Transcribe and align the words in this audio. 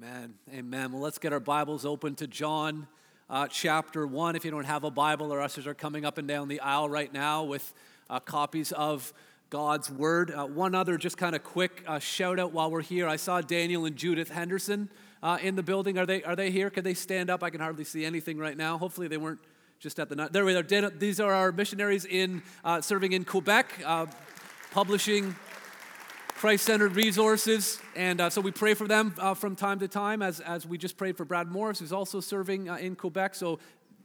Amen. 0.00 0.34
Amen. 0.54 0.92
Well, 0.92 1.00
let's 1.00 1.18
get 1.18 1.32
our 1.32 1.40
Bibles 1.40 1.84
open 1.84 2.14
to 2.16 2.28
John 2.28 2.86
uh, 3.28 3.48
chapter 3.48 4.06
1. 4.06 4.36
If 4.36 4.44
you 4.44 4.52
don't 4.52 4.62
have 4.62 4.84
a 4.84 4.92
Bible, 4.92 5.32
our 5.32 5.40
ushers 5.40 5.66
are 5.66 5.74
coming 5.74 6.04
up 6.04 6.18
and 6.18 6.28
down 6.28 6.46
the 6.46 6.60
aisle 6.60 6.88
right 6.88 7.12
now 7.12 7.42
with 7.42 7.74
uh, 8.08 8.20
copies 8.20 8.70
of 8.70 9.12
God's 9.50 9.90
Word. 9.90 10.30
Uh, 10.30 10.46
one 10.46 10.76
other, 10.76 10.98
just 10.98 11.16
kind 11.16 11.34
of 11.34 11.42
quick 11.42 11.82
uh, 11.84 11.98
shout 11.98 12.38
out 12.38 12.52
while 12.52 12.70
we're 12.70 12.80
here. 12.80 13.08
I 13.08 13.16
saw 13.16 13.40
Daniel 13.40 13.86
and 13.86 13.96
Judith 13.96 14.28
Henderson 14.28 14.88
uh, 15.20 15.38
in 15.42 15.56
the 15.56 15.64
building. 15.64 15.98
Are 15.98 16.06
they, 16.06 16.22
are 16.22 16.36
they 16.36 16.52
here? 16.52 16.70
Could 16.70 16.84
they 16.84 16.94
stand 16.94 17.28
up? 17.28 17.42
I 17.42 17.50
can 17.50 17.60
hardly 17.60 17.84
see 17.84 18.04
anything 18.04 18.38
right 18.38 18.56
now. 18.56 18.78
Hopefully, 18.78 19.08
they 19.08 19.16
weren't 19.16 19.40
just 19.80 19.98
at 19.98 20.08
the. 20.08 20.14
Night. 20.14 20.32
There 20.32 20.44
we 20.44 20.54
are. 20.54 20.62
These 20.62 21.18
are 21.18 21.34
our 21.34 21.50
missionaries 21.50 22.04
in 22.04 22.42
uh, 22.64 22.82
serving 22.82 23.14
in 23.14 23.24
Quebec, 23.24 23.84
publishing 24.70 25.34
Christ 26.38 26.66
centered 26.66 26.94
resources. 26.94 27.80
And 27.96 28.20
uh, 28.20 28.30
so 28.30 28.40
we 28.40 28.52
pray 28.52 28.74
for 28.74 28.86
them 28.86 29.12
uh, 29.18 29.34
from 29.34 29.56
time 29.56 29.80
to 29.80 29.88
time, 29.88 30.22
as, 30.22 30.38
as 30.38 30.64
we 30.64 30.78
just 30.78 30.96
prayed 30.96 31.16
for 31.16 31.24
Brad 31.24 31.48
Morris, 31.48 31.80
who's 31.80 31.92
also 31.92 32.20
serving 32.20 32.70
uh, 32.70 32.76
in 32.76 32.94
Quebec. 32.94 33.34
So 33.34 33.58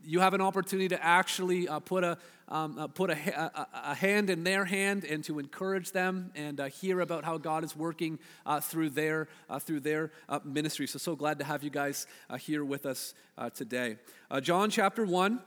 you 0.04 0.20
have 0.20 0.34
an 0.34 0.42
opportunity 0.42 0.88
to 0.88 1.06
actually 1.06 1.68
uh, 1.68 1.78
put, 1.78 2.04
a, 2.04 2.18
um, 2.50 2.80
uh, 2.80 2.88
put 2.88 3.12
a, 3.12 3.14
a, 3.14 3.68
a, 3.92 3.94
hand 3.94 4.32
in 4.32 4.44
their 4.44 4.66
hand 4.66 5.06
and 5.06 5.24
to 5.26 5.38
encourage 5.38 5.92
them 5.92 6.32
and 6.34 6.60
uh, 6.60 6.66
hear 6.70 7.02
about 7.02 7.24
how 7.24 7.38
God 7.38 7.64
is 7.64 7.76
working 7.76 8.18
through 8.62 8.90
their, 8.90 9.28
through 9.60 9.82
their 9.82 10.10
ministry. 10.44 10.88
So, 10.88 10.98
so 10.98 11.16
glad 11.16 11.38
to 11.38 11.46
have 11.46 11.62
you 11.62 11.70
guys 11.70 12.08
here 12.40 12.66
with 12.66 12.88
us 12.88 13.14
today. 13.54 13.98
John 14.42 14.72
chapter 14.72 15.06
1, 15.06 15.40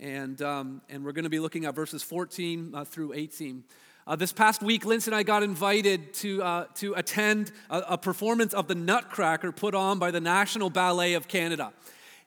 and, 0.00 0.42
um, 0.42 0.82
and 0.90 1.02
we're 1.02 1.12
going 1.12 1.24
to 1.24 1.30
be 1.30 1.40
looking 1.40 1.64
at 1.64 1.74
verses 1.74 2.02
14 2.02 2.84
through 2.84 3.14
18. 3.14 3.64
Uh, 4.08 4.14
this 4.14 4.32
past 4.32 4.62
week, 4.62 4.84
Lindsay 4.84 5.10
and 5.10 5.16
I 5.16 5.24
got 5.24 5.42
invited 5.42 6.14
to, 6.14 6.40
uh, 6.40 6.66
to 6.74 6.94
attend 6.94 7.50
a, 7.68 7.78
a, 7.88 7.98
performance 7.98 8.54
of 8.54 8.68
the 8.68 8.74
Nutcracker 8.76 9.50
put 9.50 9.74
on 9.74 9.98
by 9.98 10.12
the 10.12 10.20
National 10.20 10.70
Ballet 10.70 11.14
of 11.14 11.26
Canada. 11.26 11.72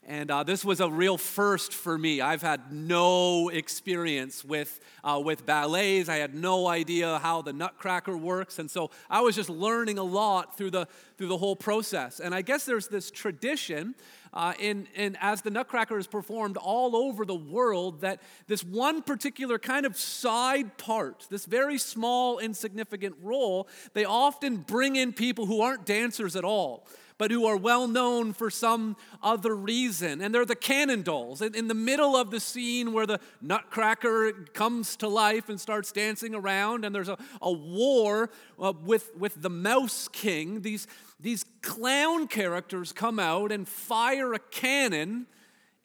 And 0.05 0.29
uh, 0.29 0.43
this 0.43 0.65
was 0.65 0.81
a 0.81 0.89
real 0.89 1.17
first 1.17 1.71
for 1.73 1.97
me. 1.97 2.19
I've 2.19 2.41
had 2.41 2.73
no 2.73 3.47
experience 3.47 4.43
with, 4.43 4.81
uh, 5.05 5.21
with 5.23 5.45
ballets. 5.45 6.09
I 6.09 6.17
had 6.17 6.35
no 6.35 6.67
idea 6.67 7.17
how 7.19 7.41
the 7.43 7.53
Nutcracker 7.53 8.17
works. 8.17 8.59
And 8.59 8.69
so 8.69 8.91
I 9.09 9.21
was 9.21 9.37
just 9.37 9.49
learning 9.49 9.99
a 9.99 10.03
lot 10.03 10.57
through 10.57 10.71
the, 10.71 10.85
through 11.17 11.27
the 11.27 11.37
whole 11.37 11.55
process. 11.55 12.19
And 12.19 12.35
I 12.35 12.41
guess 12.41 12.65
there's 12.65 12.89
this 12.89 13.09
tradition 13.09 13.95
uh, 14.33 14.53
in, 14.59 14.87
in, 14.95 15.17
as 15.21 15.41
the 15.41 15.49
Nutcracker 15.49 15.97
is 15.97 16.07
performed 16.07 16.57
all 16.57 16.95
over 16.95 17.25
the 17.25 17.35
world, 17.35 18.01
that 18.01 18.21
this 18.47 18.63
one 18.63 19.01
particular 19.01 19.59
kind 19.59 19.85
of 19.85 19.97
side 19.97 20.77
part, 20.77 21.27
this 21.29 21.45
very 21.45 21.77
small, 21.77 22.39
insignificant 22.39 23.15
role, 23.21 23.67
they 23.93 24.05
often 24.05 24.57
bring 24.57 24.95
in 24.95 25.13
people 25.13 25.45
who 25.45 25.61
aren't 25.61 25.85
dancers 25.85 26.35
at 26.35 26.43
all 26.43 26.85
but 27.19 27.31
who 27.31 27.45
are 27.45 27.57
well 27.57 27.87
known 27.87 28.31
for 28.33 28.49
some 28.49 28.95
other 29.21 29.53
reason. 29.53 30.21
And 30.21 30.33
they're 30.33 30.45
the 30.45 30.55
Cannon 30.55 31.03
Dolls. 31.03 31.41
In, 31.41 31.53
in 31.53 31.67
the 31.67 31.73
middle 31.75 32.15
of 32.15 32.31
the 32.31 32.39
scene 32.39 32.93
where 32.93 33.05
the 33.05 33.19
Nutcracker 33.41 34.31
comes 34.53 34.95
to 34.95 35.09
life 35.09 35.49
and 35.49 35.59
starts 35.59 35.91
dancing 35.91 36.33
around, 36.33 36.85
and 36.85 36.95
there's 36.95 37.09
a, 37.09 37.17
a 37.41 37.51
war 37.51 38.31
uh, 38.57 38.73
with, 38.83 39.11
with 39.17 39.39
the 39.41 39.49
Mouse 39.49 40.07
King, 40.07 40.61
these, 40.61 40.87
these 41.19 41.45
clown 41.61 42.27
characters 42.27 42.93
come 42.93 43.19
out 43.19 43.51
and 43.51 43.67
fire 43.67 44.33
a 44.33 44.39
cannon 44.39 45.27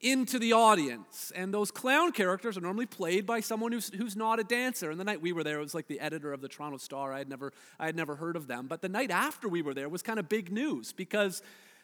into 0.01 0.39
the 0.39 0.53
audience. 0.53 1.33
And 1.35 1.53
those 1.53 1.71
clown 1.71 2.13
characters 2.13 2.59
are 2.59 2.61
normally 2.61 2.87
played 2.87 3.25
by 3.25 3.41
someone 3.41 3.73
who's, 3.73 3.93
who's 3.95 4.15
not 4.15 4.39
a 4.39 4.45
dancer. 4.45 4.91
And 4.91 5.01
the 5.01 5.05
night 5.05 5.23
we 5.23 5.33
were 5.33 5.43
there, 5.43 5.59
it 5.59 5.63
was 5.63 5.75
like 5.75 5.87
the 5.87 5.99
editor 5.99 6.33
of 6.33 6.41
the 6.41 6.49
Toronto 6.49 6.77
Star. 6.77 7.13
I 7.13 7.19
had, 7.19 7.29
never, 7.29 7.53
I 7.81 7.87
had 7.87 7.97
never 7.97 8.17
heard 8.17 8.37
of 8.37 8.47
them. 8.47 8.67
But 8.67 8.83
the 8.83 8.89
night 8.89 9.11
after 9.11 9.49
we 9.49 9.63
were 9.63 9.75
there 9.75 9.89
was 9.89 10.03
kind 10.03 10.19
of 10.19 10.29
big 10.29 10.53
news 10.53 10.93
because 10.93 11.43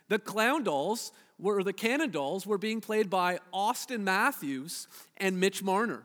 the 0.09 0.19
clown 0.19 0.65
dolls 0.65 1.13
were, 1.39 1.63
the 1.65 1.73
Cannon 1.73 2.11
Dolls 2.11 2.47
were 2.47 2.59
being 2.59 2.81
played 2.81 3.09
by 3.09 3.39
Auston 3.55 4.01
Matthews 4.01 4.87
and 5.17 5.41
Mitch 5.41 5.63
Marner. 5.63 6.03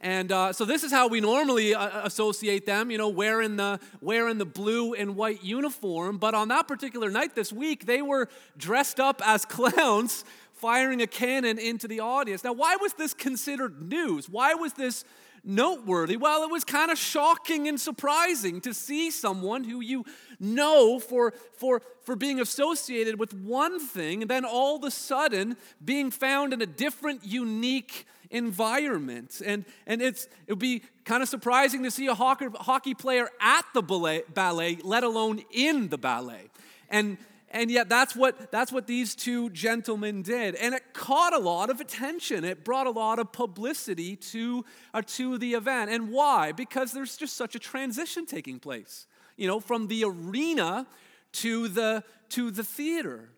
And 0.00 0.32
uh, 0.32 0.52
so 0.54 0.64
this 0.64 0.82
is 0.82 0.90
how 0.90 1.08
we 1.08 1.20
normally 1.20 1.74
uh, 1.74 2.06
associate 2.06 2.64
them, 2.64 2.90
you 2.90 2.96
know, 2.96 3.08
wearing 3.08 3.56
the, 3.56 3.78
wearing 4.00 4.38
the 4.38 4.46
blue 4.46 4.94
and 4.94 5.14
white 5.14 5.44
uniform. 5.44 6.16
But 6.16 6.34
on 6.34 6.48
that 6.48 6.66
particular 6.66 7.10
night 7.10 7.34
this 7.34 7.52
week, 7.52 7.84
they 7.84 8.00
were 8.00 8.28
dressed 8.56 8.98
up 8.98 9.20
as 9.24 9.44
clowns 9.46 10.24
firing 10.54 11.02
a 11.02 11.06
cannon 11.06 11.58
into 11.58 11.86
the 11.86 12.00
audience. 12.00 12.44
Now, 12.44 12.54
why 12.54 12.76
was 12.76 12.94
this 12.94 13.12
considered 13.12 13.82
news? 13.90 14.28
Why 14.28 14.54
was 14.54 14.72
this 14.72 15.04
noteworthy? 15.44 16.16
Well, 16.16 16.44
it 16.44 16.50
was 16.50 16.64
kind 16.64 16.90
of 16.90 16.98
shocking 16.98 17.68
and 17.68 17.78
surprising 17.78 18.60
to 18.62 18.72
see 18.72 19.10
someone 19.10 19.64
who 19.64 19.80
you 19.80 20.04
know 20.38 20.98
for, 20.98 21.32
for, 21.56 21.82
for 22.02 22.16
being 22.16 22.40
associated 22.40 23.18
with 23.18 23.34
one 23.34 23.80
thing, 23.80 24.22
and 24.22 24.30
then 24.30 24.46
all 24.46 24.76
of 24.76 24.84
a 24.84 24.90
sudden 24.90 25.56
being 25.84 26.10
found 26.10 26.54
in 26.54 26.62
a 26.62 26.66
different, 26.66 27.24
unique 27.24 28.06
environment. 28.30 29.42
And, 29.44 29.64
and 29.86 30.00
it's, 30.00 30.26
it 30.46 30.52
would 30.52 30.58
be 30.58 30.82
kind 31.04 31.22
of 31.22 31.28
surprising 31.28 31.82
to 31.82 31.90
see 31.90 32.06
a 32.06 32.14
hockey, 32.14 32.46
hockey 32.54 32.94
player 32.94 33.28
at 33.40 33.64
the 33.74 33.82
ballet, 33.82 34.22
ballet, 34.32 34.78
let 34.82 35.04
alone 35.04 35.42
in 35.50 35.88
the 35.88 35.98
ballet. 35.98 36.50
And 36.88 37.18
and 37.52 37.68
yet 37.68 37.88
that's 37.88 38.14
what 38.14 38.52
that's 38.52 38.70
what 38.70 38.86
these 38.86 39.16
two 39.16 39.50
gentlemen 39.50 40.22
did. 40.22 40.54
And 40.54 40.72
it 40.72 40.94
caught 40.94 41.34
a 41.34 41.38
lot 41.38 41.68
of 41.68 41.80
attention. 41.80 42.44
It 42.44 42.64
brought 42.64 42.86
a 42.86 42.92
lot 42.92 43.18
of 43.18 43.32
publicity 43.32 44.14
to 44.14 44.64
uh, 44.94 45.02
to 45.06 45.36
the 45.36 45.54
event. 45.54 45.90
And 45.90 46.12
why? 46.12 46.52
Because 46.52 46.92
there's 46.92 47.16
just 47.16 47.36
such 47.36 47.56
a 47.56 47.58
transition 47.58 48.24
taking 48.24 48.60
place 48.60 49.08
you 49.40 49.48
know 49.48 49.58
from 49.58 49.88
the 49.88 50.04
arena 50.04 50.86
to 51.32 51.66
the 51.66 52.04
to 52.28 52.50
the 52.52 52.62
theater 52.62 53.30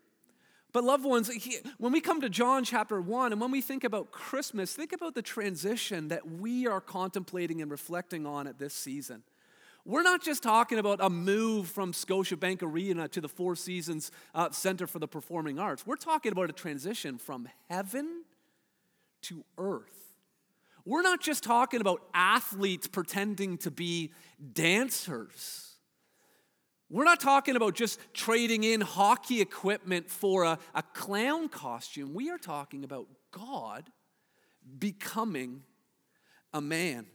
but, 0.73 0.83
loved 0.83 1.05
ones, 1.05 1.29
when 1.77 1.91
we 1.91 2.01
come 2.01 2.19
to 2.21 2.29
John 2.29 2.63
chapter 2.63 2.99
1 2.99 3.31
and 3.31 3.39
when 3.39 3.51
we 3.51 3.61
think 3.61 3.83
about 3.83 4.11
Christmas, 4.11 4.73
think 4.73 4.91
about 4.91 5.13
the 5.13 5.21
transition 5.21 6.07
that 6.07 6.27
we 6.27 6.67
are 6.67 6.81
contemplating 6.81 7.61
and 7.61 7.69
reflecting 7.69 8.25
on 8.25 8.47
at 8.47 8.57
this 8.57 8.73
season. 8.73 9.23
We're 9.85 10.03
not 10.03 10.23
just 10.23 10.41
talking 10.41 10.79
about 10.79 10.99
a 11.01 11.09
move 11.09 11.67
from 11.67 11.91
Scotiabank 11.91 12.63
Arena 12.63 13.07
to 13.09 13.21
the 13.21 13.27
Four 13.27 13.55
Seasons 13.55 14.11
uh, 14.33 14.49
Center 14.51 14.87
for 14.87 14.97
the 14.97 15.07
Performing 15.07 15.59
Arts. 15.59 15.85
We're 15.85 15.97
talking 15.97 16.31
about 16.31 16.49
a 16.49 16.53
transition 16.53 17.17
from 17.17 17.49
heaven 17.69 18.23
to 19.23 19.43
earth. 19.57 20.03
We're 20.85 21.01
not 21.01 21.21
just 21.21 21.43
talking 21.43 21.81
about 21.81 22.01
athletes 22.13 22.87
pretending 22.87 23.57
to 23.59 23.71
be 23.71 24.11
dancers. 24.53 25.72
We're 26.93 27.05
not 27.05 27.19
talking 27.19 27.55
about 27.55 27.73
just 27.73 27.99
trading 28.13 28.63
in 28.63 28.79
hockey 28.79 29.41
equipment 29.41 30.11
for 30.11 30.43
a, 30.43 30.59
a 30.75 30.83
clown 30.83 31.49
costume. 31.49 32.13
We 32.13 32.29
are 32.29 32.37
talking 32.37 32.83
about 32.83 33.07
God 33.31 33.89
becoming 34.77 35.63
a 36.53 36.61
man. 36.61 37.07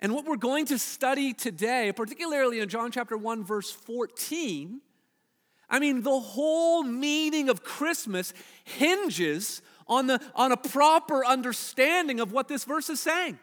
And 0.00 0.14
what 0.14 0.24
we're 0.24 0.36
going 0.36 0.64
to 0.66 0.78
study 0.78 1.34
today, 1.34 1.92
particularly 1.94 2.60
in 2.60 2.70
John 2.70 2.90
chapter 2.90 3.14
1, 3.14 3.44
verse 3.44 3.70
14, 3.70 4.80
I 5.68 5.78
mean, 5.78 6.00
the 6.00 6.18
whole 6.18 6.82
meaning 6.82 7.50
of 7.50 7.62
Christmas 7.62 8.32
hinges 8.64 9.60
on, 9.86 10.06
the, 10.06 10.18
on 10.34 10.50
a 10.50 10.56
proper 10.56 11.26
understanding 11.26 12.20
of 12.20 12.32
what 12.32 12.48
this 12.48 12.64
verse 12.64 12.88
is 12.88 13.00
saying. 13.00 13.38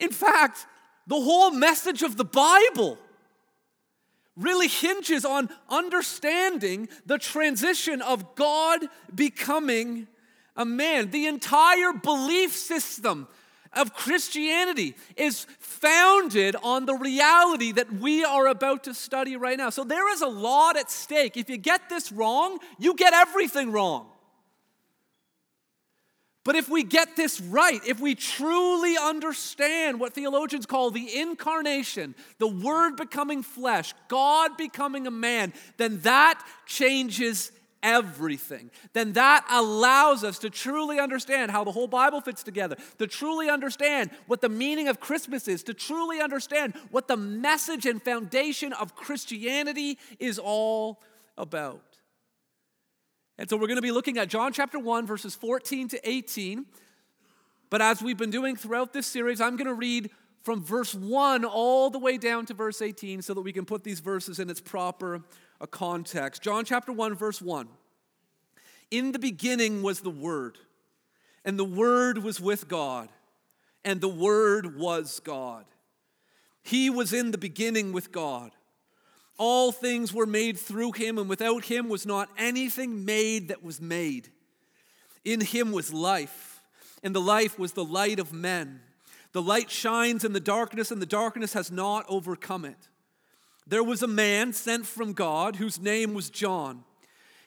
In 0.00 0.10
fact, 0.10 0.66
the 1.06 1.20
whole 1.20 1.52
message 1.52 2.02
of 2.02 2.16
the 2.16 2.24
Bible 2.24 2.98
really 4.36 4.68
hinges 4.68 5.24
on 5.24 5.48
understanding 5.68 6.88
the 7.06 7.18
transition 7.18 8.02
of 8.02 8.34
God 8.34 8.80
becoming 9.14 10.06
a 10.56 10.64
man. 10.64 11.10
The 11.10 11.26
entire 11.26 11.92
belief 11.92 12.54
system 12.54 13.28
of 13.72 13.92
Christianity 13.94 14.94
is 15.16 15.46
founded 15.58 16.56
on 16.62 16.86
the 16.86 16.94
reality 16.94 17.72
that 17.72 17.92
we 17.92 18.24
are 18.24 18.46
about 18.46 18.84
to 18.84 18.94
study 18.94 19.36
right 19.36 19.58
now. 19.58 19.70
So 19.70 19.84
there 19.84 20.10
is 20.12 20.22
a 20.22 20.26
lot 20.26 20.76
at 20.76 20.90
stake. 20.90 21.36
If 21.36 21.50
you 21.50 21.58
get 21.58 21.88
this 21.88 22.10
wrong, 22.10 22.58
you 22.78 22.94
get 22.94 23.12
everything 23.12 23.72
wrong. 23.72 24.08
But 26.46 26.54
if 26.54 26.68
we 26.68 26.84
get 26.84 27.16
this 27.16 27.40
right, 27.40 27.80
if 27.84 27.98
we 27.98 28.14
truly 28.14 28.96
understand 28.96 29.98
what 29.98 30.12
theologians 30.12 30.64
call 30.64 30.92
the 30.92 31.18
incarnation, 31.18 32.14
the 32.38 32.46
Word 32.46 32.96
becoming 32.96 33.42
flesh, 33.42 33.92
God 34.06 34.56
becoming 34.56 35.08
a 35.08 35.10
man, 35.10 35.52
then 35.76 35.98
that 36.02 36.40
changes 36.64 37.50
everything. 37.82 38.70
Then 38.92 39.14
that 39.14 39.44
allows 39.50 40.22
us 40.22 40.38
to 40.38 40.48
truly 40.48 41.00
understand 41.00 41.50
how 41.50 41.64
the 41.64 41.72
whole 41.72 41.88
Bible 41.88 42.20
fits 42.20 42.44
together, 42.44 42.76
to 42.98 43.08
truly 43.08 43.50
understand 43.50 44.10
what 44.28 44.40
the 44.40 44.48
meaning 44.48 44.86
of 44.86 45.00
Christmas 45.00 45.48
is, 45.48 45.64
to 45.64 45.74
truly 45.74 46.20
understand 46.20 46.74
what 46.92 47.08
the 47.08 47.16
message 47.16 47.86
and 47.86 48.00
foundation 48.00 48.72
of 48.72 48.94
Christianity 48.94 49.98
is 50.20 50.38
all 50.38 51.02
about. 51.36 51.82
And 53.38 53.48
so 53.50 53.56
we're 53.56 53.66
going 53.66 53.76
to 53.76 53.82
be 53.82 53.92
looking 53.92 54.18
at 54.18 54.28
John 54.28 54.52
chapter 54.52 54.78
1, 54.78 55.06
verses 55.06 55.34
14 55.34 55.88
to 55.88 56.08
18. 56.08 56.66
But 57.68 57.82
as 57.82 58.00
we've 58.02 58.16
been 58.16 58.30
doing 58.30 58.56
throughout 58.56 58.92
this 58.92 59.06
series, 59.06 59.40
I'm 59.40 59.56
going 59.56 59.66
to 59.66 59.74
read 59.74 60.10
from 60.42 60.62
verse 60.62 60.94
1 60.94 61.44
all 61.44 61.90
the 61.90 61.98
way 61.98 62.16
down 62.16 62.46
to 62.46 62.54
verse 62.54 62.80
18 62.80 63.20
so 63.20 63.34
that 63.34 63.40
we 63.40 63.52
can 63.52 63.64
put 63.64 63.82
these 63.84 64.00
verses 64.00 64.38
in 64.38 64.48
its 64.48 64.60
proper 64.60 65.22
uh, 65.60 65.66
context. 65.66 66.40
John 66.40 66.64
chapter 66.64 66.92
1, 66.92 67.14
verse 67.14 67.42
1. 67.42 67.68
In 68.90 69.12
the 69.12 69.18
beginning 69.18 69.82
was 69.82 70.00
the 70.00 70.10
Word, 70.10 70.58
and 71.44 71.58
the 71.58 71.64
Word 71.64 72.18
was 72.18 72.40
with 72.40 72.68
God, 72.68 73.08
and 73.84 74.00
the 74.00 74.08
Word 74.08 74.78
was 74.78 75.20
God. 75.20 75.64
He 76.62 76.88
was 76.88 77.12
in 77.12 77.32
the 77.32 77.38
beginning 77.38 77.92
with 77.92 78.12
God. 78.12 78.52
All 79.38 79.72
things 79.72 80.12
were 80.12 80.26
made 80.26 80.58
through 80.58 80.92
him, 80.92 81.18
and 81.18 81.28
without 81.28 81.64
him 81.64 81.88
was 81.88 82.06
not 82.06 82.28
anything 82.38 83.04
made 83.04 83.48
that 83.48 83.62
was 83.62 83.80
made. 83.80 84.30
In 85.24 85.40
him 85.40 85.72
was 85.72 85.92
life, 85.92 86.62
and 87.02 87.14
the 87.14 87.20
life 87.20 87.58
was 87.58 87.72
the 87.72 87.84
light 87.84 88.18
of 88.18 88.32
men. 88.32 88.80
The 89.32 89.42
light 89.42 89.70
shines 89.70 90.24
in 90.24 90.32
the 90.32 90.40
darkness, 90.40 90.90
and 90.90 91.02
the 91.02 91.06
darkness 91.06 91.52
has 91.52 91.70
not 91.70 92.06
overcome 92.08 92.64
it. 92.64 92.88
There 93.66 93.84
was 93.84 94.02
a 94.02 94.08
man 94.08 94.52
sent 94.52 94.86
from 94.86 95.12
God 95.12 95.56
whose 95.56 95.80
name 95.80 96.14
was 96.14 96.30
John. 96.30 96.84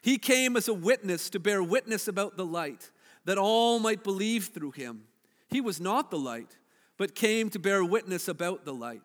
He 0.01 0.17
came 0.17 0.55
as 0.55 0.67
a 0.67 0.73
witness 0.73 1.29
to 1.31 1.39
bear 1.39 1.63
witness 1.63 2.07
about 2.07 2.37
the 2.37 2.45
light, 2.45 2.91
that 3.25 3.37
all 3.37 3.79
might 3.79 4.03
believe 4.03 4.47
through 4.53 4.71
him. 4.71 5.05
He 5.47 5.61
was 5.61 5.81
not 5.81 6.11
the 6.11 6.19
light, 6.19 6.57
but 6.97 7.15
came 7.15 7.49
to 7.49 7.59
bear 7.59 7.83
witness 7.83 8.27
about 8.27 8.65
the 8.65 8.73
light. 8.73 9.01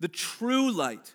The 0.00 0.08
true 0.08 0.70
light, 0.70 1.14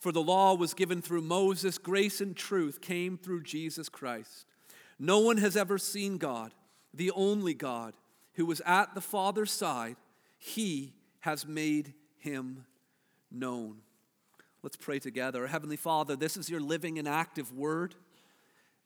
For 0.00 0.12
the 0.12 0.22
law 0.22 0.54
was 0.54 0.72
given 0.72 1.02
through 1.02 1.20
Moses, 1.20 1.76
grace 1.76 2.22
and 2.22 2.34
truth 2.34 2.80
came 2.80 3.18
through 3.18 3.42
Jesus 3.42 3.90
Christ. 3.90 4.46
No 4.98 5.18
one 5.18 5.36
has 5.36 5.58
ever 5.58 5.76
seen 5.76 6.16
God, 6.16 6.54
the 6.94 7.10
only 7.10 7.52
God, 7.52 7.92
who 8.34 8.46
was 8.46 8.62
at 8.64 8.94
the 8.94 9.02
Father's 9.02 9.52
side. 9.52 9.96
He 10.38 10.94
has 11.20 11.46
made 11.46 11.92
him 12.16 12.64
known. 13.30 13.82
Let's 14.62 14.76
pray 14.76 15.00
together. 15.00 15.46
Heavenly 15.46 15.76
Father, 15.76 16.16
this 16.16 16.38
is 16.38 16.48
your 16.48 16.60
living 16.60 16.98
and 16.98 17.06
active 17.06 17.52
word. 17.52 17.94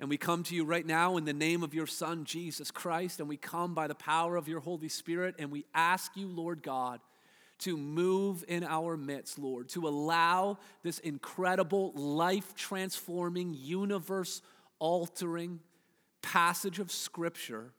And 0.00 0.08
we 0.08 0.16
come 0.16 0.42
to 0.44 0.54
you 0.56 0.64
right 0.64 0.84
now 0.84 1.16
in 1.16 1.24
the 1.24 1.32
name 1.32 1.62
of 1.62 1.74
your 1.74 1.86
Son, 1.86 2.24
Jesus 2.24 2.72
Christ. 2.72 3.20
And 3.20 3.28
we 3.28 3.36
come 3.36 3.72
by 3.72 3.86
the 3.86 3.94
power 3.94 4.34
of 4.34 4.48
your 4.48 4.58
Holy 4.58 4.88
Spirit. 4.88 5.36
And 5.38 5.52
we 5.52 5.64
ask 5.74 6.16
you, 6.16 6.26
Lord 6.26 6.62
God, 6.62 6.98
to 7.60 7.76
move 7.76 8.44
in 8.48 8.64
our 8.64 8.96
midst, 8.96 9.38
Lord, 9.38 9.68
to 9.70 9.86
allow 9.86 10.58
this 10.82 10.98
incredible, 10.98 11.92
life 11.92 12.54
transforming, 12.54 13.54
universe 13.54 14.42
altering 14.78 15.60
passage 16.20 16.78
of 16.78 16.90
Scripture 16.90 17.72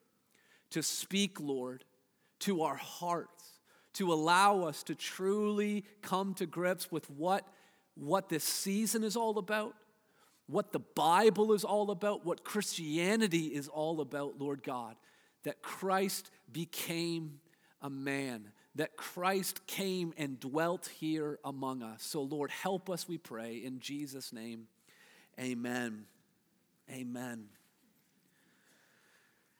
to 0.71 0.81
speak, 0.81 1.39
Lord, 1.39 1.83
to 2.39 2.63
our 2.63 2.75
hearts, 2.75 3.59
to 3.93 4.11
allow 4.11 4.63
us 4.63 4.83
to 4.83 4.95
truly 4.95 5.85
come 6.01 6.33
to 6.35 6.45
grips 6.45 6.91
with 6.91 7.09
what 7.09 7.47
what 7.95 8.27
this 8.27 8.43
season 8.43 9.03
is 9.03 9.15
all 9.15 9.37
about, 9.37 9.73
what 10.47 10.73
the 10.73 10.79
Bible 10.79 11.53
is 11.53 11.63
all 11.63 11.91
about, 11.91 12.25
what 12.25 12.43
Christianity 12.43 13.47
is 13.47 13.67
all 13.67 14.01
about, 14.01 14.37
Lord 14.37 14.63
God. 14.63 14.95
That 15.43 15.61
Christ 15.61 16.29
became 16.51 17.39
a 17.81 17.89
man, 17.89 18.49
that 18.75 18.97
Christ 18.97 19.65
came 19.67 20.13
and 20.17 20.39
dwelt 20.39 20.89
here 20.99 21.39
among 21.43 21.81
us. 21.81 22.03
So, 22.03 22.21
Lord, 22.21 22.51
help 22.51 22.89
us, 22.89 23.07
we 23.07 23.17
pray, 23.17 23.55
in 23.55 23.79
Jesus' 23.79 24.33
name. 24.33 24.67
Amen. 25.39 26.05
Amen. 26.91 27.47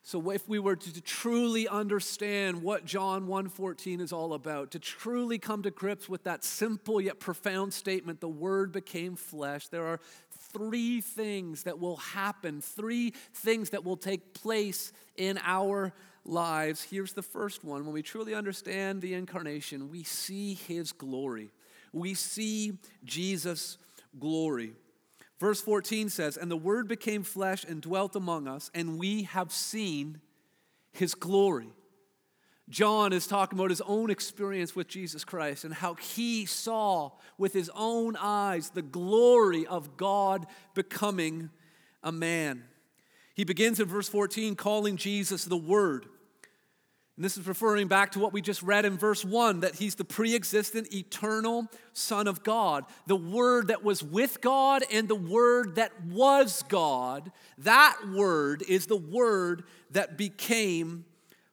So 0.08 0.30
if 0.30 0.48
we 0.48 0.60
were 0.60 0.76
to 0.76 1.02
truly 1.02 1.68
understand 1.68 2.62
what 2.62 2.86
John 2.86 3.26
1:14 3.26 4.00
is 4.00 4.14
all 4.14 4.36
about, 4.36 4.70
to 4.72 4.80
truly 4.80 5.40
come 5.40 5.64
to 5.64 5.72
grips 5.72 6.08
with 6.08 6.26
that 6.26 6.44
simple 6.44 7.02
yet 7.02 7.20
profound 7.20 7.74
statement, 7.74 8.20
the 8.20 8.30
word 8.30 8.72
became 8.72 9.16
flesh, 9.16 9.68
there 9.68 9.88
are 9.88 10.00
three 10.30 11.02
things 11.02 11.64
that 11.64 11.80
will 11.80 11.98
happen, 11.98 12.62
three 12.62 13.16
things 13.34 13.72
that 13.72 13.84
will 13.84 13.98
take 13.98 14.36
place 14.36 14.94
in 15.18 15.40
our 15.44 15.92
lives. 16.25 16.83
Here's 16.83 17.13
the 17.13 17.22
first 17.22 17.63
one. 17.63 17.86
When 17.86 17.94
we 17.94 18.01
truly 18.01 18.33
understand 18.33 19.01
the 19.01 19.13
incarnation, 19.13 19.89
we 19.89 20.04
see 20.04 20.56
his 20.56 20.92
glory. 20.92 21.51
We 21.94 22.13
see 22.13 22.74
Jesus' 23.04 23.77
glory. 24.19 24.74
Verse 25.39 25.62
14 25.62 26.10
says, 26.10 26.38
And 26.38 26.50
the 26.50 26.57
Word 26.57 26.88
became 26.88 27.24
flesh 27.24 27.63
and 27.63 27.81
dwelt 27.81 28.16
among 28.16 28.48
us, 28.48 28.72
and 28.74 28.98
we 28.98 29.24
have 29.24 29.51
seen 29.51 30.22
his 30.92 31.13
glory. 31.13 31.69
John 32.68 33.13
is 33.13 33.28
talking 33.28 33.60
about 33.60 33.69
his 33.69 33.81
own 33.81 34.10
experience 34.10 34.75
with 34.75 34.88
Jesus 34.88 35.24
Christ 35.24 35.66
and 35.66 35.74
how 35.74 35.94
he 35.94 36.48
saw 36.48 37.12
with 37.38 37.54
his 37.54 37.69
own 37.75 38.16
eyes 38.16 38.71
the 38.71 38.81
glory 38.81 39.68
of 39.68 39.98
God 39.98 40.48
becoming 40.74 41.51
a 42.01 42.12
man. 42.12 42.63
He 43.36 43.44
begins 43.44 43.80
in 43.80 43.88
verse 43.88 44.10
14 44.10 44.56
calling 44.56 44.97
Jesus 44.97 45.45
the 45.45 45.57
Word. 45.57 46.07
And 47.16 47.24
this 47.24 47.38
is 47.38 47.48
referring 47.48 47.88
back 47.88 48.12
to 48.12 48.19
what 48.19 48.34
we 48.34 48.42
just 48.42 48.62
read 48.62 48.84
in 48.84 48.98
verse 48.98 49.24
1 49.24 49.62
that 49.62 49.76
he's 49.76 49.95
the 49.95 50.04
pre 50.04 50.36
existent, 50.36 50.94
eternal 50.94 51.68
Son 51.94 52.28
of 52.28 52.44
God, 52.44 52.84
the 53.07 53.16
Word 53.16 53.69
that 53.69 53.84
was 53.84 54.04
with 54.04 54.42
God 54.42 54.84
and 54.92 55.07
the 55.07 55.16
Word 55.16 55.76
that 55.76 55.92
was 56.06 56.64
God. 56.64 57.31
That 57.60 57.98
Word 58.12 58.64
is 58.68 58.88
the 58.88 58.98
Word 58.98 59.64
that 59.92 60.18
became 60.18 61.06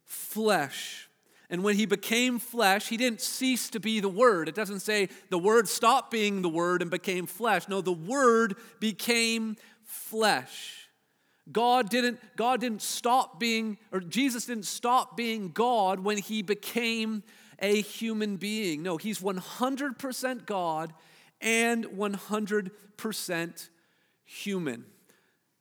flesh. 0.04 1.09
And 1.49 1.62
when 1.62 1.76
he 1.76 1.87
became 1.87 2.40
flesh, 2.40 2.88
he 2.88 2.97
didn't 2.97 3.21
cease 3.21 3.71
to 3.71 3.78
be 3.78 4.00
the 4.00 4.09
Word. 4.09 4.49
It 4.49 4.57
doesn't 4.57 4.81
say 4.81 5.11
the 5.31 5.38
Word 5.38 5.69
stopped 5.69 6.11
being 6.11 6.42
the 6.42 6.49
Word 6.49 6.83
and 6.83 6.90
became 6.90 7.26
flesh. 7.26 7.69
No, 7.69 7.81
the 7.81 7.92
Word 7.92 8.57
became 8.81 9.57
flesh. 9.85 10.81
God 11.52 11.90
didn't, 11.90 12.18
God 12.37 12.61
didn't 12.61 12.82
stop 12.82 13.38
being, 13.38 13.78
or 13.92 14.00
Jesus 14.00 14.47
didn't 14.47 14.66
stop 14.66 15.16
being 15.16 15.50
God 15.50 16.00
when 16.00 16.18
he 16.18 16.42
became 16.42 17.23
a 17.59 17.80
human 17.80 18.37
being. 18.37 18.82
No, 18.82 18.97
he's 18.97 19.21
100% 19.21 20.47
God 20.47 20.92
and 21.40 21.85
100% 21.85 23.68
human. 24.25 24.85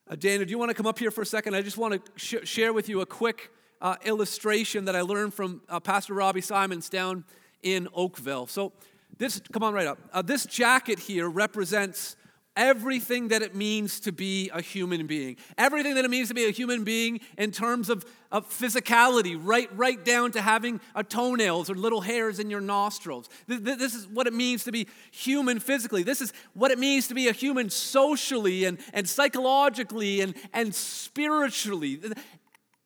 Uh, 0.09 0.15
Daniel, 0.15 0.45
do 0.45 0.51
you 0.51 0.57
want 0.57 0.69
to 0.69 0.75
come 0.75 0.87
up 0.87 0.99
here 0.99 1.11
for 1.11 1.21
a 1.21 1.25
second? 1.25 1.55
I 1.55 1.61
just 1.61 1.77
want 1.77 1.93
to 1.93 2.11
sh- 2.15 2.47
share 2.47 2.73
with 2.73 2.89
you 2.89 3.01
a 3.01 3.05
quick 3.05 3.51
uh, 3.81 3.95
illustration 4.05 4.85
that 4.85 4.95
I 4.95 5.01
learned 5.01 5.33
from 5.33 5.61
uh, 5.69 5.79
Pastor 5.79 6.13
Robbie 6.13 6.41
Simons 6.41 6.89
down 6.89 7.23
in 7.63 7.87
Oakville. 7.93 8.47
So, 8.47 8.73
this, 9.17 9.41
come 9.51 9.61
on 9.63 9.73
right 9.73 9.87
up. 9.87 9.99
Uh, 10.11 10.21
this 10.21 10.45
jacket 10.45 10.97
here 10.97 11.29
represents 11.29 12.15
everything 12.55 13.29
that 13.29 13.41
it 13.41 13.55
means 13.55 13.99
to 14.01 14.11
be 14.11 14.49
a 14.53 14.61
human 14.61 15.07
being. 15.07 15.37
Everything 15.57 15.95
that 15.95 16.05
it 16.05 16.11
means 16.11 16.27
to 16.27 16.33
be 16.33 16.45
a 16.45 16.51
human 16.51 16.83
being 16.83 17.19
in 17.37 17.51
terms 17.51 17.89
of, 17.89 18.05
of 18.31 18.49
physicality, 18.49 19.39
right, 19.41 19.69
right 19.75 20.03
down 20.03 20.31
to 20.31 20.41
having 20.41 20.81
a 20.95 21.03
toenails 21.03 21.69
or 21.69 21.75
little 21.75 22.01
hairs 22.01 22.39
in 22.39 22.49
your 22.49 22.61
nostrils. 22.61 23.29
This 23.47 23.95
is 23.95 24.07
what 24.07 24.27
it 24.27 24.33
means 24.33 24.65
to 24.65 24.71
be 24.71 24.87
human 25.11 25.59
physically. 25.59 26.03
This 26.03 26.21
is 26.21 26.33
what 26.53 26.71
it 26.71 26.79
means 26.79 27.07
to 27.07 27.13
be 27.13 27.27
a 27.27 27.33
human 27.33 27.69
socially 27.69 28.65
and, 28.65 28.79
and 28.93 29.07
psychologically 29.07 30.21
and, 30.21 30.35
and 30.53 30.75
spiritually. 30.75 31.99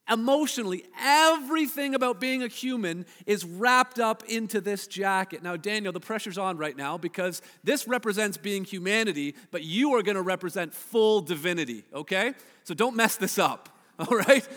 Emotionally, 0.09 0.85
everything 1.01 1.95
about 1.95 2.19
being 2.19 2.43
a 2.43 2.47
human 2.47 3.07
is 3.25 3.43
wrapped 3.43 3.99
up 3.99 4.23
into 4.25 4.61
this 4.61 4.85
jacket. 4.85 5.41
Now, 5.41 5.57
Daniel, 5.57 5.91
the 5.91 5.99
pressure's 5.99 6.37
on 6.37 6.57
right 6.57 6.77
now 6.77 6.97
because 6.97 7.41
this 7.63 7.87
represents 7.87 8.37
being 8.37 8.65
humanity, 8.65 9.35
but 9.49 9.63
you 9.63 9.95
are 9.95 10.03
going 10.03 10.15
to 10.15 10.21
represent 10.21 10.75
full 10.75 11.21
divinity, 11.21 11.85
okay? 11.91 12.33
So 12.65 12.75
don't 12.75 12.95
mess 12.95 13.15
this 13.15 13.39
up, 13.39 13.69
all 13.99 14.17
right? 14.17 14.47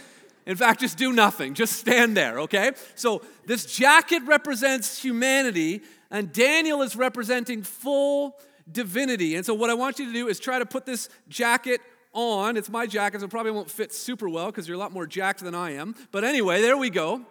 In 0.44 0.56
fact, 0.56 0.80
just 0.80 0.98
do 0.98 1.14
nothing. 1.14 1.54
Just 1.54 1.76
stand 1.76 2.14
there, 2.14 2.40
okay? 2.40 2.72
So 2.94 3.22
this 3.46 3.64
jacket 3.64 4.22
represents 4.26 5.02
humanity, 5.02 5.82
and 6.10 6.30
Daniel 6.30 6.82
is 6.82 6.94
representing 6.94 7.62
full 7.62 8.38
divinity. 8.70 9.34
And 9.34 9.46
so, 9.46 9.54
what 9.54 9.70
I 9.70 9.74
want 9.74 9.98
you 9.98 10.06
to 10.06 10.12
do 10.12 10.28
is 10.28 10.38
try 10.38 10.58
to 10.58 10.66
put 10.66 10.86
this 10.86 11.08
jacket 11.28 11.80
on. 12.12 12.56
It's 12.56 12.68
my 12.68 12.86
jacket, 12.86 13.20
so 13.20 13.26
it 13.26 13.30
probably 13.30 13.52
won't 13.52 13.70
fit 13.70 13.92
super 13.92 14.28
well 14.28 14.46
because 14.46 14.66
you're 14.68 14.76
a 14.76 14.80
lot 14.80 14.92
more 14.92 15.06
jacked 15.06 15.40
than 15.40 15.54
I 15.54 15.72
am. 15.72 15.94
But 16.10 16.24
anyway, 16.24 16.60
there 16.60 16.76
we 16.76 16.90
go. 16.90 17.22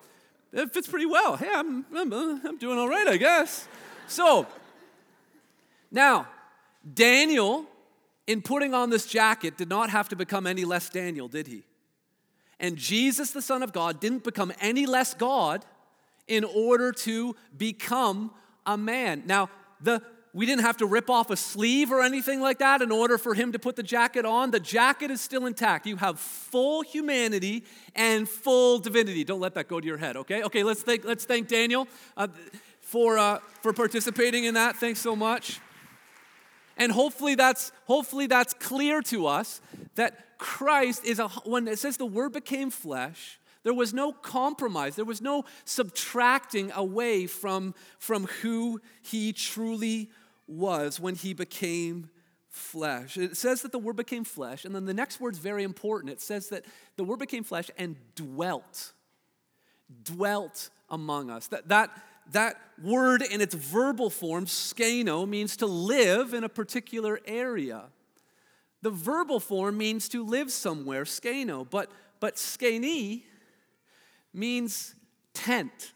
It 0.54 0.74
fits 0.74 0.88
pretty 0.88 1.06
well. 1.06 1.36
Hey, 1.36 1.50
I'm, 1.54 1.86
I'm, 1.96 2.14
uh, 2.14 2.40
I'm 2.46 2.58
doing 2.58 2.78
all 2.78 2.88
right, 2.88 3.08
I 3.08 3.18
guess. 3.18 3.68
So, 4.08 4.48
now, 5.92 6.28
Daniel, 6.94 7.66
in 8.26 8.42
putting 8.42 8.74
on 8.74 8.90
this 8.90 9.06
jacket, 9.06 9.58
did 9.58 9.70
not 9.70 9.90
have 9.90 10.10
to 10.10 10.16
become 10.16 10.48
any 10.48 10.66
less 10.66 10.90
Daniel, 10.90 11.28
did 11.28 11.48
he? 11.48 11.64
And 12.60 12.76
Jesus, 12.76 13.32
the 13.32 13.42
Son 13.42 13.62
of 13.62 13.74
God, 13.74 14.00
didn't 14.00 14.24
become 14.24 14.52
any 14.60 14.86
less 14.86 15.14
God 15.14 15.66
in 16.28 16.44
order 16.44 16.92
to 16.92 17.36
become 17.56 18.32
a 18.66 18.78
man. 18.78 19.24
Now, 19.26 19.50
the 19.82 20.02
we 20.34 20.46
didn't 20.46 20.62
have 20.62 20.78
to 20.78 20.86
rip 20.86 21.10
off 21.10 21.30
a 21.30 21.36
sleeve 21.36 21.92
or 21.92 22.02
anything 22.02 22.42
like 22.42 22.60
that 22.60 22.82
in 22.82 22.92
order 22.92 23.18
for 23.18 23.34
him 23.34 23.52
to 23.54 23.60
put 23.60 23.76
the 23.76 23.84
jacket 23.84 24.26
on. 24.26 24.52
The 24.52 24.60
jacket 24.60 25.10
is 25.10 25.22
still 25.22 25.46
intact. 25.46 25.88
You 25.88 25.96
have 25.98 26.20
full 26.20 26.82
humanity 26.82 27.64
and 27.96 28.28
full 28.28 28.80
divinity. 28.80 29.24
Don't 29.24 29.40
let 29.40 29.56
that 29.56 29.68
go 29.68 29.80
to 29.80 29.88
your 29.88 29.98
head, 29.98 30.18
okay? 30.18 30.44
Okay, 30.44 30.64
let's 30.64 30.84
thank, 30.84 31.06
let's 31.06 31.26
thank 31.26 31.48
Daniel 31.48 31.88
uh, 32.16 32.28
for, 32.82 33.18
uh, 33.18 33.40
for 33.62 33.74
participating 33.74 34.44
in 34.44 34.54
that. 34.54 34.76
Thanks 34.76 35.00
so 35.00 35.16
much. 35.16 35.60
And 36.78 36.92
hopefully 36.92 37.36
that's, 37.36 37.72
hopefully 37.86 38.28
that's 38.28 38.54
clear 38.54 39.02
to 39.04 39.26
us 39.26 39.62
that 39.96 40.38
Christ 40.38 41.04
is 41.06 41.20
a, 41.20 41.28
when 41.46 41.68
it 41.68 41.80
says 41.80 41.98
the 41.98 42.06
word 42.06 42.34
became 42.34 42.70
flesh, 42.70 43.40
there 43.68 43.74
was 43.74 43.94
no 43.94 44.14
compromise. 44.14 44.96
There 44.96 45.04
was 45.04 45.22
no 45.22 45.44
subtracting 45.66 46.72
away 46.72 47.28
from, 47.28 47.76
from 48.00 48.28
who 48.42 48.80
he 49.02 49.34
truly 49.34 50.10
was 50.48 51.02
when 51.02 51.16
he 51.16 51.34
became 51.34 52.10
flesh. 52.48 53.18
It 53.18 53.36
says 53.36 53.64
that 53.64 53.74
the 53.74 53.78
word 53.78 53.98
became 53.98 54.24
flesh, 54.24 54.64
and 54.64 54.74
then 54.74 54.86
the 54.86 54.94
next 54.94 55.20
word's 55.20 55.38
very 55.38 55.64
important. 55.64 56.14
It 56.14 56.22
says 56.22 56.48
that 56.48 56.64
the 56.96 57.04
word 57.04 57.20
became 57.20 57.44
flesh 57.44 57.70
and 57.78 57.98
dwelt. 58.16 58.94
Dwelt 60.02 60.70
among 60.90 61.30
us. 61.30 61.48
That, 61.48 61.68
that, 61.68 61.90
that 62.32 62.56
word 62.82 63.22
in 63.22 63.42
its 63.42 63.54
verbal 63.54 64.10
form, 64.10 64.46
skeno, 64.46 65.28
means 65.28 65.58
to 65.58 65.66
live 65.66 66.34
in 66.34 66.46
a 66.46 66.50
particular 66.50 67.20
area. 67.26 67.88
The 68.82 68.92
verbal 68.92 69.42
form 69.42 69.78
means 69.78 70.08
to 70.08 70.24
live 70.24 70.54
somewhere, 70.54 71.04
skeno, 71.04 71.70
but, 71.70 71.92
but 72.22 72.36
skeni 72.36 73.24
means 74.38 74.96
tent. 75.34 75.94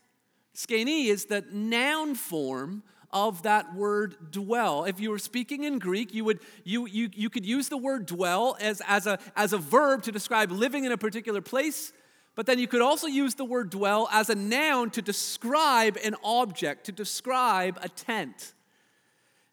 Skeni 0.56 1.08
is 1.08 1.26
the 1.26 1.46
noun 1.52 2.16
form 2.16 2.84
of 3.12 3.44
that 3.44 3.76
word 3.76 4.32
dwell. 4.32 4.86
If 4.86 5.00
you 5.00 5.10
were 5.10 5.20
speaking 5.20 5.64
in 5.64 5.80
Greek, 5.80 6.14
you, 6.14 6.24
would, 6.26 6.40
you, 6.64 6.86
you, 6.86 7.10
you 7.14 7.30
could 7.30 7.46
use 7.46 7.70
the 7.70 7.78
word 7.78 8.06
dwell 8.06 8.58
as, 8.60 8.82
as, 8.88 9.06
a, 9.06 9.20
as 9.36 9.54
a 9.54 9.58
verb 9.58 10.04
to 10.04 10.12
describe 10.12 10.52
living 10.52 10.86
in 10.86 10.92
a 10.92 10.98
particular 10.98 11.42
place, 11.42 11.92
but 12.36 12.46
then 12.46 12.60
you 12.60 12.68
could 12.68 12.82
also 12.82 13.08
use 13.08 13.36
the 13.36 13.46
word 13.46 13.70
dwell 13.70 14.08
as 14.12 14.30
a 14.30 14.36
noun 14.36 14.90
to 14.92 15.02
describe 15.02 15.98
an 16.04 16.16
object, 16.24 16.86
to 16.86 16.92
describe 16.92 17.78
a 17.82 17.90
tent. 17.90 18.54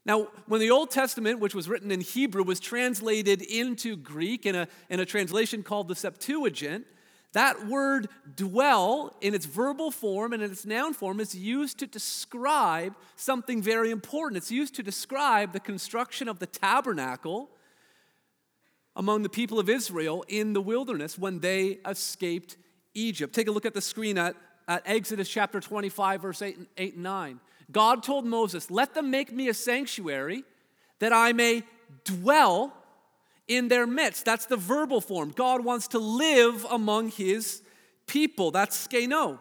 Now, 0.05 0.29
when 0.47 0.61
the 0.61 0.71
Old 0.71 0.91
Testament, 0.91 1.41
which 1.41 1.55
was 1.55 1.69
written 1.69 1.91
in 1.91 2.01
Hebrew, 2.01 2.43
was 2.43 2.61
translated 2.61 3.43
into 3.43 3.97
Greek 3.97 4.47
in 4.47 4.55
a, 4.55 4.69
in 4.89 5.01
a 5.01 5.05
translation 5.05 5.63
called 5.63 5.89
the 5.89 5.95
Septuagint, 5.95 6.87
that 7.33 7.67
word 7.67 8.09
dwell 8.37 9.15
in 9.21 9.35
its 9.35 9.45
verbal 9.45 9.91
form 9.91 10.33
and 10.33 10.43
in 10.43 10.51
its 10.51 10.65
noun 10.65 10.95
form 10.95 11.21
is 11.21 11.35
used 11.35 11.79
to 11.81 11.87
describe 11.87 12.95
something 13.17 13.61
very 13.61 13.91
important. 13.91 14.39
It's 14.39 14.51
used 14.51 14.75
to 14.77 14.83
describe 14.83 15.53
the 15.53 15.61
construction 15.61 16.29
of 16.29 16.39
the 16.39 16.47
tabernacle 16.47 17.51
among 18.97 19.23
the 19.23 19.29
people 19.29 19.59
of 19.59 19.69
Israel 19.69 20.25
in 20.27 20.55
the 20.55 20.61
wilderness 20.61 21.19
when 21.19 21.41
they 21.41 21.79
escaped 21.87 22.57
Egypt. 22.95 23.35
Take 23.35 23.49
a 23.49 23.53
look 23.53 23.67
at 23.67 23.75
the 23.75 23.81
screen 23.81 24.17
at, 24.17 24.35
at 24.67 24.83
Exodus 24.87 25.29
chapter 25.29 25.61
25, 25.61 26.23
verse 26.23 26.43
8 26.43 26.57
and, 26.57 26.67
8 26.77 26.95
and 26.95 27.03
9. 27.03 27.41
God 27.71 28.03
told 28.03 28.25
Moses, 28.25 28.71
Let 28.71 28.95
them 28.95 29.11
make 29.11 29.33
me 29.33 29.49
a 29.49 29.55
sanctuary 29.55 30.45
that 30.99 31.13
I 31.13 31.33
may 31.33 31.63
dwell 32.05 32.73
in 33.49 33.69
their 33.69 33.87
midst. 33.87 34.25
That's 34.25 34.47
the 34.47 34.57
verbal 34.57 35.01
form. 35.01 35.33
God 35.35 35.65
wants 35.65 35.89
to 35.89 35.99
live 35.99 36.67
among 36.71 37.11
his 37.11 37.63
people. 38.07 38.51
That's 38.51 38.87
skeno. 38.87 39.41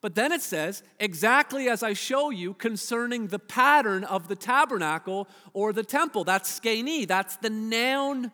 But 0.00 0.14
then 0.14 0.32
it 0.32 0.42
says, 0.42 0.82
exactly 1.00 1.68
as 1.68 1.82
I 1.82 1.94
show 1.94 2.30
you 2.30 2.52
concerning 2.54 3.28
the 3.28 3.38
pattern 3.38 4.04
of 4.04 4.28
the 4.28 4.36
tabernacle 4.36 5.28
or 5.52 5.72
the 5.72 5.82
temple. 5.82 6.24
That's 6.24 6.60
skeni. 6.60 7.06
That's 7.06 7.36
the 7.36 7.48
noun 7.48 8.32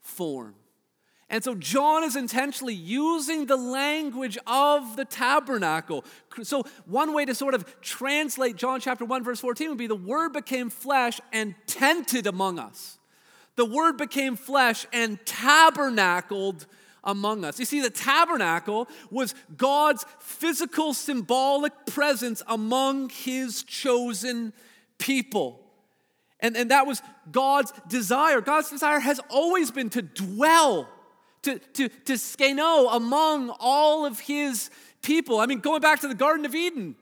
form. 0.00 0.54
And 1.28 1.44
so 1.44 1.54
John 1.54 2.04
is 2.04 2.16
intentionally 2.16 2.74
using 2.74 3.46
the 3.46 3.56
language 3.56 4.36
of 4.46 4.96
the 4.96 5.04
tabernacle. 5.04 6.04
So, 6.42 6.64
one 6.86 7.12
way 7.12 7.24
to 7.24 7.36
sort 7.36 7.54
of 7.54 7.80
translate 7.80 8.56
John 8.56 8.80
chapter 8.80 9.04
1, 9.04 9.22
verse 9.22 9.38
14 9.40 9.68
would 9.68 9.78
be 9.78 9.86
the 9.86 9.94
word 9.94 10.32
became 10.32 10.70
flesh 10.70 11.20
and 11.32 11.54
tented 11.66 12.26
among 12.26 12.58
us 12.58 12.98
the 13.56 13.64
Word 13.64 13.96
became 13.96 14.36
flesh 14.36 14.86
and 14.92 15.24
tabernacled 15.26 16.66
among 17.04 17.44
us. 17.44 17.58
You 17.58 17.64
see, 17.64 17.80
the 17.80 17.90
tabernacle 17.90 18.88
was 19.10 19.34
God's 19.56 20.04
physical, 20.18 20.94
symbolic 20.94 21.72
presence 21.86 22.42
among 22.46 23.10
His 23.10 23.62
chosen 23.62 24.52
people. 24.98 25.60
And, 26.40 26.56
and 26.56 26.70
that 26.70 26.86
was 26.86 27.02
God's 27.30 27.72
desire. 27.88 28.40
God's 28.40 28.70
desire 28.70 29.00
has 29.00 29.20
always 29.28 29.70
been 29.70 29.90
to 29.90 30.02
dwell, 30.02 30.88
to, 31.42 31.58
to, 31.58 31.88
to 31.88 32.14
skeno 32.14 32.94
among 32.94 33.50
all 33.60 34.06
of 34.06 34.20
His 34.20 34.70
people. 35.02 35.40
I 35.40 35.46
mean, 35.46 35.60
going 35.60 35.80
back 35.80 36.00
to 36.00 36.08
the 36.08 36.14
Garden 36.14 36.46
of 36.46 36.54
Eden, 36.54 36.96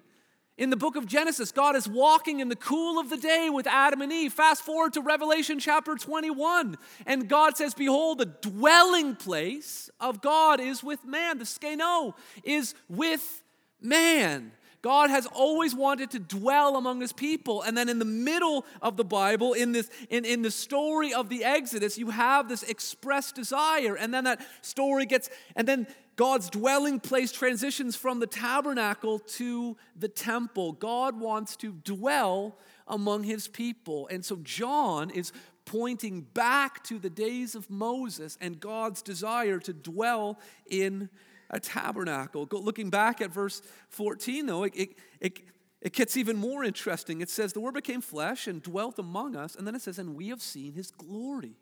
in 0.58 0.70
the 0.70 0.76
book 0.76 0.96
of 0.96 1.06
Genesis, 1.06 1.52
God 1.52 1.76
is 1.76 1.88
walking 1.88 2.40
in 2.40 2.48
the 2.48 2.56
cool 2.56 2.98
of 2.98 3.08
the 3.08 3.16
day 3.16 3.48
with 3.48 3.68
Adam 3.68 4.02
and 4.02 4.12
Eve. 4.12 4.32
Fast 4.32 4.62
forward 4.62 4.92
to 4.94 5.00
Revelation 5.00 5.60
chapter 5.60 5.94
21, 5.94 6.76
and 7.06 7.28
God 7.28 7.56
says, 7.56 7.74
Behold, 7.74 8.18
the 8.18 8.26
dwelling 8.26 9.14
place 9.14 9.88
of 10.00 10.20
God 10.20 10.60
is 10.60 10.82
with 10.82 11.04
man. 11.04 11.38
The 11.38 11.44
skeno 11.44 12.14
is 12.42 12.74
with 12.88 13.44
man. 13.80 14.50
God 14.82 15.10
has 15.10 15.26
always 15.26 15.74
wanted 15.74 16.10
to 16.12 16.18
dwell 16.18 16.76
among 16.76 17.00
his 17.00 17.12
people. 17.12 17.62
And 17.62 17.76
then 17.76 17.88
in 17.88 17.98
the 17.98 18.04
middle 18.04 18.64
of 18.80 18.96
the 18.96 19.04
Bible, 19.04 19.52
in 19.52 19.72
this 19.72 19.90
in, 20.08 20.24
in 20.24 20.42
the 20.42 20.50
story 20.50 21.12
of 21.12 21.28
the 21.28 21.44
Exodus, 21.44 21.98
you 21.98 22.10
have 22.10 22.48
this 22.48 22.62
expressed 22.62 23.34
desire. 23.34 23.96
And 23.96 24.14
then 24.14 24.24
that 24.24 24.40
story 24.62 25.06
gets, 25.06 25.30
and 25.56 25.66
then 25.66 25.86
God's 26.18 26.50
dwelling 26.50 26.98
place 26.98 27.30
transitions 27.30 27.94
from 27.94 28.18
the 28.18 28.26
tabernacle 28.26 29.20
to 29.20 29.76
the 29.94 30.08
temple. 30.08 30.72
God 30.72 31.20
wants 31.20 31.54
to 31.58 31.70
dwell 31.72 32.58
among 32.88 33.22
his 33.22 33.46
people. 33.46 34.08
And 34.08 34.24
so 34.24 34.34
John 34.42 35.10
is 35.10 35.32
pointing 35.64 36.22
back 36.22 36.82
to 36.84 36.98
the 36.98 37.08
days 37.08 37.54
of 37.54 37.70
Moses 37.70 38.36
and 38.40 38.58
God's 38.58 39.00
desire 39.00 39.60
to 39.60 39.72
dwell 39.72 40.40
in 40.68 41.08
a 41.50 41.60
tabernacle. 41.60 42.48
looking 42.50 42.90
back 42.90 43.20
at 43.20 43.32
verse 43.32 43.62
14, 43.90 44.46
though, 44.46 44.64
it, 44.64 44.74
it, 44.74 44.98
it, 45.20 45.40
it 45.80 45.92
gets 45.92 46.16
even 46.16 46.36
more 46.36 46.64
interesting. 46.64 47.20
It 47.20 47.30
says, 47.30 47.52
The 47.52 47.60
Word 47.60 47.74
became 47.74 48.00
flesh 48.00 48.48
and 48.48 48.60
dwelt 48.60 48.98
among 48.98 49.36
us. 49.36 49.54
And 49.54 49.64
then 49.64 49.76
it 49.76 49.82
says, 49.82 50.00
And 50.00 50.16
we 50.16 50.30
have 50.30 50.42
seen 50.42 50.72
his 50.72 50.90
glory. 50.90 51.54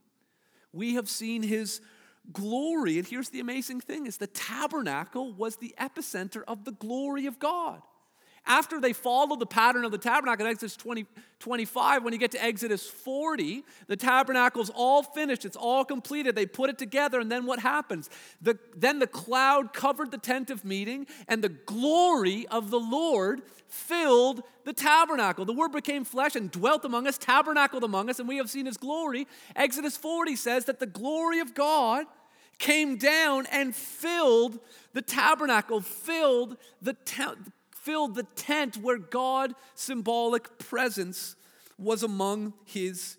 We 0.72 0.94
have 0.94 1.10
seen 1.10 1.42
his 1.42 1.82
glory. 2.33 2.99
And 2.99 3.06
here's 3.06 3.30
the 3.30 3.40
amazing 3.40 3.80
thing 3.80 4.06
is 4.06 4.16
the 4.16 4.26
tabernacle 4.26 5.33
was 5.33 5.56
the 5.56 5.75
epicenter 5.78 6.42
of 6.47 6.64
the 6.64 6.73
glory 6.73 7.26
of 7.26 7.38
God 7.38 7.83
after 8.47 8.80
they 8.80 8.92
follow 8.92 9.37
the 9.37 9.47
pattern 9.47 9.85
of 9.85 9.90
the 9.90 9.99
tabernacle 9.99 10.47
Exodus 10.47 10.76
20, 10.76 11.06
25, 11.40 12.04
when 12.04 12.12
you 12.12 12.18
get 12.18 12.30
to 12.30 12.42
Exodus 12.42 12.88
40, 12.88 13.64
the 13.88 13.97
tabernacle's 13.97 14.71
all 14.71 15.02
finished, 15.02 15.45
it's 15.45 15.56
all 15.56 15.85
completed. 15.85 16.37
They 16.37 16.47
put 16.47 16.71
it 16.71 16.78
together, 16.78 17.18
and 17.18 17.30
then 17.30 17.45
what 17.45 17.59
happens? 17.59 18.09
The, 18.40 18.59
then 18.76 19.00
the 19.00 19.06
cloud 19.06 19.73
covered 19.73 20.12
the 20.12 20.18
tent 20.18 20.50
of 20.50 20.64
meeting, 20.64 21.06
and 21.28 21.42
the 21.42 21.49
glory 21.49 22.47
of 22.49 22.71
the 22.71 22.80
Lord 22.80 23.42
filled 23.68 24.42
the 24.64 24.73
tabernacle. 24.73 25.45
The 25.45 25.52
word 25.52 25.73
became 25.73 26.04
flesh 26.04 26.37
and 26.37 26.50
dwelt 26.50 26.85
among 26.85 27.06
us, 27.06 27.18
tabernacled 27.18 27.83
among 27.83 28.09
us, 28.11 28.21
and 28.21 28.28
we 28.28 28.37
have 28.37 28.49
seen 28.49 28.66
his 28.66 28.76
glory. 28.76 29.26
Exodus 29.56 29.97
40 29.97 30.37
says 30.37 30.66
that 30.66 30.78
the 30.78 30.87
glory 30.87 31.40
of 31.40 31.54
God 31.54 32.06
came 32.58 32.96
down 32.96 33.46
and 33.52 33.75
filled 33.75 34.58
the 34.92 35.02
tabernacle, 35.02 35.80
filled 35.80 36.56
the 36.80 36.94
tent, 36.94 37.52
filled 37.70 38.14
the 38.14 38.22
tent 38.34 38.76
where 38.78 38.98
God 38.98 39.54
symbolic 39.75 40.58
presence 40.58 41.36
was 41.78 42.02
among 42.02 42.54
his 42.64 43.18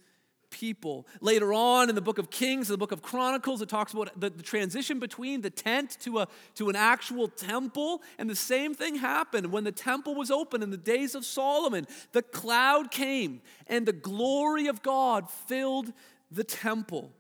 people. 0.49 1.05
Later 1.21 1.53
on 1.53 1.89
in 1.89 1.95
the 1.95 2.01
book 2.01 2.17
of 2.17 2.29
Kings, 2.29 2.69
in 2.69 2.73
the 2.73 2.77
book 2.77 2.91
of 2.91 3.01
Chronicles, 3.01 3.61
it 3.61 3.69
talks 3.69 3.93
about 3.93 4.19
the, 4.19 4.29
the, 4.29 4.43
transition 4.43 4.99
between 4.99 5.41
the 5.41 5.49
tent 5.49 5.97
to, 6.01 6.19
a, 6.19 6.27
to 6.55 6.69
an 6.69 6.75
actual 6.75 7.27
temple. 7.27 8.01
And 8.17 8.29
the 8.29 8.35
same 8.35 8.73
thing 8.73 8.95
happened 8.95 9.51
when 9.51 9.63
the 9.63 9.71
temple 9.71 10.15
was 10.15 10.31
open 10.31 10.63
in 10.63 10.71
the 10.71 10.77
days 10.77 11.15
of 11.15 11.25
Solomon. 11.25 11.85
The 12.11 12.23
cloud 12.23 12.91
came, 12.91 13.41
and 13.67 13.85
the 13.85 13.93
glory 13.93 14.67
of 14.67 14.81
God 14.81 15.29
filled 15.29 15.93
the 16.31 16.43
temple. 16.43 17.11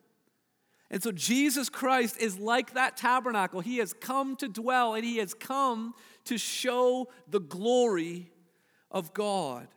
And 0.89 1.03
so 1.03 1.11
Jesus 1.11 1.67
Christ 1.69 2.17
is 2.19 2.39
like 2.39 2.73
that 2.73 2.95
tabernacle. 2.95 3.59
He 3.59 3.77
has 3.77 3.93
come 3.93 4.35
to 4.37 4.47
dwell 4.47 4.95
and 4.95 5.03
he 5.03 5.17
has 5.17 5.33
come 5.33 5.93
to 6.25 6.37
show 6.37 7.09
the 7.29 7.41
glory 7.41 8.31
of 8.89 9.13
God. 9.13 9.67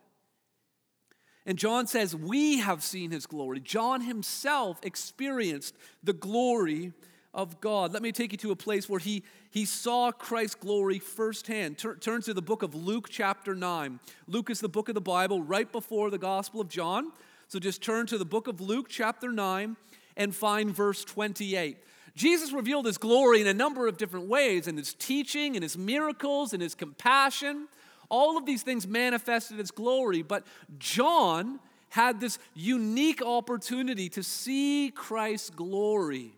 And 1.46 1.58
John 1.58 1.86
says, 1.86 2.14
We 2.14 2.58
have 2.58 2.82
seen 2.84 3.10
his 3.10 3.26
glory. 3.26 3.58
John 3.60 4.02
himself 4.02 4.78
experienced 4.84 5.74
the 6.02 6.12
glory 6.12 6.92
of 7.34 7.60
God. 7.60 7.92
Let 7.92 8.02
me 8.02 8.12
take 8.12 8.30
you 8.30 8.38
to 8.38 8.52
a 8.52 8.56
place 8.56 8.88
where 8.88 9.00
he, 9.00 9.24
he 9.50 9.64
saw 9.64 10.12
Christ's 10.12 10.56
glory 10.56 11.00
firsthand. 11.00 11.78
Tur- 11.78 11.96
turn 11.96 12.22
to 12.22 12.34
the 12.34 12.42
book 12.42 12.62
of 12.62 12.74
Luke, 12.74 13.08
chapter 13.08 13.54
9. 13.54 13.98
Luke 14.28 14.50
is 14.50 14.60
the 14.60 14.68
book 14.68 14.88
of 14.88 14.94
the 14.94 15.00
Bible 15.00 15.42
right 15.42 15.70
before 15.70 16.10
the 16.10 16.18
Gospel 16.18 16.60
of 16.60 16.68
John. 16.68 17.10
So 17.48 17.58
just 17.58 17.82
turn 17.82 18.06
to 18.06 18.18
the 18.18 18.24
book 18.24 18.46
of 18.46 18.60
Luke, 18.60 18.86
chapter 18.88 19.32
9 19.32 19.76
and 20.20 20.36
find 20.36 20.70
verse 20.70 21.02
28. 21.02 21.78
Jesus 22.14 22.52
revealed 22.52 22.84
his 22.84 22.98
glory 22.98 23.40
in 23.40 23.46
a 23.46 23.54
number 23.54 23.88
of 23.88 23.96
different 23.96 24.28
ways 24.28 24.68
in 24.68 24.76
his 24.76 24.92
teaching, 24.92 25.54
in 25.54 25.62
his 25.62 25.78
miracles, 25.78 26.52
in 26.52 26.60
his 26.60 26.74
compassion. 26.74 27.68
All 28.10 28.36
of 28.36 28.44
these 28.44 28.62
things 28.62 28.86
manifested 28.86 29.58
his 29.58 29.70
glory, 29.70 30.20
but 30.20 30.46
John 30.78 31.58
had 31.88 32.20
this 32.20 32.38
unique 32.54 33.22
opportunity 33.22 34.10
to 34.10 34.22
see 34.22 34.92
Christ's 34.94 35.48
glory 35.48 36.32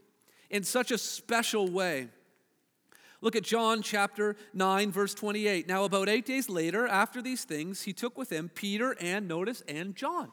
in 0.48 0.62
such 0.62 0.92
a 0.92 0.98
special 0.98 1.68
way. 1.68 2.06
Look 3.20 3.34
at 3.34 3.42
John 3.42 3.82
chapter 3.82 4.36
9, 4.54 4.92
verse 4.92 5.14
28. 5.14 5.66
Now, 5.66 5.84
about 5.84 6.08
eight 6.08 6.24
days 6.24 6.48
later, 6.48 6.86
after 6.86 7.20
these 7.20 7.44
things, 7.44 7.82
he 7.82 7.92
took 7.92 8.16
with 8.16 8.30
him 8.30 8.48
Peter 8.54 8.96
and, 9.00 9.26
notice, 9.26 9.64
and 9.66 9.96
John. 9.96 10.30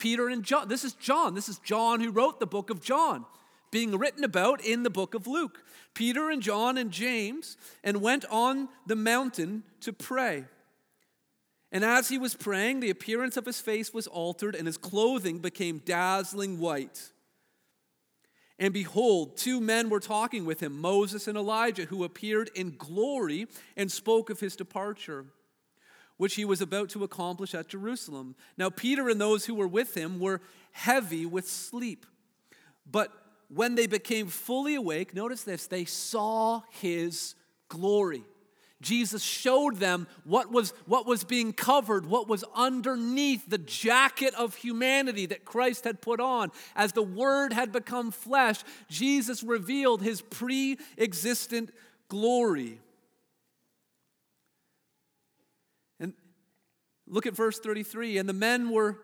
Peter 0.00 0.28
and 0.28 0.42
John. 0.42 0.66
This 0.66 0.82
is 0.82 0.94
John. 0.94 1.34
This 1.34 1.48
is 1.48 1.58
John 1.60 2.00
who 2.00 2.10
wrote 2.10 2.40
the 2.40 2.46
book 2.46 2.70
of 2.70 2.80
John, 2.80 3.24
being 3.70 3.96
written 3.96 4.24
about 4.24 4.64
in 4.64 4.82
the 4.82 4.90
book 4.90 5.14
of 5.14 5.28
Luke. 5.28 5.62
Peter 5.94 6.30
and 6.30 6.42
John 6.42 6.76
and 6.76 6.90
James, 6.90 7.56
and 7.84 8.02
went 8.02 8.24
on 8.30 8.68
the 8.86 8.96
mountain 8.96 9.62
to 9.80 9.92
pray. 9.92 10.44
And 11.70 11.84
as 11.84 12.08
he 12.08 12.18
was 12.18 12.34
praying, 12.34 12.80
the 12.80 12.90
appearance 12.90 13.36
of 13.36 13.46
his 13.46 13.60
face 13.60 13.94
was 13.94 14.08
altered, 14.08 14.56
and 14.56 14.66
his 14.66 14.76
clothing 14.76 15.38
became 15.38 15.82
dazzling 15.84 16.58
white. 16.58 17.12
And 18.58 18.74
behold, 18.74 19.36
two 19.36 19.60
men 19.60 19.88
were 19.88 20.00
talking 20.00 20.44
with 20.44 20.60
him, 20.60 20.80
Moses 20.80 21.28
and 21.28 21.38
Elijah, 21.38 21.84
who 21.84 22.04
appeared 22.04 22.50
in 22.54 22.76
glory 22.76 23.46
and 23.76 23.90
spoke 23.90 24.30
of 24.30 24.40
his 24.40 24.56
departure 24.56 25.26
which 26.20 26.34
he 26.34 26.44
was 26.44 26.60
about 26.60 26.90
to 26.90 27.02
accomplish 27.02 27.54
at 27.54 27.66
Jerusalem. 27.66 28.36
Now, 28.58 28.68
Peter 28.68 29.08
and 29.08 29.18
those 29.18 29.46
who 29.46 29.54
were 29.54 29.66
with 29.66 29.96
him 29.96 30.20
were 30.20 30.42
heavy 30.72 31.24
with 31.24 31.48
sleep. 31.48 32.04
But 32.84 33.10
when 33.48 33.74
they 33.74 33.86
became 33.86 34.26
fully 34.26 34.74
awake, 34.74 35.14
notice 35.14 35.44
this, 35.44 35.66
they 35.66 35.86
saw 35.86 36.60
his 36.72 37.36
glory. 37.70 38.22
Jesus 38.82 39.22
showed 39.22 39.76
them 39.76 40.06
what 40.24 40.52
was, 40.52 40.74
what 40.84 41.06
was 41.06 41.24
being 41.24 41.54
covered, 41.54 42.04
what 42.04 42.28
was 42.28 42.44
underneath 42.54 43.48
the 43.48 43.56
jacket 43.56 44.34
of 44.34 44.56
humanity 44.56 45.24
that 45.24 45.46
Christ 45.46 45.84
had 45.84 46.02
put 46.02 46.20
on. 46.20 46.52
As 46.76 46.92
the 46.92 47.02
Word 47.02 47.54
had 47.54 47.72
become 47.72 48.10
flesh, 48.10 48.60
Jesus 48.90 49.42
revealed 49.42 50.02
his 50.02 50.20
pre 50.20 50.76
existent 50.98 51.70
glory. 52.10 52.78
Look 57.10 57.26
at 57.26 57.34
verse 57.34 57.58
33. 57.58 58.18
And 58.18 58.28
the 58.28 58.32
men 58.32 58.70
were, 58.70 58.98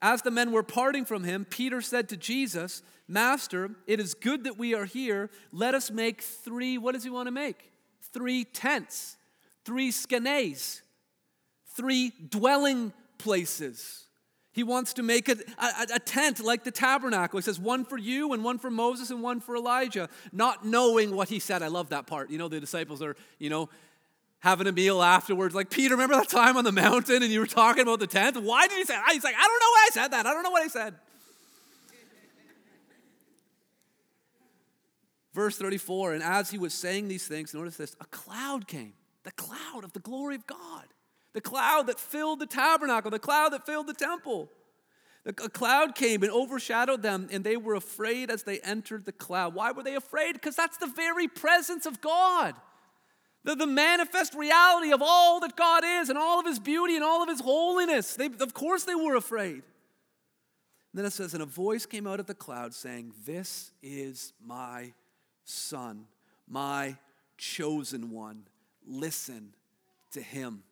as 0.00 0.22
the 0.22 0.30
men 0.30 0.52
were 0.52 0.62
parting 0.62 1.04
from 1.04 1.24
him, 1.24 1.44
Peter 1.44 1.80
said 1.80 2.08
to 2.10 2.16
Jesus, 2.16 2.82
Master, 3.06 3.72
it 3.86 4.00
is 4.00 4.14
good 4.14 4.44
that 4.44 4.56
we 4.56 4.74
are 4.74 4.86
here. 4.86 5.30
Let 5.52 5.74
us 5.74 5.90
make 5.90 6.22
three, 6.22 6.78
what 6.78 6.92
does 6.92 7.04
he 7.04 7.10
want 7.10 7.26
to 7.26 7.32
make? 7.32 7.70
Three 8.12 8.44
tents, 8.44 9.16
three 9.64 9.90
skenes, 9.90 10.80
three 11.76 12.12
dwelling 12.30 12.92
places. 13.18 14.04
He 14.52 14.62
wants 14.62 14.94
to 14.94 15.02
make 15.02 15.28
a, 15.28 15.36
a, 15.58 15.96
a, 15.96 15.98
tent 15.98 16.38
like 16.38 16.62
the 16.62 16.70
tabernacle. 16.70 17.38
He 17.38 17.42
says, 17.42 17.58
one 17.58 17.84
for 17.84 17.98
you, 17.98 18.32
and 18.32 18.44
one 18.44 18.58
for 18.58 18.70
Moses, 18.70 19.10
and 19.10 19.20
one 19.20 19.40
for 19.40 19.56
Elijah, 19.56 20.08
not 20.32 20.64
knowing 20.64 21.16
what 21.16 21.28
he 21.28 21.40
said. 21.40 21.60
I 21.60 21.66
love 21.66 21.88
that 21.88 22.06
part. 22.06 22.30
You 22.30 22.38
know, 22.38 22.46
the 22.46 22.60
disciples 22.60 23.02
are, 23.02 23.16
you 23.40 23.50
know, 23.50 23.68
having 24.44 24.66
a 24.66 24.72
meal 24.72 25.02
afterwards. 25.02 25.54
Like, 25.54 25.70
Peter, 25.70 25.94
remember 25.94 26.16
that 26.16 26.28
time 26.28 26.58
on 26.58 26.64
the 26.64 26.72
mountain 26.72 27.22
and 27.22 27.32
you 27.32 27.40
were 27.40 27.46
talking 27.46 27.82
about 27.82 27.98
the 27.98 28.06
tent? 28.06 28.36
Why 28.36 28.66
did 28.66 28.76
you 28.76 28.84
say 28.84 28.92
that? 28.92 29.08
He's 29.10 29.24
like, 29.24 29.34
I 29.34 29.40
don't 29.40 29.58
know 29.58 29.70
why 29.70 29.86
I 29.86 29.90
said 29.92 30.08
that. 30.08 30.26
I 30.26 30.34
don't 30.34 30.42
know 30.42 30.50
what 30.50 30.62
I 30.62 30.68
said. 30.68 30.94
Verse 35.32 35.56
34 35.56 36.12
And 36.12 36.22
as 36.22 36.50
he 36.50 36.58
was 36.58 36.74
saying 36.74 37.08
these 37.08 37.26
things, 37.26 37.54
notice 37.54 37.78
this 37.78 37.96
a 38.02 38.04
cloud 38.06 38.68
came, 38.68 38.92
the 39.24 39.32
cloud 39.32 39.82
of 39.82 39.94
the 39.94 40.00
glory 40.00 40.34
of 40.34 40.46
God, 40.46 40.84
the 41.32 41.40
cloud 41.40 41.86
that 41.86 41.98
filled 41.98 42.38
the 42.38 42.46
tabernacle, 42.46 43.10
the 43.10 43.18
cloud 43.18 43.54
that 43.54 43.64
filled 43.64 43.86
the 43.86 43.94
temple. 43.94 44.50
A 45.26 45.32
cloud 45.32 45.94
came 45.94 46.22
and 46.22 46.30
overshadowed 46.30 47.00
them, 47.00 47.28
and 47.32 47.42
they 47.42 47.56
were 47.56 47.76
afraid 47.76 48.30
as 48.30 48.42
they 48.42 48.58
entered 48.60 49.06
the 49.06 49.12
cloud. 49.12 49.54
Why 49.54 49.72
were 49.72 49.82
they 49.82 49.94
afraid? 49.94 50.34
Because 50.34 50.54
that's 50.54 50.76
the 50.76 50.86
very 50.86 51.28
presence 51.28 51.86
of 51.86 52.02
God 52.02 52.54
the, 53.44 53.54
the 53.54 53.66
manifest 53.66 54.34
reality 54.34 54.92
of 54.92 55.02
all 55.02 55.40
that 55.40 55.54
God 55.54 55.84
is 55.84 56.08
and 56.08 56.18
all 56.18 56.40
of 56.40 56.46
his 56.46 56.58
beauty 56.58 56.96
and 56.96 57.04
all 57.04 57.22
of 57.22 57.28
his 57.28 57.40
holiness. 57.40 58.14
They, 58.14 58.26
of 58.26 58.54
course, 58.54 58.84
they 58.84 58.94
were 58.94 59.14
afraid. 59.14 59.62
And 59.62 59.62
then 60.94 61.04
it 61.04 61.12
says, 61.12 61.34
And 61.34 61.42
a 61.42 61.46
voice 61.46 61.86
came 61.86 62.06
out 62.06 62.20
of 62.20 62.26
the 62.26 62.34
cloud 62.34 62.74
saying, 62.74 63.12
This 63.26 63.70
is 63.82 64.32
my 64.44 64.92
son, 65.44 66.06
my 66.48 66.96
chosen 67.36 68.10
one. 68.10 68.44
Listen 68.86 69.50
to 70.12 70.22
him. 70.22 70.62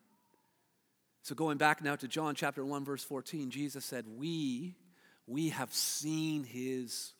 So, 1.21 1.35
going 1.35 1.57
back 1.57 1.81
now 1.81 1.95
to 1.95 2.07
John 2.07 2.35
chapter 2.35 2.65
1, 2.65 2.83
verse 2.83 3.03
14, 3.03 3.49
Jesus 3.49 3.85
said, 3.85 4.05
We, 4.17 4.75
we 5.27 5.49
have 5.49 5.73
seen 5.73 6.43
his 6.43 7.12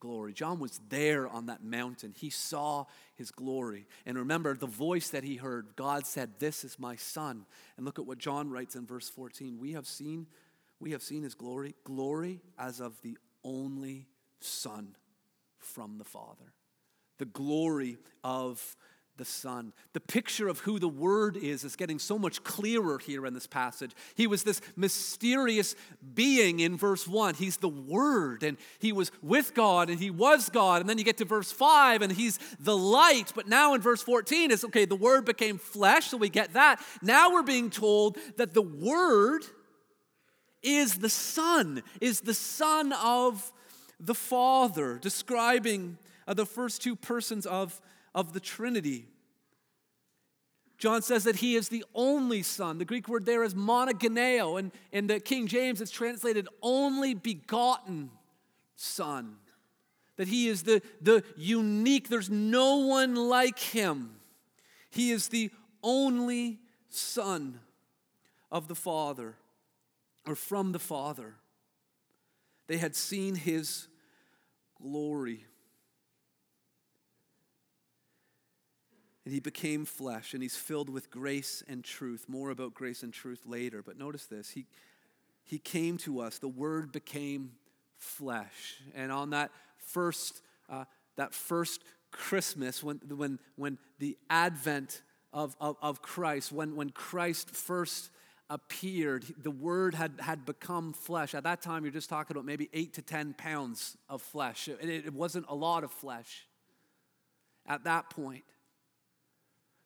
glory. 0.00 0.32
John 0.32 0.58
was 0.58 0.80
there 0.88 1.28
on 1.28 1.46
that 1.46 1.64
mountain. 1.64 2.14
He 2.16 2.30
saw 2.30 2.86
his 3.14 3.30
glory. 3.30 3.86
And 4.04 4.18
remember 4.18 4.56
the 4.56 4.66
voice 4.66 5.10
that 5.10 5.24
he 5.24 5.36
heard. 5.36 5.76
God 5.76 6.06
said, 6.06 6.38
"This 6.38 6.64
is 6.64 6.78
my 6.78 6.96
son." 6.96 7.46
And 7.76 7.84
look 7.84 7.98
at 7.98 8.06
what 8.06 8.18
John 8.18 8.50
writes 8.50 8.76
in 8.76 8.86
verse 8.86 9.08
14. 9.08 9.58
We 9.58 9.72
have 9.72 9.86
seen 9.86 10.26
we 10.78 10.90
have 10.90 11.02
seen 11.02 11.22
his 11.22 11.34
glory, 11.34 11.74
glory 11.84 12.42
as 12.58 12.80
of 12.80 13.00
the 13.00 13.16
only 13.42 14.08
son 14.40 14.94
from 15.58 15.98
the 15.98 16.04
Father. 16.04 16.52
The 17.18 17.24
glory 17.24 17.98
of 18.22 18.76
the 19.16 19.24
Son. 19.24 19.72
The 19.92 20.00
picture 20.00 20.48
of 20.48 20.60
who 20.60 20.78
the 20.78 20.88
Word 20.88 21.36
is 21.36 21.64
is 21.64 21.76
getting 21.76 21.98
so 21.98 22.18
much 22.18 22.44
clearer 22.44 22.98
here 22.98 23.26
in 23.26 23.34
this 23.34 23.46
passage. 23.46 23.92
He 24.14 24.26
was 24.26 24.42
this 24.42 24.60
mysterious 24.76 25.74
being 26.14 26.60
in 26.60 26.76
verse 26.76 27.06
1. 27.06 27.34
He's 27.34 27.56
the 27.56 27.68
Word, 27.68 28.42
and 28.42 28.56
He 28.78 28.92
was 28.92 29.10
with 29.22 29.54
God, 29.54 29.90
and 29.90 29.98
He 29.98 30.10
was 30.10 30.48
God. 30.48 30.80
And 30.80 30.90
then 30.90 30.98
you 30.98 31.04
get 31.04 31.18
to 31.18 31.24
verse 31.24 31.52
5, 31.52 32.02
and 32.02 32.12
He's 32.12 32.38
the 32.60 32.76
light. 32.76 33.32
But 33.34 33.48
now 33.48 33.74
in 33.74 33.80
verse 33.80 34.02
14, 34.02 34.50
it's 34.50 34.64
okay, 34.64 34.84
the 34.84 34.96
Word 34.96 35.24
became 35.24 35.58
flesh, 35.58 36.08
so 36.08 36.16
we 36.16 36.28
get 36.28 36.52
that. 36.54 36.80
Now 37.02 37.32
we're 37.32 37.42
being 37.42 37.70
told 37.70 38.18
that 38.36 38.54
the 38.54 38.62
Word 38.62 39.44
is 40.62 40.98
the 40.98 41.08
Son, 41.08 41.82
is 42.00 42.20
the 42.20 42.34
Son 42.34 42.92
of 42.92 43.52
the 44.00 44.14
Father, 44.14 44.98
describing 44.98 45.98
uh, 46.26 46.34
the 46.34 46.46
first 46.46 46.82
two 46.82 46.96
persons 46.96 47.46
of 47.46 47.80
of 48.16 48.32
the 48.32 48.40
Trinity. 48.40 49.06
John 50.78 51.02
says 51.02 51.24
that 51.24 51.36
he 51.36 51.54
is 51.54 51.68
the 51.68 51.84
only 51.94 52.42
son. 52.42 52.78
The 52.78 52.84
Greek 52.84 53.08
word 53.08 53.26
there 53.26 53.44
is 53.44 53.54
monogeneo, 53.54 54.58
and 54.58 54.72
in 54.90 55.06
the 55.06 55.20
King 55.20 55.46
James 55.46 55.80
it's 55.80 55.90
translated 55.90 56.48
only 56.62 57.14
begotten 57.14 58.10
son. 58.74 59.36
That 60.16 60.28
he 60.28 60.48
is 60.48 60.62
the, 60.62 60.82
the 61.00 61.22
unique, 61.36 62.08
there's 62.08 62.30
no 62.30 62.76
one 62.76 63.14
like 63.14 63.58
him. 63.58 64.16
He 64.90 65.12
is 65.12 65.28
the 65.28 65.50
only 65.82 66.58
son 66.88 67.60
of 68.50 68.66
the 68.66 68.74
Father, 68.74 69.34
or 70.26 70.34
from 70.34 70.72
the 70.72 70.78
Father. 70.78 71.34
They 72.66 72.78
had 72.78 72.96
seen 72.96 73.34
his 73.34 73.88
glory. 74.80 75.44
And 79.26 79.34
he 79.34 79.40
became 79.40 79.84
flesh, 79.84 80.34
and 80.34 80.42
he's 80.42 80.56
filled 80.56 80.88
with 80.88 81.10
grace 81.10 81.60
and 81.66 81.82
truth. 81.82 82.26
More 82.28 82.50
about 82.50 82.74
grace 82.74 83.02
and 83.02 83.12
truth 83.12 83.42
later. 83.44 83.82
But 83.82 83.98
notice 83.98 84.26
this 84.26 84.50
he, 84.50 84.66
he 85.42 85.58
came 85.58 85.98
to 85.98 86.20
us, 86.20 86.38
the 86.38 86.46
Word 86.46 86.92
became 86.92 87.50
flesh. 87.96 88.76
And 88.94 89.10
on 89.10 89.30
that 89.30 89.50
first, 89.78 90.42
uh, 90.70 90.84
that 91.16 91.34
first 91.34 91.82
Christmas, 92.12 92.84
when, 92.84 93.00
when, 93.08 93.40
when 93.56 93.78
the 93.98 94.16
advent 94.30 95.02
of, 95.32 95.56
of, 95.60 95.76
of 95.82 96.02
Christ, 96.02 96.52
when, 96.52 96.76
when 96.76 96.90
Christ 96.90 97.50
first 97.50 98.10
appeared, 98.48 99.24
the 99.42 99.50
Word 99.50 99.96
had, 99.96 100.20
had 100.20 100.46
become 100.46 100.92
flesh. 100.92 101.34
At 101.34 101.42
that 101.42 101.62
time, 101.62 101.82
you're 101.82 101.92
just 101.92 102.08
talking 102.08 102.36
about 102.36 102.44
maybe 102.44 102.70
eight 102.72 102.94
to 102.94 103.02
10 103.02 103.34
pounds 103.36 103.96
of 104.08 104.22
flesh. 104.22 104.68
It, 104.68 104.88
it 104.88 105.12
wasn't 105.12 105.46
a 105.48 105.54
lot 105.56 105.82
of 105.82 105.90
flesh 105.90 106.46
at 107.66 107.82
that 107.82 108.08
point. 108.08 108.44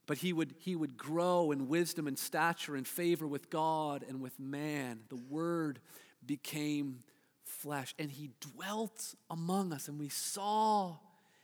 But 0.07 0.19
he 0.19 0.33
would, 0.33 0.55
he 0.59 0.75
would 0.75 0.97
grow 0.97 1.53
in 1.53 1.69
wisdom 1.69 2.07
and 2.07 2.19
stature 2.19 2.75
and 2.75 2.87
favor 2.87 3.27
with 3.27 3.51
God 3.51 4.05
and 4.09 4.21
with 4.21 4.39
man. 4.41 5.01
The 5.09 5.21
Word 5.29 5.79
became 6.25 7.01
flesh, 7.45 7.95
and 7.99 8.11
he 8.11 8.31
dwelt 8.41 9.15
among 9.29 9.73
us, 9.73 9.89
and 9.89 9.99
we 9.99 10.09
saw 10.09 10.97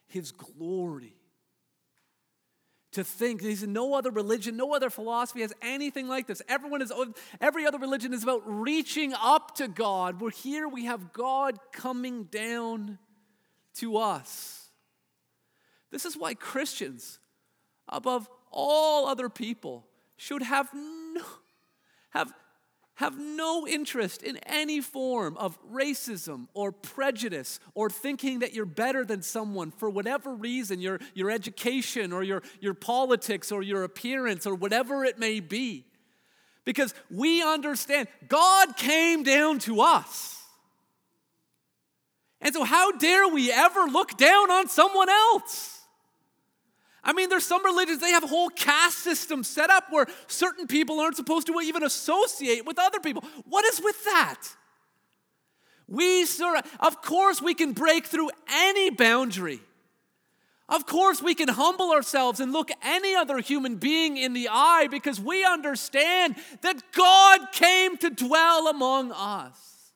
his 0.08 0.32
glory 0.32 1.16
to 2.92 3.04
think. 3.04 3.42
He 3.42 3.54
said, 3.54 3.68
no 3.68 3.94
other 3.94 4.10
religion, 4.10 4.56
no 4.56 4.74
other 4.74 4.88
philosophy 4.88 5.42
has 5.42 5.52
anything 5.60 6.08
like 6.08 6.26
this. 6.26 6.40
Everyone 6.48 6.80
is, 6.80 6.92
every 7.40 7.66
other 7.66 7.78
religion 7.78 8.14
is 8.14 8.22
about 8.22 8.42
reaching 8.46 9.12
up 9.14 9.56
to 9.56 9.68
God. 9.68 10.20
We're 10.20 10.30
here, 10.30 10.66
we 10.66 10.86
have 10.86 11.12
God 11.12 11.58
coming 11.72 12.24
down 12.24 12.98
to 13.76 13.98
us. 13.98 14.70
This 15.90 16.04
is 16.04 16.16
why 16.16 16.34
Christians, 16.34 17.18
above 17.88 18.28
all 18.50 19.06
other 19.06 19.28
people, 19.28 19.84
should 20.16 20.42
have 20.42 20.72
no, 20.72 21.22
have 22.10 22.32
have 22.96 23.18
no 23.18 23.66
interest 23.66 24.22
in 24.22 24.38
any 24.38 24.80
form 24.80 25.36
of 25.36 25.58
racism 25.70 26.48
or 26.54 26.72
prejudice 26.72 27.60
or 27.74 27.90
thinking 27.90 28.38
that 28.38 28.54
you're 28.54 28.64
better 28.64 29.04
than 29.04 29.20
someone 29.20 29.70
for 29.70 29.90
whatever 29.90 30.34
reason, 30.34 30.80
your, 30.80 30.98
your 31.12 31.30
education 31.30 32.10
or 32.10 32.22
your, 32.22 32.42
your 32.58 32.72
politics 32.72 33.52
or 33.52 33.62
your 33.62 33.84
appearance 33.84 34.46
or 34.46 34.54
whatever 34.54 35.04
it 35.04 35.18
may 35.18 35.40
be. 35.40 35.84
Because 36.64 36.94
we 37.10 37.42
understand 37.42 38.08
God 38.28 38.78
came 38.78 39.22
down 39.22 39.58
to 39.60 39.82
us. 39.82 40.42
And 42.40 42.54
so, 42.54 42.64
how 42.64 42.92
dare 42.92 43.28
we 43.28 43.52
ever 43.52 43.84
look 43.84 44.16
down 44.16 44.50
on 44.50 44.68
someone 44.68 45.10
else? 45.10 45.75
I 47.06 47.12
mean, 47.12 47.28
there's 47.28 47.46
some 47.46 47.64
religions, 47.64 48.00
they 48.00 48.10
have 48.10 48.24
a 48.24 48.26
whole 48.26 48.48
caste 48.48 48.98
system 48.98 49.44
set 49.44 49.70
up 49.70 49.84
where 49.90 50.08
certain 50.26 50.66
people 50.66 50.98
aren't 50.98 51.16
supposed 51.16 51.46
to 51.46 51.60
even 51.60 51.84
associate 51.84 52.66
with 52.66 52.80
other 52.80 52.98
people. 52.98 53.22
What 53.48 53.64
is 53.64 53.80
with 53.80 54.04
that? 54.04 54.42
We, 55.86 56.24
sir, 56.24 56.60
of 56.80 57.00
course, 57.02 57.40
we 57.40 57.54
can 57.54 57.72
break 57.72 58.06
through 58.06 58.30
any 58.50 58.90
boundary. 58.90 59.60
Of 60.68 60.84
course, 60.86 61.22
we 61.22 61.36
can 61.36 61.46
humble 61.46 61.92
ourselves 61.92 62.40
and 62.40 62.52
look 62.52 62.70
any 62.82 63.14
other 63.14 63.38
human 63.38 63.76
being 63.76 64.16
in 64.16 64.32
the 64.32 64.48
eye 64.50 64.88
because 64.90 65.20
we 65.20 65.44
understand 65.44 66.34
that 66.62 66.82
God 66.90 67.52
came 67.52 67.96
to 67.98 68.10
dwell 68.10 68.66
among 68.66 69.12
us. 69.12 69.92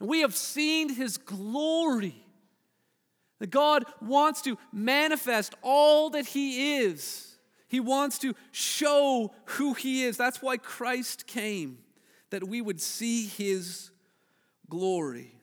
And 0.00 0.08
we 0.08 0.22
have 0.22 0.34
seen 0.34 0.92
his 0.92 1.16
glory. 1.16 2.23
That 3.44 3.50
God 3.50 3.84
wants 4.00 4.40
to 4.42 4.56
manifest 4.72 5.54
all 5.60 6.08
that 6.10 6.24
He 6.24 6.76
is. 6.76 7.36
He 7.68 7.78
wants 7.78 8.18
to 8.20 8.34
show 8.52 9.34
who 9.44 9.74
He 9.74 10.04
is. 10.04 10.16
That's 10.16 10.40
why 10.40 10.56
Christ 10.56 11.26
came, 11.26 11.76
that 12.30 12.48
we 12.48 12.62
would 12.62 12.80
see 12.80 13.26
His 13.26 13.90
glory. 14.70 15.36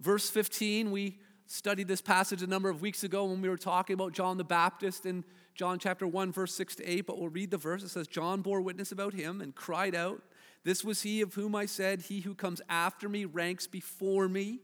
Verse 0.00 0.28
15, 0.28 0.90
we 0.90 1.18
studied 1.46 1.88
this 1.88 2.02
passage 2.02 2.42
a 2.42 2.46
number 2.46 2.68
of 2.68 2.82
weeks 2.82 3.04
ago 3.04 3.24
when 3.24 3.40
we 3.40 3.48
were 3.48 3.56
talking 3.56 3.94
about 3.94 4.12
John 4.12 4.36
the 4.36 4.44
Baptist 4.44 5.06
in 5.06 5.24
John 5.54 5.78
chapter 5.78 6.06
1, 6.06 6.30
verse 6.30 6.54
6 6.54 6.74
to 6.74 6.84
8. 6.84 7.06
But 7.06 7.18
we'll 7.18 7.30
read 7.30 7.52
the 7.52 7.56
verse. 7.56 7.82
It 7.82 7.88
says, 7.88 8.06
John 8.06 8.42
bore 8.42 8.60
witness 8.60 8.92
about 8.92 9.14
him 9.14 9.40
and 9.40 9.54
cried 9.54 9.94
out, 9.94 10.20
This 10.62 10.84
was 10.84 11.00
he 11.00 11.22
of 11.22 11.32
whom 11.32 11.54
I 11.54 11.64
said, 11.64 12.02
He 12.02 12.20
who 12.20 12.34
comes 12.34 12.60
after 12.68 13.08
me 13.08 13.24
ranks 13.24 13.66
before 13.66 14.28
me 14.28 14.58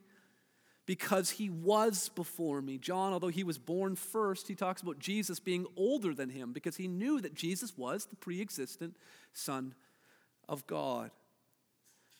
because 0.91 1.31
he 1.31 1.49
was 1.49 2.09
before 2.09 2.61
me. 2.61 2.77
John, 2.77 3.13
although 3.13 3.29
he 3.29 3.45
was 3.45 3.59
born 3.59 3.95
first, 3.95 4.49
he 4.49 4.57
talks 4.57 4.83
about 4.83 4.99
Jesus 4.99 5.39
being 5.39 5.65
older 5.77 6.13
than 6.13 6.31
him 6.31 6.53
because 6.53 6.75
he 6.75 6.89
knew 6.89 7.21
that 7.21 7.33
Jesus 7.33 7.79
was 7.79 8.07
the 8.07 8.17
pre 8.17 8.41
existent 8.41 8.97
Son 9.33 9.77
of 10.49 10.67
God. 10.67 11.13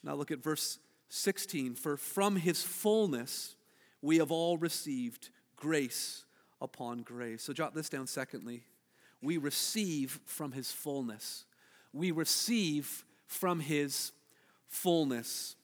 Now 0.01 0.15
look 0.15 0.31
at 0.31 0.41
verse 0.41 0.79
16. 1.09 1.75
For 1.75 1.97
from 1.97 2.37
his 2.37 2.63
fullness 2.63 3.57
we 4.01 4.19
have 4.19 4.31
all 4.31 4.57
received 4.57 5.31
grace 5.57 6.23
upon 6.61 7.01
grace. 7.01 7.43
So 7.43 7.51
jot 7.51 7.75
this 7.75 7.89
down 7.89 8.07
secondly. 8.07 8.63
We 9.21 9.37
receive 9.37 10.21
from 10.25 10.53
his 10.53 10.71
fullness. 10.71 11.43
We 11.91 12.11
receive 12.11 13.03
from 13.27 13.59
his 13.59 14.13
fullness. 14.69 15.57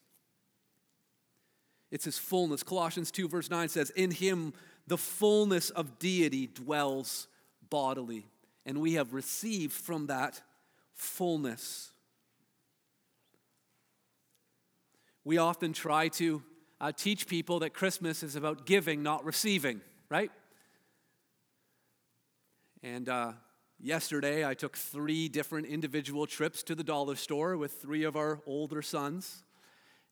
It's 1.92 2.06
his 2.06 2.18
fullness. 2.18 2.64
Colossians 2.64 3.12
2, 3.12 3.28
verse 3.28 3.50
9 3.50 3.70
says, 3.70 3.90
In 3.92 4.12
him 4.12 4.54
the 4.88 4.98
fullness 4.98 5.70
of 5.70 6.00
deity 6.00 6.48
dwells 6.48 7.28
bodily. 7.70 8.26
And 8.66 8.82
we 8.82 8.94
have 8.94 9.14
received 9.14 9.74
from 9.74 10.08
that 10.08 10.42
fullness. 10.94 11.92
We 15.24 15.38
often 15.38 15.74
try 15.74 16.10
to 16.10 16.44
uh, 16.80 16.92
teach 16.92 17.28
people 17.28 17.60
that 17.60 17.74
Christmas 17.74 18.24
is 18.24 18.36
about 18.36 18.66
giving, 18.66 19.04
not 19.04 19.26
receiving, 19.26 19.82
right? 20.10 20.32
And 22.84 23.10
uh, 23.10 23.34
yesterday, 23.80 24.46
I 24.46 24.54
took 24.54 24.78
three 24.78 25.28
different 25.28 25.68
individual 25.68 26.28
trips 26.28 26.64
to 26.64 26.76
the 26.76 26.84
dollar 26.84 27.16
store 27.16 27.58
with 27.58 27.74
three 27.74 28.04
of 28.04 28.16
our 28.16 28.42
older 28.46 28.82
sons 28.82 29.44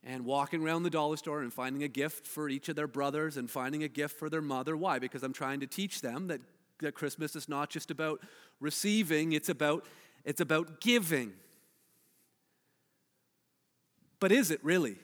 and 0.06 0.24
walking 0.24 0.64
around 0.64 0.84
the 0.84 0.90
dollar 0.90 1.18
store 1.18 1.42
and 1.42 1.52
finding 1.52 1.82
a 1.82 1.88
gift 1.88 2.28
for 2.28 2.48
each 2.48 2.70
of 2.70 2.76
their 2.76 2.88
brothers 2.88 3.38
and 3.38 3.50
finding 3.50 3.84
a 3.84 3.88
gift 3.88 4.18
for 4.20 4.30
their 4.30 4.42
mother. 4.42 4.78
Why? 4.78 5.00
Because 5.00 5.24
I'm 5.24 5.34
trying 5.34 5.62
to 5.62 5.68
teach 5.68 6.02
them 6.02 6.28
that, 6.28 6.42
that 6.80 6.94
Christmas 6.94 7.36
is 7.36 7.50
not 7.50 7.72
just 7.72 7.90
about 7.90 8.22
receiving, 8.60 9.34
it's 9.34 9.50
about, 9.50 9.84
it's 10.24 10.42
about 10.42 10.80
giving. 10.80 11.34
But 14.20 14.32
is 14.32 14.52
it 14.52 14.64
really? 14.64 14.98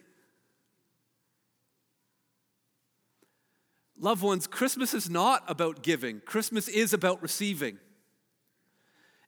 Loved 3.99 4.21
ones, 4.21 4.47
Christmas 4.47 4.93
is 4.93 5.09
not 5.09 5.43
about 5.47 5.81
giving, 5.81 6.21
Christmas 6.21 6.67
is 6.67 6.93
about 6.93 7.21
receiving. 7.23 7.79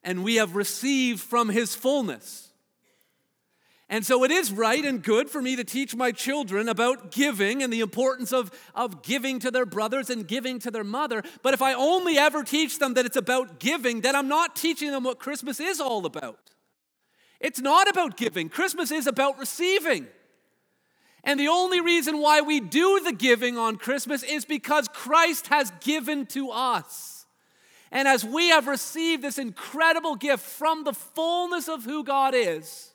And 0.04 0.24
we 0.24 0.36
have 0.36 0.56
received 0.56 1.22
from 1.22 1.50
His 1.50 1.74
fullness. 1.76 2.53
And 3.94 4.04
so 4.04 4.24
it 4.24 4.32
is 4.32 4.52
right 4.52 4.84
and 4.84 5.04
good 5.04 5.30
for 5.30 5.40
me 5.40 5.56
to 5.56 5.64
teach 5.64 5.96
my 5.96 6.12
children 6.12 6.68
about 6.68 7.12
giving 7.12 7.62
and 7.62 7.72
the 7.72 7.82
importance 7.82 8.34
of, 8.34 8.50
of 8.74 9.04
giving 9.04 9.38
to 9.38 9.52
their 9.52 9.68
brothers 9.68 10.10
and 10.10 10.28
giving 10.28 10.58
to 10.62 10.72
their 10.72 10.84
mother. 10.84 11.22
But 11.44 11.54
if 11.54 11.62
I 11.62 11.76
only 11.76 12.18
ever 12.18 12.44
teach 12.44 12.80
them 12.80 12.96
that 12.96 13.06
it's 13.06 13.18
about 13.18 13.60
giving, 13.60 14.02
then 14.02 14.16
I'm 14.16 14.28
not 14.28 14.56
teaching 14.56 14.90
them 14.90 15.04
what 15.04 15.20
Christmas 15.20 15.60
is 15.60 15.80
all 15.80 16.08
about. 16.08 16.40
It's 17.40 17.62
not 17.62 17.88
about 17.88 18.18
giving, 18.18 18.50
Christmas 18.50 18.90
is 18.90 19.06
about 19.06 19.38
receiving. 19.38 20.08
And 21.24 21.40
the 21.40 21.50
only 21.50 21.80
reason 21.80 22.18
why 22.18 22.42
we 22.42 22.62
do 22.62 23.00
the 23.00 23.14
giving 23.14 23.60
on 23.60 23.76
Christmas 23.76 24.24
is 24.24 24.44
because 24.44 24.88
Christ 24.88 25.50
has 25.50 25.72
given 25.82 26.26
to 26.28 26.50
us. 26.50 27.28
And 27.92 28.08
as 28.08 28.26
we 28.26 28.50
have 28.50 28.66
received 28.66 29.22
this 29.22 29.38
incredible 29.38 30.16
gift 30.16 30.44
from 30.44 30.84
the 30.84 30.94
fullness 30.94 31.68
of 31.70 31.84
who 31.84 32.04
God 32.04 32.34
is, 32.34 32.90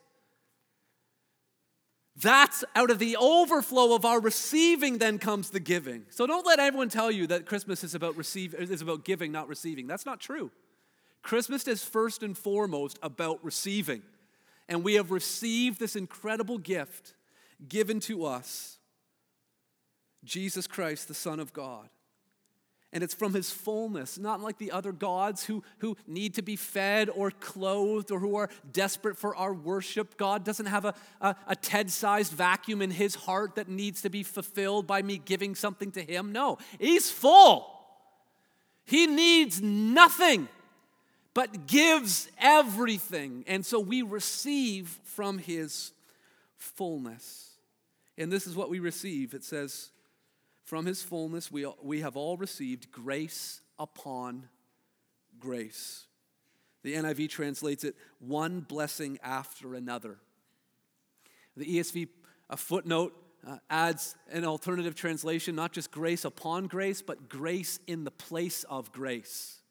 that's 2.20 2.64
out 2.74 2.90
of 2.90 2.98
the 2.98 3.16
overflow 3.16 3.94
of 3.94 4.04
our 4.04 4.20
receiving, 4.20 4.98
then 4.98 5.18
comes 5.18 5.50
the 5.50 5.60
giving. 5.60 6.04
So 6.10 6.26
don't 6.26 6.46
let 6.46 6.58
everyone 6.58 6.88
tell 6.88 7.10
you 7.10 7.26
that 7.28 7.46
Christmas 7.46 7.84
is 7.84 7.94
about 7.94 8.16
receive 8.16 8.54
is 8.54 8.82
about 8.82 9.04
giving, 9.04 9.30
not 9.30 9.48
receiving. 9.48 9.86
That's 9.86 10.06
not 10.06 10.20
true. 10.20 10.50
Christmas 11.22 11.68
is 11.68 11.82
first 11.82 12.22
and 12.22 12.36
foremost 12.36 12.98
about 13.02 13.44
receiving. 13.44 14.02
And 14.68 14.82
we 14.82 14.94
have 14.94 15.10
received 15.10 15.78
this 15.78 15.96
incredible 15.96 16.58
gift 16.58 17.14
given 17.68 18.00
to 18.00 18.24
us 18.24 18.78
Jesus 20.24 20.66
Christ, 20.66 21.08
the 21.08 21.14
Son 21.14 21.40
of 21.40 21.52
God. 21.52 21.88
And 22.92 23.04
it's 23.04 23.12
from 23.12 23.34
his 23.34 23.50
fullness, 23.50 24.18
not 24.18 24.40
like 24.40 24.56
the 24.56 24.72
other 24.72 24.92
gods 24.92 25.44
who, 25.44 25.62
who 25.78 25.96
need 26.06 26.34
to 26.34 26.42
be 26.42 26.56
fed 26.56 27.10
or 27.14 27.30
clothed 27.30 28.10
or 28.10 28.18
who 28.18 28.36
are 28.36 28.48
desperate 28.72 29.18
for 29.18 29.36
our 29.36 29.52
worship. 29.52 30.16
God 30.16 30.42
doesn't 30.42 30.66
have 30.66 30.86
a, 30.86 30.94
a, 31.20 31.36
a 31.48 31.56
TED 31.56 31.90
sized 31.90 32.32
vacuum 32.32 32.80
in 32.80 32.90
his 32.90 33.14
heart 33.14 33.56
that 33.56 33.68
needs 33.68 34.00
to 34.02 34.08
be 34.08 34.22
fulfilled 34.22 34.86
by 34.86 35.02
me 35.02 35.20
giving 35.22 35.54
something 35.54 35.90
to 35.92 36.02
him. 36.02 36.32
No, 36.32 36.56
he's 36.78 37.10
full. 37.10 37.78
He 38.88 39.06
needs 39.06 39.60
nothing, 39.60 40.48
but 41.34 41.66
gives 41.66 42.26
everything. 42.40 43.44
And 43.46 43.64
so 43.64 43.78
we 43.78 44.00
receive 44.00 44.98
from 45.04 45.36
His 45.36 45.92
fullness. 46.56 47.50
And 48.16 48.32
this 48.32 48.46
is 48.46 48.56
what 48.56 48.70
we 48.70 48.78
receive. 48.78 49.34
It 49.34 49.44
says, 49.44 49.90
From 50.68 50.84
His 50.84 51.02
fullness, 51.02 51.50
we, 51.50 51.66
we 51.82 52.02
have 52.02 52.14
all 52.14 52.36
received 52.36 52.92
grace 52.92 53.62
upon 53.78 54.50
grace. 55.40 56.04
The 56.82 56.92
NIV 56.92 57.30
translates 57.30 57.84
it 57.84 57.96
one 58.18 58.60
blessing 58.60 59.18
after 59.22 59.74
another. 59.74 60.18
The 61.56 61.64
ESV 61.64 62.08
a 62.50 62.58
footnote 62.58 63.14
uh, 63.46 63.56
adds 63.70 64.14
an 64.30 64.44
alternative 64.44 64.94
translation, 64.94 65.54
not 65.54 65.72
just 65.72 65.90
grace 65.90 66.26
upon 66.26 66.66
grace, 66.66 67.00
but 67.00 67.30
grace 67.30 67.80
in 67.86 68.04
the 68.04 68.10
place 68.10 68.64
of 68.64 68.92
grace. 68.92 69.62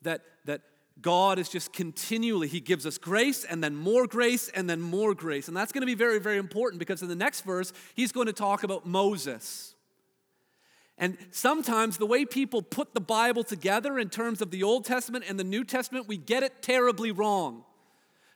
That, 0.00 0.22
that 0.46 0.62
God 1.02 1.38
is 1.38 1.50
just 1.50 1.74
continually, 1.74 2.48
He 2.48 2.60
gives 2.60 2.86
us 2.86 2.96
grace 2.96 3.44
and 3.44 3.62
then 3.62 3.76
more 3.76 4.06
grace 4.06 4.48
and 4.48 4.68
then 4.68 4.80
more 4.80 5.14
grace. 5.14 5.46
And 5.46 5.54
that's 5.54 5.72
going 5.72 5.82
to 5.82 5.86
be 5.86 5.94
very, 5.94 6.20
very 6.20 6.38
important 6.38 6.78
because 6.78 7.02
in 7.02 7.08
the 7.08 7.14
next 7.14 7.42
verse, 7.42 7.74
He's 7.94 8.12
going 8.12 8.28
to 8.28 8.32
talk 8.32 8.62
about 8.62 8.86
Moses. 8.86 9.73
And 10.96 11.18
sometimes 11.30 11.96
the 11.96 12.06
way 12.06 12.24
people 12.24 12.62
put 12.62 12.94
the 12.94 13.00
Bible 13.00 13.42
together 13.42 13.98
in 13.98 14.10
terms 14.10 14.40
of 14.40 14.50
the 14.50 14.62
Old 14.62 14.84
Testament 14.84 15.24
and 15.28 15.38
the 15.38 15.44
New 15.44 15.64
Testament, 15.64 16.06
we 16.06 16.16
get 16.16 16.42
it 16.42 16.62
terribly 16.62 17.10
wrong. 17.10 17.64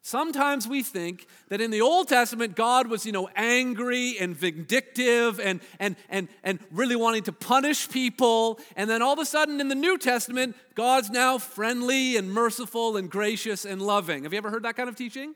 Sometimes 0.02 0.66
we 0.66 0.82
think 0.82 1.26
that 1.50 1.60
in 1.60 1.70
the 1.70 1.82
Old 1.82 2.08
Testament, 2.08 2.56
God 2.56 2.86
was, 2.86 3.04
you 3.04 3.12
know, 3.12 3.28
angry 3.36 4.16
and 4.18 4.34
vindictive 4.34 5.38
and, 5.38 5.60
and, 5.78 5.96
and, 6.08 6.28
and 6.42 6.60
really 6.70 6.96
wanting 6.96 7.24
to 7.24 7.32
punish 7.32 7.90
people. 7.90 8.58
And 8.74 8.88
then 8.88 9.02
all 9.02 9.12
of 9.12 9.18
a 9.18 9.26
sudden 9.26 9.60
in 9.60 9.68
the 9.68 9.74
New 9.74 9.98
Testament, 9.98 10.56
God's 10.74 11.10
now 11.10 11.38
friendly 11.38 12.16
and 12.16 12.32
merciful 12.32 12.96
and 12.96 13.10
gracious 13.10 13.64
and 13.64 13.82
loving. 13.82 14.22
Have 14.22 14.32
you 14.32 14.38
ever 14.38 14.50
heard 14.50 14.62
that 14.62 14.76
kind 14.76 14.88
of 14.88 14.96
teaching? 14.96 15.34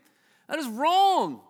That 0.49 0.59
is 0.59 0.69
wrong. 0.69 1.41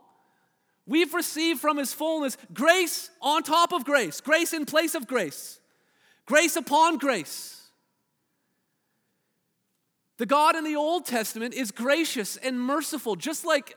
We've 0.86 1.14
received 1.14 1.60
from 1.60 1.76
His 1.76 1.92
fullness 1.92 2.36
grace 2.52 3.10
on 3.20 3.42
top 3.42 3.72
of 3.72 3.84
grace, 3.84 4.20
grace 4.20 4.52
in 4.52 4.66
place 4.66 4.94
of 4.94 5.06
grace, 5.06 5.60
grace 6.26 6.56
upon 6.56 6.98
grace. 6.98 7.62
The 10.18 10.26
God 10.26 10.54
in 10.56 10.64
the 10.64 10.76
Old 10.76 11.06
Testament 11.06 11.54
is 11.54 11.70
gracious 11.70 12.36
and 12.36 12.60
merciful, 12.60 13.16
just 13.16 13.44
like 13.44 13.76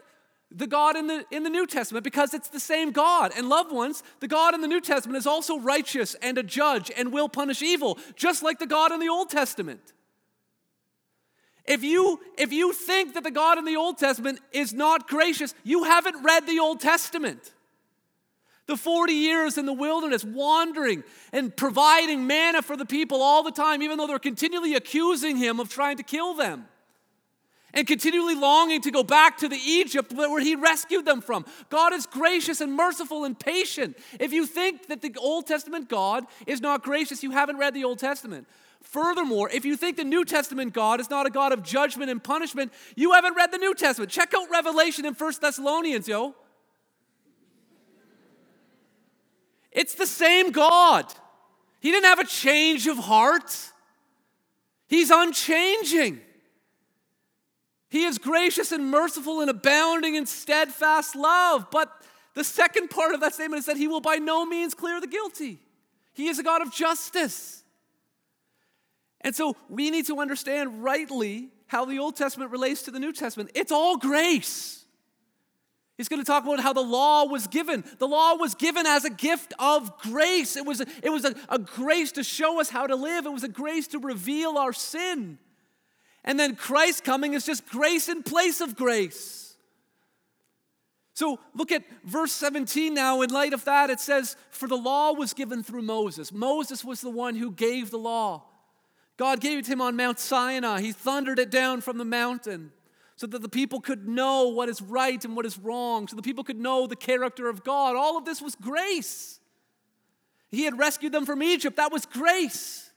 the 0.52 0.68
God 0.68 0.96
in 0.96 1.08
the, 1.08 1.26
in 1.32 1.44
the 1.44 1.50
New 1.50 1.66
Testament, 1.66 2.04
because 2.04 2.34
it's 2.34 2.50
the 2.50 2.60
same 2.60 2.92
God. 2.92 3.32
And 3.36 3.50
loved 3.50 3.72
ones, 3.72 4.04
the 4.20 4.28
God 4.28 4.54
in 4.54 4.62
the 4.62 4.68
New 4.68 4.82
Testament 4.82 5.18
is 5.18 5.26
also 5.26 5.60
righteous 5.60 6.16
and 6.22 6.38
a 6.38 6.44
judge 6.44 6.92
and 6.96 7.12
will 7.12 7.30
punish 7.30 7.62
evil, 7.62 7.98
just 8.16 8.44
like 8.44 8.60
the 8.60 8.68
God 8.68 8.92
in 8.92 9.00
the 9.00 9.10
Old 9.10 9.30
Testament. 9.30 9.94
If 11.66 11.84
you, 11.84 12.20
if 12.38 12.54
you 12.54 12.74
think 12.74 13.16
that 13.16 13.24
the 13.24 13.32
God 13.32 13.58
in 13.58 13.66
the 13.66 13.76
Old 13.76 13.98
Testament 13.98 14.40
is 14.52 14.72
not 14.72 15.08
gracious, 15.08 15.56
you 15.64 15.84
haven't 15.84 16.24
read 16.24 16.46
the 16.46 16.60
Old 16.60 16.80
Testament. 16.80 17.55
The 18.68 18.78
40 18.78 19.14
years 19.14 19.58
in 19.58 19.66
the 19.66 19.74
wilderness, 19.74 20.24
wandering 20.24 21.04
and 21.32 21.56
providing 21.56 22.26
manna 22.26 22.64
for 22.64 22.76
the 22.76 22.86
people 22.86 23.22
all 23.22 23.44
the 23.44 23.52
time, 23.52 23.84
even 23.84 23.98
though 23.98 24.08
they're 24.08 24.18
continually 24.18 24.74
accusing 24.74 25.38
him 25.38 25.60
of 25.60 25.70
trying 25.70 25.98
to 25.98 26.04
kill 26.04 26.34
them. 26.34 26.66
And 27.76 27.86
continually 27.86 28.36
longing 28.36 28.82
to 28.82 28.92
go 28.92 29.04
back 29.04 29.38
to 29.40 29.50
the 29.50 29.58
Egypt 29.58 30.14
where 30.14 30.40
he 30.40 30.56
rescued 30.56 31.06
them 31.06 31.22
from. 31.22 31.46
God 31.70 31.94
is 31.94 32.06
gracious 32.06 32.62
and 32.62 32.74
merciful 32.74 33.26
and 33.26 33.38
patient. 33.38 33.98
If 34.18 34.32
you 34.32 34.46
think 34.46 34.88
that 34.88 35.02
the 35.02 35.14
Old 35.20 35.46
Testament 35.46 35.90
God 35.90 36.24
is 36.48 36.62
not 36.62 36.84
gracious, 36.84 37.22
you 37.22 37.32
haven't 37.32 37.58
read 37.58 37.74
the 37.74 37.84
Old 37.84 38.00
Testament. 38.00 38.48
Furthermore, 38.82 39.50
if 39.50 39.66
you 39.66 39.76
think 39.76 39.98
the 39.98 40.06
New 40.06 40.24
Testament 40.24 40.72
God 40.72 41.02
is 41.02 41.10
not 41.10 41.26
a 41.26 41.30
God 41.30 41.52
of 41.52 41.64
judgment 41.64 42.10
and 42.10 42.24
punishment, 42.24 42.72
you 42.96 43.12
haven't 43.12 43.36
read 43.36 43.52
the 43.52 43.58
New 43.58 43.76
Testament. 43.76 44.10
Check 44.10 44.34
out 44.34 44.50
Revelation 44.50 45.06
in 45.06 45.14
First 45.14 45.42
Thessalonians, 45.42 46.08
yo. 46.08 46.34
It's 49.76 49.94
the 49.94 50.08
same 50.08 50.52
God. 50.52 51.06
He 51.82 51.92
didn't 51.92 52.06
have 52.06 52.20
a 52.20 52.26
change 52.26 52.88
of 52.88 52.98
heart, 52.98 53.56
He's 54.88 55.12
unchanging. 55.12 56.22
He 57.90 58.04
is 58.04 58.18
gracious 58.18 58.72
and 58.72 58.90
merciful 58.90 59.42
and 59.42 59.50
abounding 59.50 60.16
in 60.16 60.26
steadfast 60.26 61.16
love. 61.16 61.68
But 61.72 61.90
the 62.34 62.44
second 62.44 62.90
part 62.90 63.14
of 63.14 63.22
that 63.22 63.34
statement 63.34 63.60
is 63.60 63.68
that 63.68 63.78
He 63.78 63.88
will 63.88 64.02
by 64.02 64.16
no 64.16 64.46
means 64.46 64.74
clear 64.74 65.00
the 65.00 65.08
guilty. 65.08 65.60
He 66.14 66.28
is 66.28 66.40
a 66.40 66.44
God 66.44 66.62
of 66.62 66.74
justice. 66.74 67.64
And 69.22 69.36
so 69.36 69.56
we 69.70 69.92
need 69.92 70.08
to 70.08 70.20
understand 70.20 70.84
rightly 70.84 71.50
how 71.68 71.86
the 71.86 72.00
Old 72.00 72.16
Testament 72.16 72.52
relates 72.52 72.84
to 72.84 72.92
the 72.92 73.00
New 73.00 73.12
Testament. 73.12 73.52
It's 73.56 73.72
all 73.72 73.98
grace. 73.98 74.85
He's 75.98 76.10
going 76.10 76.22
to 76.22 76.26
talk 76.26 76.44
about 76.44 76.60
how 76.60 76.74
the 76.74 76.82
law 76.82 77.26
was 77.26 77.48
given. 77.48 77.84
The 78.00 78.08
law 78.08 78.36
was 78.36 78.54
given 78.54 78.86
as 78.86 79.06
a 79.06 79.10
gift 79.10 79.54
of 79.60 79.98
grace. 80.00 80.58
It 80.58 80.66
was, 80.66 80.82
a, 80.82 80.86
it 81.02 81.10
was 81.10 81.24
a, 81.24 81.36
a 81.48 81.58
grace 81.58 82.12
to 82.14 82.24
show 82.24 82.60
us 82.60 82.70
how 82.70 82.86
to 82.86 82.96
live, 82.96 83.26
it 83.26 83.32
was 83.32 83.44
a 83.44 83.50
grace 83.50 83.88
to 83.88 84.00
reveal 84.00 84.58
our 84.58 84.74
sin. 84.74 85.38
And 86.24 86.40
then 86.40 86.56
Christ 86.56 87.04
coming 87.04 87.34
is 87.34 87.46
just 87.46 87.68
grace 87.68 88.10
in 88.10 88.24
place 88.24 88.60
of 88.60 88.76
grace. 88.76 89.56
So 91.14 91.40
look 91.54 91.72
at 91.72 91.84
verse 92.04 92.34
17 92.34 92.94
now. 92.94 93.22
In 93.22 93.30
light 93.30 93.54
of 93.54 93.64
that, 93.66 93.90
it 93.90 94.02
says, 94.02 94.36
For 94.50 94.68
the 94.68 94.76
law 94.76 95.14
was 95.14 95.34
given 95.34 95.64
through 95.64 95.84
Moses. 95.84 96.34
Moses 96.34 96.84
was 96.84 97.00
the 97.00 97.10
one 97.10 97.36
who 97.36 97.52
gave 97.52 97.90
the 97.90 97.98
law. 97.98 98.44
God 99.16 99.40
gave 99.40 99.60
it 99.60 99.66
to 99.66 99.72
him 99.72 99.82
on 99.82 99.96
Mount 99.96 100.20
Sinai. 100.20 100.82
He 100.82 100.92
thundered 100.92 101.40
it 101.40 101.50
down 101.50 101.80
from 101.80 101.98
the 101.98 102.04
mountain 102.04 102.74
so 103.16 103.28
that 103.28 103.42
the 103.42 103.50
people 103.50 103.80
could 103.80 104.08
know 104.08 104.50
what 104.50 104.68
is 104.68 104.82
right 104.82 105.24
and 105.24 105.36
what 105.36 105.46
is 105.46 105.58
wrong, 105.58 106.08
so 106.08 106.16
the 106.16 106.22
people 106.22 106.44
could 106.44 106.60
know 106.60 106.86
the 106.86 106.96
character 106.96 107.48
of 107.48 107.64
God. 107.64 107.96
All 107.96 108.18
of 108.18 108.26
this 108.26 108.42
was 108.42 108.56
grace. 108.56 109.40
He 110.52 110.64
had 110.64 110.78
rescued 110.78 111.12
them 111.12 111.26
from 111.26 111.42
Egypt. 111.42 111.78
That 111.78 111.92
was 111.92 112.06
grace. 112.06 112.92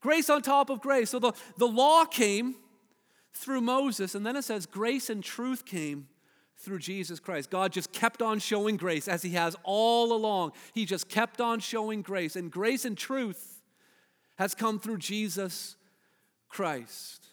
Grace 0.00 0.30
on 0.30 0.42
top 0.42 0.70
of 0.70 0.80
grace. 0.80 1.10
So 1.10 1.18
the, 1.18 1.32
the 1.58 1.66
law 1.66 2.04
came 2.04 2.56
through 3.32 3.60
Moses, 3.60 4.14
and 4.14 4.26
then 4.26 4.36
it 4.36 4.42
says 4.42 4.66
grace 4.66 5.10
and 5.10 5.22
truth 5.22 5.64
came 5.64 6.08
through 6.56 6.78
Jesus 6.78 7.20
Christ. 7.20 7.50
God 7.50 7.72
just 7.72 7.92
kept 7.92 8.20
on 8.20 8.38
showing 8.38 8.76
grace 8.76 9.08
as 9.08 9.22
He 9.22 9.30
has 9.30 9.56
all 9.62 10.12
along. 10.12 10.52
He 10.74 10.84
just 10.84 11.08
kept 11.08 11.40
on 11.40 11.60
showing 11.60 12.02
grace, 12.02 12.36
and 12.36 12.50
grace 12.50 12.84
and 12.84 12.98
truth 12.98 13.62
has 14.36 14.54
come 14.54 14.78
through 14.78 14.98
Jesus 14.98 15.76
Christ. 16.48 17.29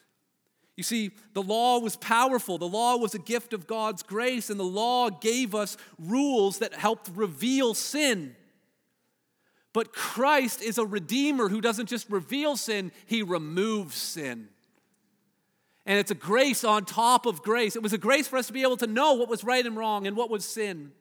You 0.78 0.84
see, 0.84 1.12
the 1.34 1.42
law 1.42 1.80
was 1.80 1.96
powerful. 1.96 2.60
The 2.60 2.68
law 2.68 2.98
was 2.98 3.16
a 3.16 3.20
gift 3.20 3.52
of 3.52 3.66
God's 3.66 4.04
grace, 4.04 4.52
and 4.52 4.60
the 4.60 4.64
law 4.64 5.10
gave 5.10 5.56
us 5.56 5.76
rules 5.98 6.60
that 6.60 6.74
helped 6.74 7.10
reveal 7.16 7.74
sin. 7.74 8.36
But 9.74 9.92
Christ 9.92 10.62
is 10.62 10.78
a 10.78 10.86
redeemer 10.86 11.50
who 11.50 11.62
doesn't 11.62 11.90
just 11.90 12.10
reveal 12.10 12.56
sin, 12.56 12.92
he 13.08 13.24
removes 13.24 13.96
sin. 13.96 14.50
And 15.88 15.98
it's 15.98 16.12
a 16.12 16.16
grace 16.16 16.64
on 16.64 16.86
top 16.86 17.26
of 17.26 17.42
grace. 17.42 17.76
It 17.76 17.82
was 17.82 17.94
a 17.94 17.98
grace 17.98 18.28
for 18.28 18.38
us 18.38 18.48
to 18.48 18.54
be 18.54 18.62
able 18.62 18.78
to 18.78 18.88
know 18.88 19.14
what 19.14 19.30
was 19.30 19.44
right 19.44 19.66
and 19.66 19.76
wrong 19.76 20.06
and 20.06 20.16
what 20.16 20.30
was 20.30 20.46
sin. 20.46 20.92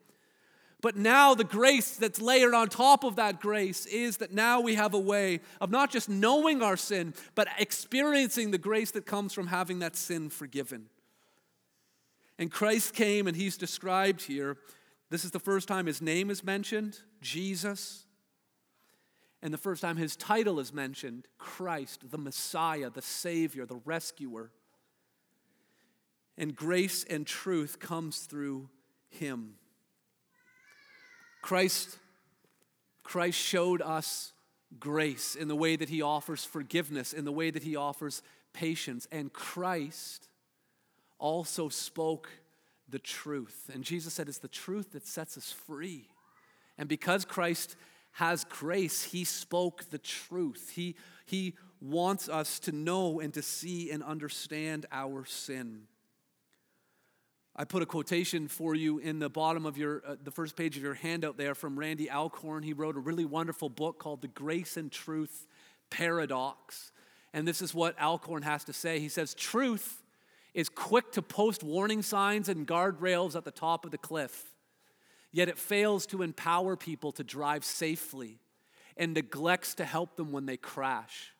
But 0.79 0.95
now, 0.95 1.33
the 1.33 1.43
grace 1.43 1.95
that's 1.95 2.21
layered 2.21 2.53
on 2.53 2.69
top 2.69 3.03
of 3.03 3.15
that 3.15 3.39
grace 3.39 3.87
is 3.87 4.17
that 4.17 4.31
now 4.31 4.61
we 4.61 4.75
have 4.75 4.93
a 4.93 4.99
way 4.99 5.39
of 5.59 5.71
not 5.71 5.89
just 5.89 6.07
knowing 6.07 6.61
our 6.61 6.77
sin, 6.77 7.15
but 7.33 7.47
experiencing 7.57 8.51
the 8.51 8.59
grace 8.59 8.91
that 8.91 9.07
comes 9.07 9.33
from 9.33 9.47
having 9.47 9.79
that 9.79 9.95
sin 9.95 10.29
forgiven. 10.29 10.85
And 12.37 12.51
Christ 12.51 12.93
came, 12.93 13.25
and 13.25 13.35
he's 13.35 13.57
described 13.57 14.21
here. 14.21 14.57
This 15.09 15.25
is 15.25 15.31
the 15.31 15.39
first 15.39 15.67
time 15.67 15.87
his 15.87 15.99
name 15.99 16.29
is 16.29 16.43
mentioned, 16.43 16.99
Jesus. 17.21 18.05
And 19.41 19.51
the 19.51 19.57
first 19.57 19.81
time 19.81 19.97
his 19.97 20.15
title 20.15 20.59
is 20.59 20.71
mentioned, 20.71 21.27
Christ, 21.39 22.11
the 22.11 22.17
Messiah, 22.19 22.91
the 22.91 23.01
Savior, 23.01 23.65
the 23.65 23.81
Rescuer. 23.83 24.51
And 26.37 26.55
grace 26.55 27.03
and 27.03 27.25
truth 27.25 27.79
comes 27.79 28.19
through 28.19 28.69
him. 29.09 29.55
Christ, 31.47 31.97
Christ 33.03 33.39
showed 33.39 33.81
us 33.81 34.33
grace 34.81 35.33
in 35.33 35.47
the 35.47 35.55
way 35.55 35.77
that 35.77 35.87
he 35.87 36.01
offers 36.01 36.43
forgiveness, 36.43 37.13
in 37.13 37.23
the 37.23 37.31
way 37.31 37.51
that 37.51 37.63
he 37.63 37.77
offers 37.77 38.21
patience. 38.51 39.07
And 39.13 39.31
Christ 39.31 40.27
also 41.19 41.69
spoke 41.69 42.29
the 42.89 42.99
truth. 42.99 43.71
And 43.73 43.85
Jesus 43.85 44.13
said, 44.13 44.27
It's 44.27 44.39
the 44.39 44.49
truth 44.49 44.91
that 44.91 45.07
sets 45.07 45.37
us 45.37 45.53
free. 45.53 46.09
And 46.77 46.89
because 46.89 47.23
Christ 47.23 47.77
has 48.11 48.43
grace, 48.43 49.03
he 49.03 49.23
spoke 49.23 49.89
the 49.89 49.99
truth. 49.99 50.73
He, 50.75 50.97
he 51.25 51.55
wants 51.79 52.27
us 52.27 52.59
to 52.59 52.73
know 52.73 53.21
and 53.21 53.33
to 53.35 53.41
see 53.41 53.89
and 53.89 54.03
understand 54.03 54.85
our 54.91 55.23
sin. 55.23 55.83
I 57.59 57.63
put 57.63 57.81
a 57.81 57.87
quotation 57.87 58.47
for 58.47 58.75
you 58.75 58.99
in 58.99 59.17
the 59.17 59.29
bottom 59.29 59.65
of 59.65 59.79
your, 59.79 60.03
uh, 60.07 60.15
the 60.23 60.29
first 60.29 60.55
page 60.55 60.77
of 60.77 60.83
your 60.83 60.93
handout 60.93 61.37
there 61.37 61.55
from 61.55 61.77
Randy 61.77 62.09
Alcorn. 62.09 62.61
He 62.61 62.73
wrote 62.73 62.95
a 62.95 62.99
really 62.99 63.25
wonderful 63.25 63.67
book 63.67 63.97
called 63.97 64.21
The 64.21 64.27
Grace 64.27 64.77
and 64.77 64.91
Truth 64.91 65.47
paradox. 65.89 66.91
And 67.33 67.47
this 67.47 67.63
is 67.63 67.73
what 67.73 67.99
Alcorn 67.99 68.43
has 68.43 68.63
to 68.65 68.73
say. 68.73 68.99
He 68.99 69.09
says, 69.09 69.33
Truth 69.33 70.03
is 70.53 70.69
quick 70.69 71.11
to 71.13 71.23
post 71.23 71.63
warning 71.63 72.03
signs 72.03 72.47
and 72.47 72.67
guardrails 72.67 73.35
at 73.35 73.43
the 73.43 73.51
top 73.51 73.85
of 73.85 73.91
the 73.91 73.97
cliff, 73.97 74.53
yet 75.31 75.49
it 75.49 75.57
fails 75.57 76.05
to 76.07 76.21
empower 76.21 76.75
people 76.75 77.11
to 77.13 77.23
drive 77.23 77.65
safely 77.65 78.39
and 78.97 79.15
neglects 79.15 79.73
to 79.75 79.85
help 79.85 80.15
them 80.15 80.31
when 80.31 80.45
they 80.45 80.57
crash. 80.57 81.33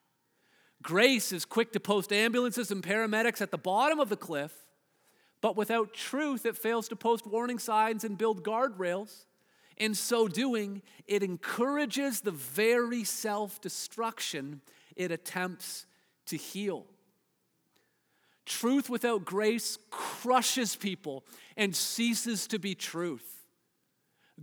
Grace 0.82 1.32
is 1.32 1.46
quick 1.46 1.74
to 1.74 1.80
post 1.80 2.12
ambulances 2.12 2.72
and 2.72 2.82
paramedics 2.82 3.42
at 3.42 3.52
the 3.52 3.58
bottom 3.58 4.00
of 4.00 4.10
the 4.10 4.18
cliff, 4.18 4.67
but 5.42 5.56
without 5.56 5.94
truth, 5.94 6.46
it 6.46 6.58
fails 6.58 6.88
to 6.90 6.96
post 6.96 7.28
warning 7.28 7.60
signs 7.60 8.04
and 8.04 8.18
build 8.18 8.44
guardrails. 8.44 9.26
In 9.78 9.94
so 9.94 10.28
doing, 10.28 10.82
it 11.06 11.22
encourages 11.22 12.22
the 12.22 12.32
very 12.32 13.04
self 13.04 13.62
destruction 13.62 14.62
it 14.96 15.12
attempts 15.12 15.86
to 16.26 16.38
heal. 16.38 16.86
Truth 18.46 18.90
without 18.90 19.26
grace 19.26 19.78
crushes 19.92 20.76
people 20.76 21.26
and 21.56 21.76
ceases 21.76 22.48
to 22.48 22.60
be 22.60 22.76
truth. 22.76 23.46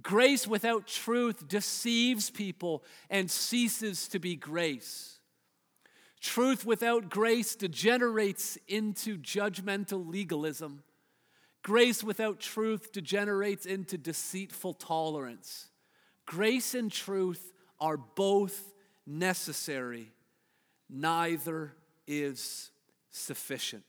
Grace 0.02 0.46
without 0.46 0.86
truth 0.86 1.48
deceives 1.48 2.30
people 2.30 2.84
and 3.08 3.30
ceases 3.30 4.08
to 4.08 4.18
be 4.18 4.36
grace. 4.36 5.13
Truth 6.24 6.64
without 6.64 7.10
grace 7.10 7.54
degenerates 7.54 8.56
into 8.66 9.18
judgmental 9.18 10.10
legalism. 10.10 10.82
Grace 11.62 12.02
without 12.02 12.40
truth 12.40 12.92
degenerates 12.92 13.66
into 13.66 13.98
deceitful 13.98 14.72
tolerance. 14.72 15.68
Grace 16.24 16.74
and 16.74 16.90
truth 16.90 17.52
are 17.78 17.98
both 17.98 18.72
necessary, 19.06 20.12
neither 20.88 21.74
is 22.06 22.70
sufficient. 23.10 23.84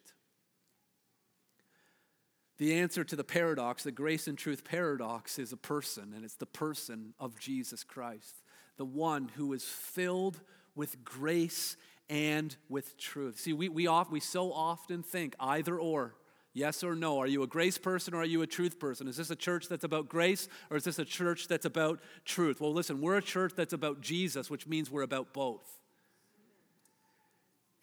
The 2.58 2.76
answer 2.76 3.06
to 3.06 3.16
the 3.16 3.24
paradox, 3.24 3.84
the 3.84 3.94
grace 3.94 4.28
and 4.28 4.38
truth 4.38 4.66
paradox, 4.66 5.40
is 5.40 5.54
a 5.54 5.58
person, 5.58 6.12
and 6.14 6.26
it's 6.26 6.36
the 6.36 6.46
person 6.46 7.14
of 7.18 7.40
Jesus 7.40 7.86
Christ, 7.86 8.44
the 8.76 8.84
one 8.84 9.30
who 9.38 9.54
is 9.54 9.64
filled 9.64 10.42
with 10.76 11.06
grace 11.06 11.78
and 12.10 12.56
with 12.70 12.98
truth. 12.98 13.40
See, 13.40 13.54
we, 13.54 13.70
we, 13.70 13.88
oft, 13.88 14.12
we 14.12 14.20
so 14.20 14.52
often 14.52 15.04
think 15.04 15.36
either 15.40 15.80
or. 15.80 16.16
Yes 16.54 16.86
or 16.86 16.96
no? 16.96 17.20
Are 17.20 17.28
you 17.28 17.44
a 17.44 17.48
grace 17.48 17.78
person 17.78 18.14
or 18.14 18.22
are 18.22 18.26
you 18.26 18.42
a 18.42 18.48
truth 18.48 18.80
person? 18.80 19.10
Is 19.10 19.18
this 19.18 19.30
a 19.30 19.36
church 19.36 19.68
that's 19.68 19.84
about 19.84 20.08
grace 20.08 20.48
or 20.70 20.78
is 20.78 20.86
this 20.86 21.00
a 21.00 21.04
church 21.04 21.50
that's 21.50 21.66
about 21.66 22.00
truth? 22.24 22.62
Well, 22.62 22.74
listen, 22.74 23.02
we're 23.02 23.18
a 23.18 23.22
church 23.22 23.52
that's 23.58 23.74
about 23.74 24.00
Jesus, 24.00 24.50
which 24.50 24.66
means 24.66 24.90
we're 24.90 25.02
about 25.02 25.34
both. 25.34 25.80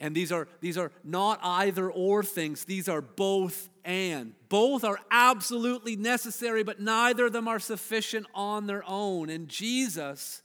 And 0.00 0.16
these 0.16 0.32
are, 0.32 0.48
these 0.61 0.78
are 0.78 0.90
not 1.04 1.38
either 1.42 1.90
or 1.90 2.24
things, 2.24 2.64
these 2.64 2.88
are 2.88 3.02
both 3.02 3.68
and. 3.85 4.32
Both 4.48 4.85
are 4.85 4.98
absolutely 5.11 5.94
necessary, 5.94 6.64
but 6.64 6.80
neither 6.80 7.26
of 7.26 7.32
them 7.35 7.48
are 7.48 7.61
sufficient 7.61 8.26
on 8.35 8.66
their 8.66 8.82
own. 8.87 9.28
And 9.28 9.48
Jesus 9.48 10.42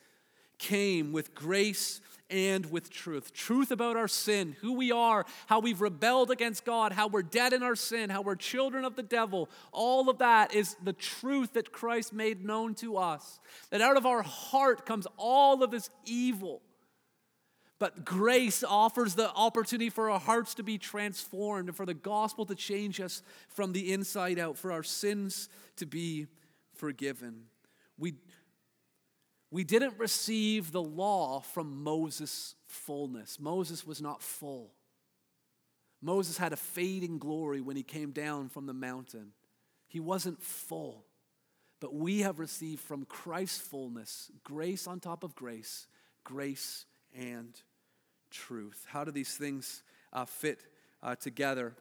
came 0.59 1.13
with 1.13 1.33
grace 1.33 2.01
and 2.29 2.69
with 2.71 2.89
truth. 2.89 3.33
Truth 3.33 3.71
about 3.71 3.95
our 3.97 4.07
sin, 4.07 4.55
who 4.61 4.73
we 4.73 4.91
are, 4.91 5.25
how 5.47 5.59
we've 5.59 5.81
rebelled 5.81 6.31
against 6.31 6.65
God, 6.65 6.91
how 6.91 7.07
we're 7.07 7.23
dead 7.23 7.53
in 7.53 7.63
our 7.63 7.75
sin, 7.75 8.09
how 8.09 8.21
we're 8.21 8.35
children 8.35 8.85
of 8.85 8.95
the 8.95 9.03
devil. 9.03 9.49
All 9.71 10.09
of 10.09 10.17
that 10.19 10.53
is 10.53 10.75
the 10.83 10.93
truth 10.93 11.53
that 11.53 11.71
Christ 11.71 12.13
made 12.13 12.43
known 12.43 12.75
to 12.75 12.97
us. 12.97 13.39
That 13.69 13.81
out 13.81 13.97
of 13.97 14.05
our 14.05 14.21
heart 14.21 14.85
comes 14.85 15.07
all 15.17 15.63
of 15.63 15.71
this 15.71 15.89
evil. 16.05 16.61
But 17.79 18.03
grace 18.03 18.63
offers 18.63 19.13
the 19.13 19.31
opportunity 19.33 19.91
for 19.91 20.09
our 20.09 20.19
hearts 20.19 20.55
to 20.55 20.63
be 20.63 20.79
transformed 20.79 21.69
and 21.69 21.77
for 21.77 21.85
the 21.85 21.93
gospel 21.93 22.45
to 22.47 22.55
change 22.55 22.99
us 22.99 23.21
from 23.49 23.71
the 23.71 23.93
inside 23.93 24.39
out, 24.39 24.57
for 24.57 24.71
our 24.71 24.81
sins 24.81 25.47
to 25.75 25.85
be 25.85 26.25
forgiven. 26.73 27.43
We, 27.99 28.15
we 29.49 29.63
didn't 29.63 29.97
receive 29.97 30.71
the 30.71 30.81
law 30.81 31.39
from 31.39 31.83
Moses' 31.83 32.55
fullness. 32.65 33.39
Moses 33.39 33.85
was 33.85 34.01
not 34.01 34.21
full. 34.21 34.71
Moses 36.01 36.37
had 36.37 36.53
a 36.53 36.57
fading 36.57 37.17
glory 37.17 37.61
when 37.61 37.75
he 37.75 37.83
came 37.83 38.11
down 38.11 38.49
from 38.49 38.65
the 38.65 38.73
mountain. 38.73 39.31
He 39.87 39.99
wasn't 39.99 40.41
full. 40.41 41.05
But 41.79 41.93
we 41.93 42.21
have 42.21 42.39
received 42.39 42.81
from 42.81 43.05
Christ's 43.05 43.59
fullness 43.59 44.31
grace 44.43 44.87
on 44.87 44.99
top 44.99 45.23
of 45.23 45.35
grace, 45.35 45.87
grace 46.23 46.85
and 47.15 47.59
truth. 48.31 48.85
How 48.87 49.03
do 49.03 49.11
these 49.11 49.35
things 49.35 49.83
uh, 50.11 50.25
fit 50.25 50.65
uh, 51.01 51.15
together? 51.15 51.75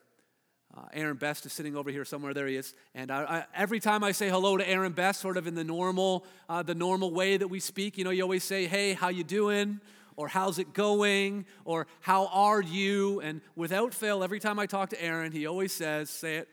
Uh, 0.76 0.82
Aaron 0.92 1.16
Best 1.16 1.46
is 1.46 1.52
sitting 1.54 1.74
over 1.74 1.90
here 1.90 2.04
somewhere. 2.04 2.34
There 2.34 2.46
he 2.46 2.56
is. 2.56 2.74
And 2.94 3.10
I, 3.10 3.22
I, 3.22 3.44
every 3.54 3.80
time 3.80 4.04
I 4.04 4.12
say 4.12 4.28
hello 4.28 4.58
to 4.58 4.68
Aaron 4.68 4.92
Best, 4.92 5.20
sort 5.20 5.38
of 5.38 5.46
in 5.46 5.54
the 5.54 5.64
normal, 5.64 6.26
uh, 6.50 6.62
the 6.62 6.74
normal 6.74 7.12
way 7.12 7.38
that 7.38 7.48
we 7.48 7.60
speak, 7.60 7.96
you 7.96 8.04
know, 8.04 8.10
you 8.10 8.22
always 8.22 8.44
say, 8.44 8.66
"Hey, 8.66 8.92
how 8.92 9.08
you 9.08 9.24
doing?" 9.24 9.80
or 10.16 10.28
"How's 10.28 10.58
it 10.58 10.74
going?" 10.74 11.46
or 11.64 11.86
"How 12.00 12.26
are 12.26 12.60
you?" 12.60 13.20
And 13.20 13.40
without 13.54 13.94
fail, 13.94 14.22
every 14.22 14.40
time 14.40 14.58
I 14.58 14.66
talk 14.66 14.90
to 14.90 15.02
Aaron, 15.02 15.32
he 15.32 15.46
always 15.46 15.72
says, 15.72 16.10
"Say 16.10 16.36
it, 16.36 16.48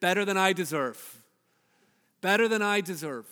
better 0.00 0.24
than 0.26 0.36
I 0.36 0.52
deserve." 0.52 1.22
Better 2.20 2.48
than 2.48 2.62
I 2.62 2.82
deserve. 2.82 3.26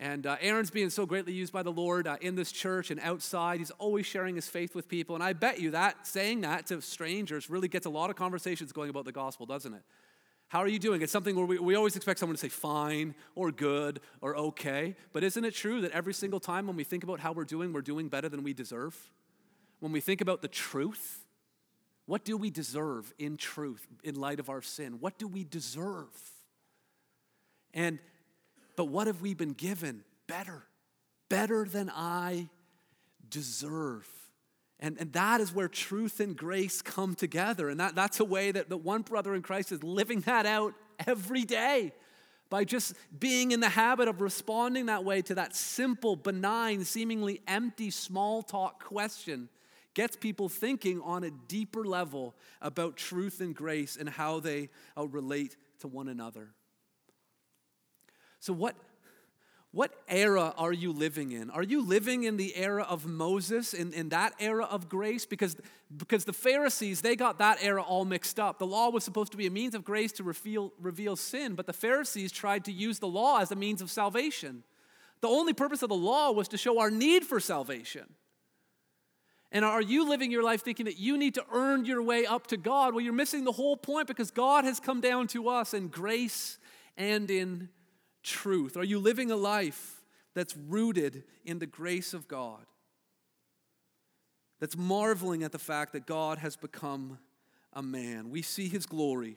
And 0.00 0.26
uh, 0.26 0.36
Aaron's 0.40 0.70
being 0.70 0.90
so 0.90 1.06
greatly 1.06 1.32
used 1.32 1.52
by 1.52 1.64
the 1.64 1.72
Lord 1.72 2.06
uh, 2.06 2.16
in 2.20 2.36
this 2.36 2.52
church 2.52 2.90
and 2.92 3.00
outside. 3.00 3.58
He's 3.58 3.72
always 3.72 4.06
sharing 4.06 4.36
his 4.36 4.46
faith 4.46 4.74
with 4.74 4.88
people. 4.88 5.16
And 5.16 5.24
I 5.24 5.32
bet 5.32 5.60
you 5.60 5.72
that 5.72 6.06
saying 6.06 6.42
that 6.42 6.66
to 6.66 6.80
strangers 6.80 7.50
really 7.50 7.66
gets 7.66 7.84
a 7.84 7.90
lot 7.90 8.08
of 8.08 8.14
conversations 8.14 8.70
going 8.70 8.90
about 8.90 9.06
the 9.06 9.12
gospel, 9.12 9.44
doesn't 9.44 9.74
it? 9.74 9.82
How 10.46 10.60
are 10.60 10.68
you 10.68 10.78
doing? 10.78 11.02
It's 11.02 11.12
something 11.12 11.36
where 11.36 11.44
we, 11.44 11.58
we 11.58 11.74
always 11.74 11.96
expect 11.96 12.20
someone 12.20 12.36
to 12.36 12.40
say 12.40 12.48
fine 12.48 13.14
or 13.34 13.50
good 13.50 14.00
or 14.20 14.36
okay. 14.36 14.94
But 15.12 15.24
isn't 15.24 15.44
it 15.44 15.54
true 15.54 15.82
that 15.82 15.90
every 15.90 16.14
single 16.14 16.40
time 16.40 16.66
when 16.66 16.76
we 16.76 16.84
think 16.84 17.02
about 17.02 17.20
how 17.20 17.32
we're 17.32 17.44
doing, 17.44 17.72
we're 17.72 17.82
doing 17.82 18.08
better 18.08 18.28
than 18.28 18.44
we 18.44 18.54
deserve? 18.54 18.96
When 19.80 19.92
we 19.92 20.00
think 20.00 20.20
about 20.20 20.40
the 20.40 20.48
truth, 20.48 21.26
what 22.06 22.24
do 22.24 22.36
we 22.36 22.50
deserve 22.50 23.12
in 23.18 23.36
truth 23.36 23.86
in 24.02 24.14
light 24.14 24.40
of 24.40 24.48
our 24.48 24.62
sin? 24.62 25.00
What 25.00 25.18
do 25.18 25.28
we 25.28 25.44
deserve? 25.44 26.08
And 27.74 27.98
but 28.78 28.90
what 28.90 29.08
have 29.08 29.20
we 29.20 29.34
been 29.34 29.54
given? 29.54 30.04
Better, 30.28 30.62
better 31.28 31.64
than 31.64 31.90
I 31.92 32.48
deserve. 33.28 34.08
And, 34.78 34.96
and 35.00 35.12
that 35.14 35.40
is 35.40 35.52
where 35.52 35.66
truth 35.66 36.20
and 36.20 36.36
grace 36.36 36.80
come 36.80 37.16
together. 37.16 37.70
And 37.70 37.80
that, 37.80 37.96
that's 37.96 38.20
a 38.20 38.24
way 38.24 38.52
that 38.52 38.68
the 38.68 38.76
one 38.76 39.02
brother 39.02 39.34
in 39.34 39.42
Christ 39.42 39.72
is 39.72 39.82
living 39.82 40.20
that 40.20 40.46
out 40.46 40.74
every 41.08 41.42
day 41.42 41.92
by 42.50 42.62
just 42.62 42.94
being 43.18 43.50
in 43.50 43.58
the 43.58 43.68
habit 43.68 44.06
of 44.06 44.20
responding 44.20 44.86
that 44.86 45.04
way 45.04 45.22
to 45.22 45.34
that 45.34 45.56
simple, 45.56 46.14
benign, 46.14 46.84
seemingly 46.84 47.40
empty 47.48 47.90
small 47.90 48.44
talk 48.44 48.84
question 48.84 49.48
gets 49.94 50.14
people 50.14 50.48
thinking 50.48 51.00
on 51.00 51.24
a 51.24 51.32
deeper 51.48 51.84
level 51.84 52.36
about 52.62 52.96
truth 52.96 53.40
and 53.40 53.56
grace 53.56 53.96
and 53.96 54.08
how 54.08 54.38
they 54.38 54.68
uh, 54.96 55.04
relate 55.08 55.56
to 55.80 55.88
one 55.88 56.06
another. 56.06 56.50
So, 58.40 58.52
what, 58.52 58.76
what 59.72 59.92
era 60.08 60.54
are 60.56 60.72
you 60.72 60.92
living 60.92 61.32
in? 61.32 61.50
Are 61.50 61.62
you 61.62 61.82
living 61.82 62.24
in 62.24 62.36
the 62.36 62.56
era 62.56 62.84
of 62.84 63.06
Moses, 63.06 63.74
in, 63.74 63.92
in 63.92 64.08
that 64.10 64.32
era 64.40 64.64
of 64.64 64.88
grace? 64.88 65.26
Because, 65.26 65.56
because 65.94 66.24
the 66.24 66.32
Pharisees, 66.32 67.00
they 67.00 67.16
got 67.16 67.38
that 67.38 67.58
era 67.60 67.82
all 67.82 68.04
mixed 68.04 68.40
up. 68.40 68.58
The 68.58 68.66
law 68.66 68.90
was 68.90 69.04
supposed 69.04 69.32
to 69.32 69.38
be 69.38 69.46
a 69.46 69.50
means 69.50 69.74
of 69.74 69.84
grace 69.84 70.12
to 70.12 70.22
reveal, 70.22 70.72
reveal 70.80 71.16
sin, 71.16 71.54
but 71.54 71.66
the 71.66 71.72
Pharisees 71.72 72.32
tried 72.32 72.64
to 72.64 72.72
use 72.72 72.98
the 72.98 73.08
law 73.08 73.40
as 73.40 73.50
a 73.50 73.56
means 73.56 73.82
of 73.82 73.90
salvation. 73.90 74.62
The 75.20 75.28
only 75.28 75.52
purpose 75.52 75.82
of 75.82 75.88
the 75.88 75.96
law 75.96 76.30
was 76.30 76.48
to 76.48 76.56
show 76.56 76.78
our 76.78 76.90
need 76.90 77.24
for 77.24 77.40
salvation. 77.40 78.14
And 79.50 79.64
are 79.64 79.82
you 79.82 80.08
living 80.08 80.30
your 80.30 80.42
life 80.42 80.62
thinking 80.62 80.84
that 80.84 80.98
you 80.98 81.16
need 81.16 81.34
to 81.34 81.44
earn 81.52 81.86
your 81.86 82.02
way 82.02 82.26
up 82.26 82.46
to 82.48 82.56
God? 82.56 82.94
Well, 82.94 83.02
you're 83.02 83.14
missing 83.14 83.44
the 83.44 83.52
whole 83.52 83.76
point 83.76 84.06
because 84.06 84.30
God 84.30 84.64
has 84.64 84.78
come 84.78 85.00
down 85.00 85.26
to 85.28 85.48
us 85.48 85.72
in 85.72 85.88
grace 85.88 86.58
and 86.96 87.30
in 87.30 87.70
truth? 88.22 88.76
Are 88.76 88.84
you 88.84 88.98
living 88.98 89.30
a 89.30 89.36
life 89.36 90.02
that's 90.34 90.56
rooted 90.56 91.24
in 91.44 91.58
the 91.58 91.66
grace 91.66 92.14
of 92.14 92.28
God? 92.28 92.66
That's 94.60 94.76
marveling 94.76 95.42
at 95.42 95.52
the 95.52 95.58
fact 95.58 95.92
that 95.92 96.06
God 96.06 96.38
has 96.38 96.56
become 96.56 97.18
a 97.72 97.82
man. 97.82 98.30
We 98.30 98.42
see 98.42 98.68
his 98.68 98.86
glory, 98.86 99.36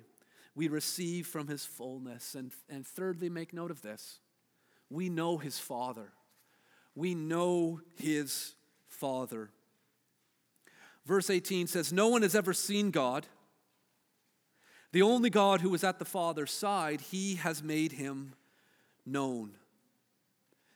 we 0.55 0.67
receive 0.67 1.27
from 1.27 1.47
his 1.47 1.65
fullness. 1.65 2.36
And, 2.36 2.51
and 2.69 2.86
thirdly, 2.86 3.29
make 3.29 3.53
note 3.53 3.71
of 3.71 3.82
this 3.82 4.19
we 4.89 5.09
know 5.09 5.38
his 5.38 5.57
Father. 5.57 6.11
We 6.93 7.15
know 7.15 7.79
his 7.95 8.53
Father. 8.88 9.49
Verse 11.05 11.29
18 11.29 11.67
says, 11.67 11.93
No 11.93 12.09
one 12.09 12.21
has 12.21 12.36
ever 12.36 12.53
seen 12.53 12.91
God. 12.91 13.25
The 14.91 15.01
only 15.01 15.29
God 15.29 15.61
who 15.61 15.69
was 15.69 15.86
at 15.86 15.99
the 15.99 16.05
Father's 16.05 16.51
side, 16.51 16.99
he 16.99 17.36
has 17.36 17.63
made 17.63 17.93
him 17.93 18.34
known. 19.06 19.52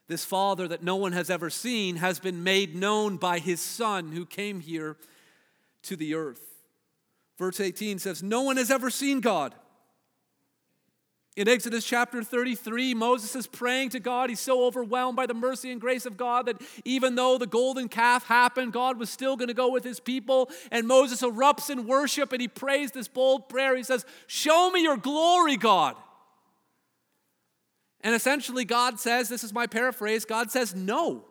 This 0.08 0.24
Father 0.24 0.68
that 0.68 0.84
no 0.84 0.96
one 0.96 1.14
has 1.14 1.30
ever 1.30 1.50
seen 1.50 1.96
has 1.98 2.20
been 2.20 2.44
made 2.44 2.76
known 2.76 3.18
by 3.18 3.40
his 3.40 3.60
Son 3.60 4.12
who 4.12 4.26
came 4.26 4.60
here 4.60 4.98
to 5.84 5.96
the 5.96 6.14
earth. 6.14 6.42
Verse 7.38 7.60
18 7.60 8.00
says, 8.00 8.22
No 8.22 8.44
one 8.44 8.58
has 8.58 8.70
ever 8.70 8.90
seen 8.90 9.20
God. 9.20 9.56
In 11.36 11.50
Exodus 11.50 11.84
chapter 11.84 12.24
33, 12.24 12.94
Moses 12.94 13.36
is 13.36 13.46
praying 13.46 13.90
to 13.90 14.00
God. 14.00 14.30
He's 14.30 14.40
so 14.40 14.64
overwhelmed 14.64 15.18
by 15.18 15.26
the 15.26 15.34
mercy 15.34 15.70
and 15.70 15.82
grace 15.82 16.06
of 16.06 16.16
God 16.16 16.46
that 16.46 16.62
even 16.86 17.16
though 17.16 17.38
the 17.38 17.46
golden 17.46 17.90
calf 17.90 18.26
happened, 18.26 18.72
God 18.72 18.98
was 18.98 19.10
still 19.10 19.36
going 19.36 19.50
to 19.50 19.54
go 19.54 19.70
with 19.70 19.84
his 19.84 20.00
people. 20.00 20.50
And 20.72 20.88
Moses 20.88 21.22
erupts 21.22 21.70
in 21.70 21.88
worship 21.88 22.32
and 22.32 22.42
he 22.42 22.48
prays 22.48 22.92
this 22.92 23.10
bold 23.10 23.50
prayer. 23.50 23.76
He 23.76 23.84
says, 23.84 24.06
Show 24.28 24.72
me 24.72 24.84
your 24.84 24.96
glory, 24.96 25.58
God. 25.58 25.98
And 28.06 28.14
essentially, 28.14 28.66
God 28.66 29.00
says, 29.00 29.30
This 29.30 29.44
is 29.44 29.52
my 29.52 29.66
paraphrase 29.66 30.24
God 30.26 30.52
says, 30.52 30.76
No. 30.76 31.26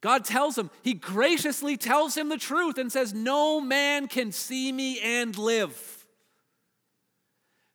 God 0.00 0.24
tells 0.24 0.58
him, 0.58 0.70
He 0.82 0.92
graciously 0.92 1.76
tells 1.76 2.16
him 2.16 2.28
the 2.28 2.36
truth 2.36 2.76
and 2.76 2.90
says, 2.90 3.14
No 3.14 3.60
man 3.60 4.08
can 4.08 4.32
see 4.32 4.72
me 4.72 4.98
and 5.00 5.38
live. 5.38 6.04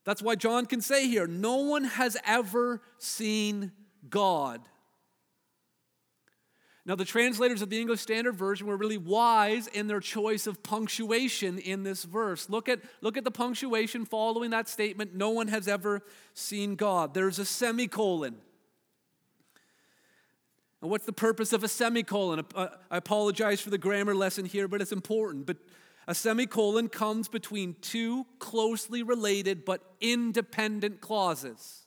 That's 0.04 0.22
why 0.22 0.36
John 0.36 0.66
can 0.66 0.82
say 0.82 1.08
here, 1.08 1.28
no 1.28 1.56
one 1.56 1.86
has 1.86 2.18
ever 2.28 2.82
seen 2.98 3.72
God. 4.10 4.60
Now, 6.88 6.94
the 6.94 7.06
translators 7.06 7.64
of 7.64 7.72
the 7.72 7.82
English 7.82 8.02
Standard 8.02 8.36
Version 8.36 8.68
were 8.68 8.78
really 8.78 9.00
wise 9.00 9.66
in 9.66 9.88
their 9.88 10.00
choice 10.00 10.46
of 10.46 10.62
punctuation 10.62 11.58
in 11.58 11.82
this 11.82 12.04
verse. 12.04 12.48
Look 12.48 12.70
at, 12.70 12.80
look 13.02 13.18
at 13.18 13.24
the 13.24 13.32
punctuation 13.32 14.06
following 14.06 14.52
that 14.52 14.70
statement 14.70 15.16
no 15.16 15.32
one 15.32 15.48
has 15.48 15.68
ever 15.68 16.04
seen 16.36 16.76
God. 16.76 17.16
There's 17.16 17.40
a 17.40 17.46
semicolon. 17.46 18.36
And 20.82 20.92
what's 20.92 21.08
the 21.08 21.14
purpose 21.14 21.54
of 21.54 21.64
a 21.64 21.68
semicolon? 21.68 22.46
Uh, 22.54 22.68
I 22.92 22.98
apologize 22.98 23.62
for 23.62 23.72
the 23.72 23.80
grammar 23.80 24.14
lesson 24.14 24.46
here, 24.46 24.68
but 24.68 24.80
it's 24.80 24.92
important. 24.92 25.48
But 25.48 25.58
a 26.08 26.14
semicolon 26.14 26.90
comes 26.90 27.28
between 27.28 27.76
two 27.82 28.28
closely 28.38 29.02
related 29.02 29.66
but 29.66 29.82
independent 30.02 31.02
clauses. 31.02 31.85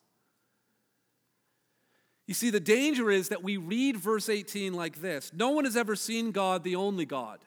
You 2.29 2.35
see, 2.35 2.51
the 2.51 2.61
danger 2.61 3.11
is 3.11 3.31
that 3.31 3.43
we 3.43 3.57
read 3.57 3.97
verse 3.97 4.29
18 4.29 4.75
like 4.75 5.01
this 5.01 5.33
No 5.33 5.49
one 5.51 5.65
has 5.65 5.77
ever 5.77 5.97
seen 5.97 6.31
God, 6.31 6.63
the 6.63 6.77
only 6.77 7.07
God. 7.07 7.41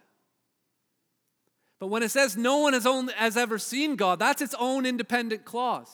But 1.79 1.87
when 1.87 2.03
it 2.03 2.09
says 2.09 2.35
no 2.35 2.57
one 2.57 2.73
has, 2.73 2.85
only, 2.85 3.13
has 3.13 3.37
ever 3.37 3.57
seen 3.57 3.95
God, 3.95 4.19
that's 4.19 4.41
its 4.41 4.55
own 4.59 4.85
independent 4.85 5.45
clause. 5.45 5.89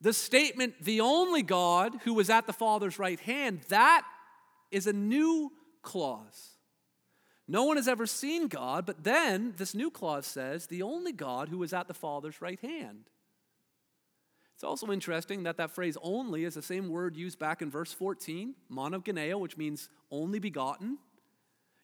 The 0.00 0.12
statement, 0.12 0.74
the 0.80 1.00
only 1.00 1.42
God 1.42 1.98
who 2.04 2.14
was 2.14 2.30
at 2.30 2.46
the 2.46 2.52
Father's 2.52 3.00
right 3.00 3.18
hand, 3.18 3.62
that 3.68 4.02
is 4.70 4.86
a 4.86 4.92
new 4.92 5.50
clause. 5.82 6.50
No 7.48 7.64
one 7.64 7.78
has 7.78 7.88
ever 7.88 8.06
seen 8.06 8.46
God, 8.46 8.86
but 8.86 9.02
then 9.02 9.54
this 9.56 9.74
new 9.74 9.90
clause 9.90 10.26
says, 10.26 10.66
the 10.66 10.82
only 10.82 11.12
God 11.12 11.48
who 11.48 11.62
is 11.64 11.72
at 11.72 11.88
the 11.88 11.94
Father's 11.94 12.40
right 12.40 12.60
hand. 12.60 13.04
It's 14.58 14.64
also 14.64 14.90
interesting 14.90 15.44
that 15.44 15.56
that 15.58 15.70
phrase 15.70 15.96
only 16.02 16.42
is 16.42 16.54
the 16.54 16.62
same 16.62 16.88
word 16.88 17.16
used 17.16 17.38
back 17.38 17.62
in 17.62 17.70
verse 17.70 17.92
14, 17.92 18.56
monogeneo, 18.68 19.38
which 19.38 19.56
means 19.56 19.88
only 20.10 20.40
begotten. 20.40 20.98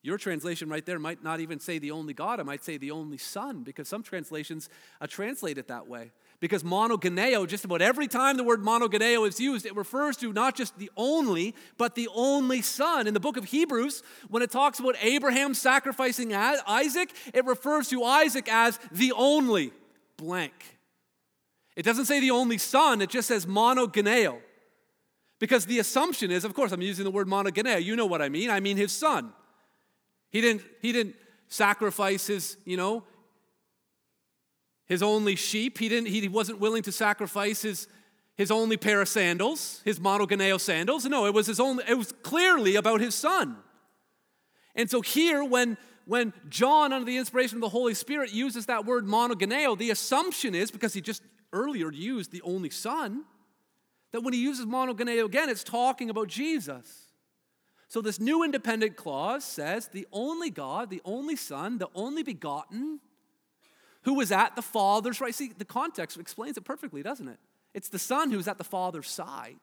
Your 0.02 0.18
translation 0.18 0.68
right 0.68 0.84
there 0.84 0.98
might 0.98 1.22
not 1.22 1.38
even 1.38 1.60
say 1.60 1.78
the 1.78 1.92
only 1.92 2.14
God, 2.14 2.40
it 2.40 2.46
might 2.46 2.64
say 2.64 2.76
the 2.76 2.90
only 2.90 3.16
Son, 3.16 3.62
because 3.62 3.86
some 3.86 4.02
translations 4.02 4.68
uh, 5.00 5.06
translate 5.06 5.56
it 5.56 5.68
that 5.68 5.86
way. 5.86 6.10
Because 6.40 6.64
monogeneo, 6.64 7.46
just 7.46 7.64
about 7.64 7.80
every 7.80 8.08
time 8.08 8.36
the 8.36 8.42
word 8.42 8.60
monogeneo 8.60 9.24
is 9.28 9.38
used, 9.38 9.66
it 9.66 9.76
refers 9.76 10.16
to 10.16 10.32
not 10.32 10.56
just 10.56 10.76
the 10.76 10.90
only, 10.96 11.54
but 11.78 11.94
the 11.94 12.08
only 12.12 12.60
son. 12.60 13.06
In 13.06 13.14
the 13.14 13.20
book 13.20 13.36
of 13.36 13.44
Hebrews, 13.44 14.02
when 14.28 14.42
it 14.42 14.50
talks 14.50 14.80
about 14.80 14.96
Abraham 15.00 15.54
sacrificing 15.54 16.34
Isaac, 16.34 17.12
it 17.32 17.44
refers 17.44 17.88
to 17.90 18.02
Isaac 18.02 18.48
as 18.50 18.80
the 18.90 19.12
only 19.12 19.70
blank. 20.16 20.73
It 21.76 21.84
doesn't 21.84 22.04
say 22.04 22.20
the 22.20 22.30
only 22.30 22.58
son, 22.58 23.02
it 23.02 23.10
just 23.10 23.28
says 23.28 23.46
monogeneo. 23.46 24.38
Because 25.40 25.66
the 25.66 25.78
assumption 25.80 26.30
is, 26.30 26.44
of 26.44 26.54
course, 26.54 26.72
I'm 26.72 26.80
using 26.80 27.04
the 27.04 27.10
word 27.10 27.26
monogeneo. 27.26 27.82
You 27.82 27.96
know 27.96 28.06
what 28.06 28.22
I 28.22 28.28
mean. 28.28 28.50
I 28.50 28.60
mean 28.60 28.76
his 28.76 28.92
son. 28.92 29.32
He 30.30 30.40
didn't, 30.40 30.62
he 30.80 30.92
didn't 30.92 31.16
sacrifice 31.48 32.26
his, 32.26 32.56
you 32.64 32.76
know, 32.76 33.04
his 34.86 35.02
only 35.02 35.36
sheep. 35.36 35.78
He, 35.78 35.88
didn't, 35.88 36.08
he 36.08 36.28
wasn't 36.28 36.60
willing 36.60 36.82
to 36.84 36.92
sacrifice 36.92 37.62
his, 37.62 37.88
his 38.36 38.50
only 38.50 38.76
pair 38.76 39.00
of 39.00 39.08
sandals, 39.08 39.80
his 39.84 39.98
monogeneo 39.98 40.60
sandals. 40.60 41.04
No, 41.04 41.26
it 41.26 41.34
was 41.34 41.46
his 41.46 41.60
only, 41.60 41.84
it 41.88 41.98
was 41.98 42.12
clearly 42.22 42.76
about 42.76 43.00
his 43.00 43.14
son. 43.14 43.56
And 44.74 44.90
so 44.90 45.00
here, 45.00 45.44
when, 45.44 45.76
when 46.06 46.32
John, 46.48 46.92
under 46.92 47.06
the 47.06 47.16
inspiration 47.16 47.58
of 47.58 47.62
the 47.62 47.68
Holy 47.68 47.94
Spirit, 47.94 48.32
uses 48.32 48.66
that 48.66 48.84
word 48.84 49.06
monogeneo, 49.06 49.76
the 49.78 49.90
assumption 49.90 50.54
is, 50.54 50.70
because 50.70 50.94
he 50.94 51.00
just 51.00 51.22
earlier 51.54 51.90
used 51.90 52.32
the 52.32 52.42
only 52.42 52.70
son, 52.70 53.24
that 54.12 54.22
when 54.22 54.34
he 54.34 54.42
uses 54.42 54.66
monogeneo 54.66 55.24
again, 55.24 55.48
it's 55.48 55.64
talking 55.64 56.10
about 56.10 56.28
Jesus. 56.28 57.04
So 57.88 58.00
this 58.00 58.20
new 58.20 58.42
independent 58.42 58.96
clause 58.96 59.44
says 59.44 59.88
the 59.88 60.06
only 60.12 60.50
God, 60.50 60.90
the 60.90 61.02
only 61.04 61.36
Son, 61.36 61.78
the 61.78 61.88
only 61.94 62.22
begotten, 62.22 63.00
who 64.02 64.14
was 64.14 64.32
at 64.32 64.56
the 64.56 64.62
Father's 64.62 65.20
right. 65.20 65.34
See, 65.34 65.52
the 65.56 65.64
context 65.64 66.18
explains 66.18 66.56
it 66.56 66.64
perfectly, 66.64 67.02
doesn't 67.02 67.28
it? 67.28 67.38
It's 67.72 67.88
the 67.88 67.98
Son 67.98 68.30
who's 68.30 68.48
at 68.48 68.58
the 68.58 68.64
Father's 68.64 69.08
side. 69.08 69.58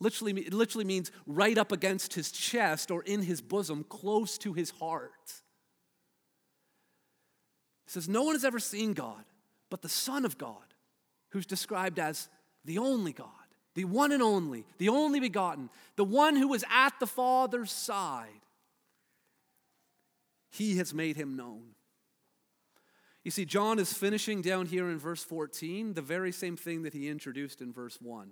Literally, 0.00 0.42
it 0.42 0.52
literally 0.52 0.84
means 0.84 1.10
right 1.26 1.56
up 1.56 1.72
against 1.72 2.14
his 2.14 2.32
chest 2.32 2.90
or 2.90 3.02
in 3.02 3.22
his 3.22 3.40
bosom, 3.40 3.84
close 3.88 4.36
to 4.38 4.52
his 4.52 4.70
heart. 4.70 5.12
It 7.86 7.90
says, 7.92 8.08
No 8.08 8.22
one 8.22 8.34
has 8.34 8.44
ever 8.44 8.58
seen 8.58 8.92
God 8.92 9.24
but 9.70 9.82
the 9.82 9.88
Son 9.88 10.24
of 10.24 10.38
God, 10.38 10.74
who's 11.30 11.46
described 11.46 11.98
as 11.98 12.28
the 12.64 12.78
only 12.78 13.12
God, 13.12 13.28
the 13.74 13.84
one 13.84 14.12
and 14.12 14.22
only, 14.22 14.64
the 14.78 14.88
only 14.88 15.20
begotten, 15.20 15.68
the 15.96 16.04
one 16.04 16.36
who 16.36 16.48
was 16.48 16.64
at 16.70 16.98
the 17.00 17.06
Father's 17.06 17.72
side. 17.72 18.28
He 20.50 20.76
has 20.76 20.94
made 20.94 21.16
him 21.16 21.36
known. 21.36 21.74
You 23.24 23.30
see, 23.30 23.44
John 23.44 23.78
is 23.78 23.92
finishing 23.92 24.42
down 24.42 24.66
here 24.66 24.88
in 24.88 24.98
verse 24.98 25.24
14 25.24 25.94
the 25.94 26.02
very 26.02 26.30
same 26.30 26.56
thing 26.56 26.82
that 26.82 26.92
he 26.92 27.08
introduced 27.08 27.60
in 27.60 27.72
verse 27.72 27.98
1. 28.00 28.30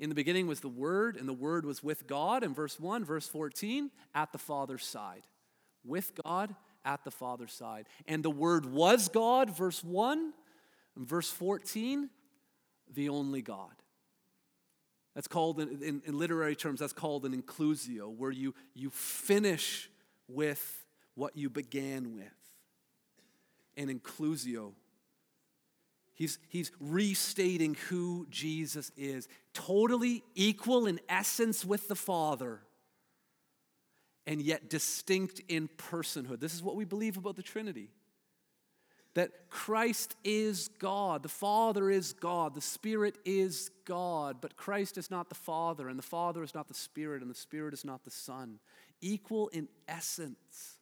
In 0.00 0.08
the 0.08 0.16
beginning 0.16 0.48
was 0.48 0.60
the 0.60 0.68
Word, 0.68 1.16
and 1.16 1.28
the 1.28 1.32
Word 1.32 1.64
was 1.64 1.80
with 1.80 2.08
God. 2.08 2.42
In 2.42 2.52
verse 2.52 2.80
1, 2.80 3.04
verse 3.04 3.28
14, 3.28 3.92
at 4.16 4.32
the 4.32 4.38
Father's 4.38 4.84
side. 4.84 5.22
With 5.84 6.12
God 6.24 6.56
at 6.84 7.04
the 7.04 7.10
Father's 7.10 7.52
side. 7.52 7.86
And 8.06 8.22
the 8.22 8.30
Word 8.30 8.66
was 8.66 9.08
God, 9.08 9.56
verse 9.56 9.82
1. 9.82 10.32
And 10.96 11.06
verse 11.06 11.30
14, 11.30 12.10
the 12.92 13.08
only 13.08 13.42
God. 13.42 13.70
That's 15.14 15.28
called, 15.28 15.60
in, 15.60 15.82
in, 15.82 16.02
in, 16.06 16.18
literary 16.18 16.56
terms, 16.56 16.80
that's 16.80 16.92
called 16.92 17.24
an 17.24 17.40
inclusio, 17.40 18.14
where 18.14 18.30
you, 18.30 18.54
you 18.74 18.90
finish 18.90 19.90
with 20.28 20.84
what 21.14 21.36
you 21.36 21.50
began 21.50 22.14
with 22.14 22.24
and 23.76 23.90
inclusio. 23.90 24.72
He's, 26.14 26.38
he's 26.48 26.70
restating 26.78 27.76
who 27.88 28.26
Jesus 28.30 28.92
is, 28.96 29.28
totally 29.54 30.22
equal 30.34 30.86
in 30.86 31.00
essence 31.08 31.64
with 31.64 31.88
the 31.88 31.94
Father, 31.94 32.60
and 34.26 34.40
yet 34.40 34.70
distinct 34.70 35.40
in 35.48 35.68
personhood. 35.76 36.40
This 36.40 36.54
is 36.54 36.62
what 36.62 36.76
we 36.76 36.84
believe 36.84 37.16
about 37.16 37.36
the 37.36 37.42
Trinity 37.42 37.88
that 39.14 39.30
Christ 39.50 40.16
is 40.24 40.68
God, 40.78 41.22
the 41.22 41.28
Father 41.28 41.90
is 41.90 42.14
God, 42.14 42.54
the 42.54 42.62
Spirit 42.62 43.18
is 43.26 43.70
God, 43.84 44.38
but 44.40 44.56
Christ 44.56 44.96
is 44.96 45.10
not 45.10 45.28
the 45.28 45.34
Father, 45.34 45.90
and 45.90 45.98
the 45.98 46.02
Father 46.02 46.42
is 46.42 46.54
not 46.54 46.66
the 46.66 46.72
Spirit, 46.72 47.20
and 47.20 47.30
the 47.30 47.34
Spirit 47.34 47.74
is 47.74 47.84
not 47.84 48.04
the 48.04 48.10
Son. 48.10 48.58
Equal 49.02 49.48
in 49.48 49.68
essence, 49.86 50.78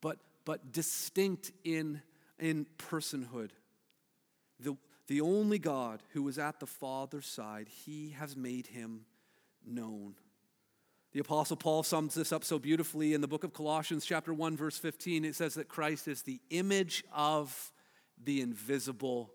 but 0.00 0.18
but 0.46 0.72
distinct 0.72 1.50
in, 1.64 2.00
in 2.38 2.66
personhood. 2.78 3.50
The, 4.58 4.76
the 5.08 5.20
only 5.20 5.58
God 5.58 6.02
who 6.12 6.22
was 6.22 6.38
at 6.38 6.60
the 6.60 6.66
Father's 6.66 7.26
side, 7.26 7.68
he 7.68 8.10
has 8.10 8.34
made 8.36 8.68
him 8.68 9.02
known. 9.66 10.14
The 11.16 11.22
Apostle 11.22 11.56
Paul 11.56 11.82
sums 11.82 12.12
this 12.12 12.30
up 12.30 12.44
so 12.44 12.58
beautifully 12.58 13.14
in 13.14 13.22
the 13.22 13.26
book 13.26 13.42
of 13.42 13.54
Colossians, 13.54 14.04
chapter 14.04 14.34
1, 14.34 14.54
verse 14.54 14.76
15. 14.76 15.24
It 15.24 15.34
says 15.34 15.54
that 15.54 15.66
Christ 15.66 16.08
is 16.08 16.20
the 16.20 16.42
image 16.50 17.04
of 17.10 17.72
the 18.22 18.42
invisible 18.42 19.32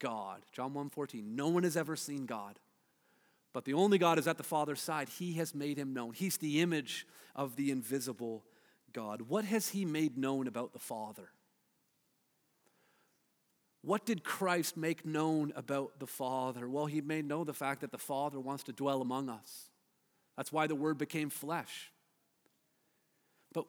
God. 0.00 0.42
John 0.50 0.74
1 0.74 0.90
14. 0.90 1.36
No 1.36 1.46
one 1.46 1.62
has 1.62 1.76
ever 1.76 1.94
seen 1.94 2.26
God, 2.26 2.58
but 3.52 3.64
the 3.64 3.74
only 3.74 3.98
God 3.98 4.18
is 4.18 4.26
at 4.26 4.36
the 4.36 4.42
Father's 4.42 4.80
side. 4.80 5.08
He 5.10 5.34
has 5.34 5.54
made 5.54 5.78
him 5.78 5.94
known. 5.94 6.12
He's 6.12 6.38
the 6.38 6.60
image 6.60 7.06
of 7.36 7.54
the 7.54 7.70
invisible 7.70 8.42
God? 8.92 9.22
What 9.28 9.44
has 9.44 9.68
he 9.68 9.84
made 9.84 10.18
known 10.18 10.48
about 10.48 10.72
the 10.72 10.80
Father? 10.80 11.28
What 13.82 14.04
did 14.04 14.24
Christ 14.24 14.76
make 14.76 15.06
known 15.06 15.52
about 15.54 16.00
the 16.00 16.08
Father? 16.08 16.68
Well, 16.68 16.86
he 16.86 17.00
made 17.00 17.26
known 17.26 17.46
the 17.46 17.54
fact 17.54 17.82
that 17.82 17.92
the 17.92 17.96
Father 17.96 18.40
wants 18.40 18.64
to 18.64 18.72
dwell 18.72 19.00
among 19.00 19.28
us. 19.28 19.68
That's 20.36 20.52
why 20.52 20.66
the 20.66 20.74
Word 20.74 20.98
became 20.98 21.30
flesh. 21.30 21.90
But, 23.52 23.66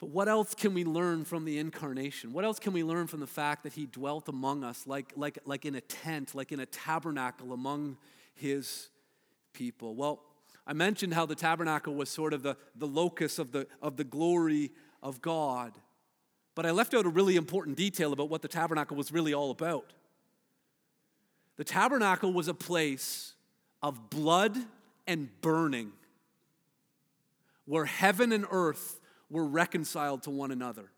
but 0.00 0.10
what 0.10 0.28
else 0.28 0.54
can 0.54 0.74
we 0.74 0.84
learn 0.84 1.24
from 1.24 1.44
the 1.44 1.58
incarnation? 1.58 2.32
What 2.32 2.44
else 2.44 2.58
can 2.58 2.72
we 2.72 2.82
learn 2.82 3.06
from 3.06 3.20
the 3.20 3.26
fact 3.26 3.62
that 3.62 3.74
He 3.74 3.86
dwelt 3.86 4.28
among 4.28 4.64
us 4.64 4.86
like, 4.86 5.12
like, 5.16 5.38
like 5.44 5.64
in 5.64 5.74
a 5.74 5.80
tent, 5.80 6.34
like 6.34 6.52
in 6.52 6.60
a 6.60 6.66
tabernacle 6.66 7.52
among 7.52 7.96
His 8.34 8.88
people? 9.52 9.94
Well, 9.94 10.20
I 10.66 10.72
mentioned 10.72 11.14
how 11.14 11.26
the 11.26 11.36
tabernacle 11.36 11.94
was 11.94 12.10
sort 12.10 12.32
of 12.32 12.42
the, 12.42 12.56
the 12.74 12.88
locus 12.88 13.38
of 13.38 13.52
the, 13.52 13.68
of 13.80 13.96
the 13.96 14.04
glory 14.04 14.72
of 15.02 15.22
God. 15.22 15.78
But 16.56 16.66
I 16.66 16.72
left 16.72 16.94
out 16.94 17.06
a 17.06 17.08
really 17.08 17.36
important 17.36 17.76
detail 17.76 18.12
about 18.12 18.30
what 18.30 18.42
the 18.42 18.48
tabernacle 18.48 18.96
was 18.96 19.12
really 19.12 19.32
all 19.32 19.50
about. 19.52 19.92
The 21.56 21.64
tabernacle 21.64 22.32
was 22.32 22.48
a 22.48 22.54
place 22.54 23.34
of 23.82 24.10
blood 24.10 24.56
and 25.06 25.28
burning, 25.40 25.92
where 27.64 27.84
heaven 27.84 28.32
and 28.32 28.46
earth 28.50 29.00
were 29.30 29.46
reconciled 29.46 30.22
to 30.24 30.30
one 30.30 30.50
another. 30.50 30.90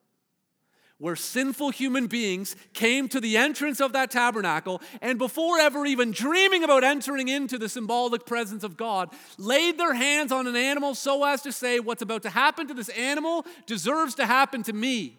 Where 0.99 1.15
sinful 1.15 1.71
human 1.71 2.09
beings 2.09 2.57
came 2.73 3.09
to 3.11 3.21
the 3.21 3.37
entrance 3.37 3.81
of 3.81 3.93
that 3.93 4.11
tabernacle 4.11 4.83
and, 5.01 5.17
before 5.17 5.61
ever 5.61 5.87
even 5.87 6.11
dreaming 6.11 6.65
about 6.65 6.83
entering 6.83 7.29
into 7.29 7.57
the 7.57 7.69
symbolic 7.69 8.27
presence 8.27 8.65
of 8.65 8.77
God, 8.77 9.11
laid 9.39 9.79
their 9.79 9.95
hands 9.95 10.33
on 10.33 10.49
an 10.49 10.57
animal 10.57 10.97
so 10.97 11.25
as 11.25 11.43
to 11.43 11.53
say, 11.53 11.79
What's 11.79 12.03
about 12.03 12.23
to 12.23 12.31
happen 12.31 12.67
to 12.67 12.75
this 12.75 12.89
animal 12.89 13.47
deserves 13.67 14.17
to 14.17 14.27
happen 14.27 14.65
to 14.65 14.73
me. 14.73 15.17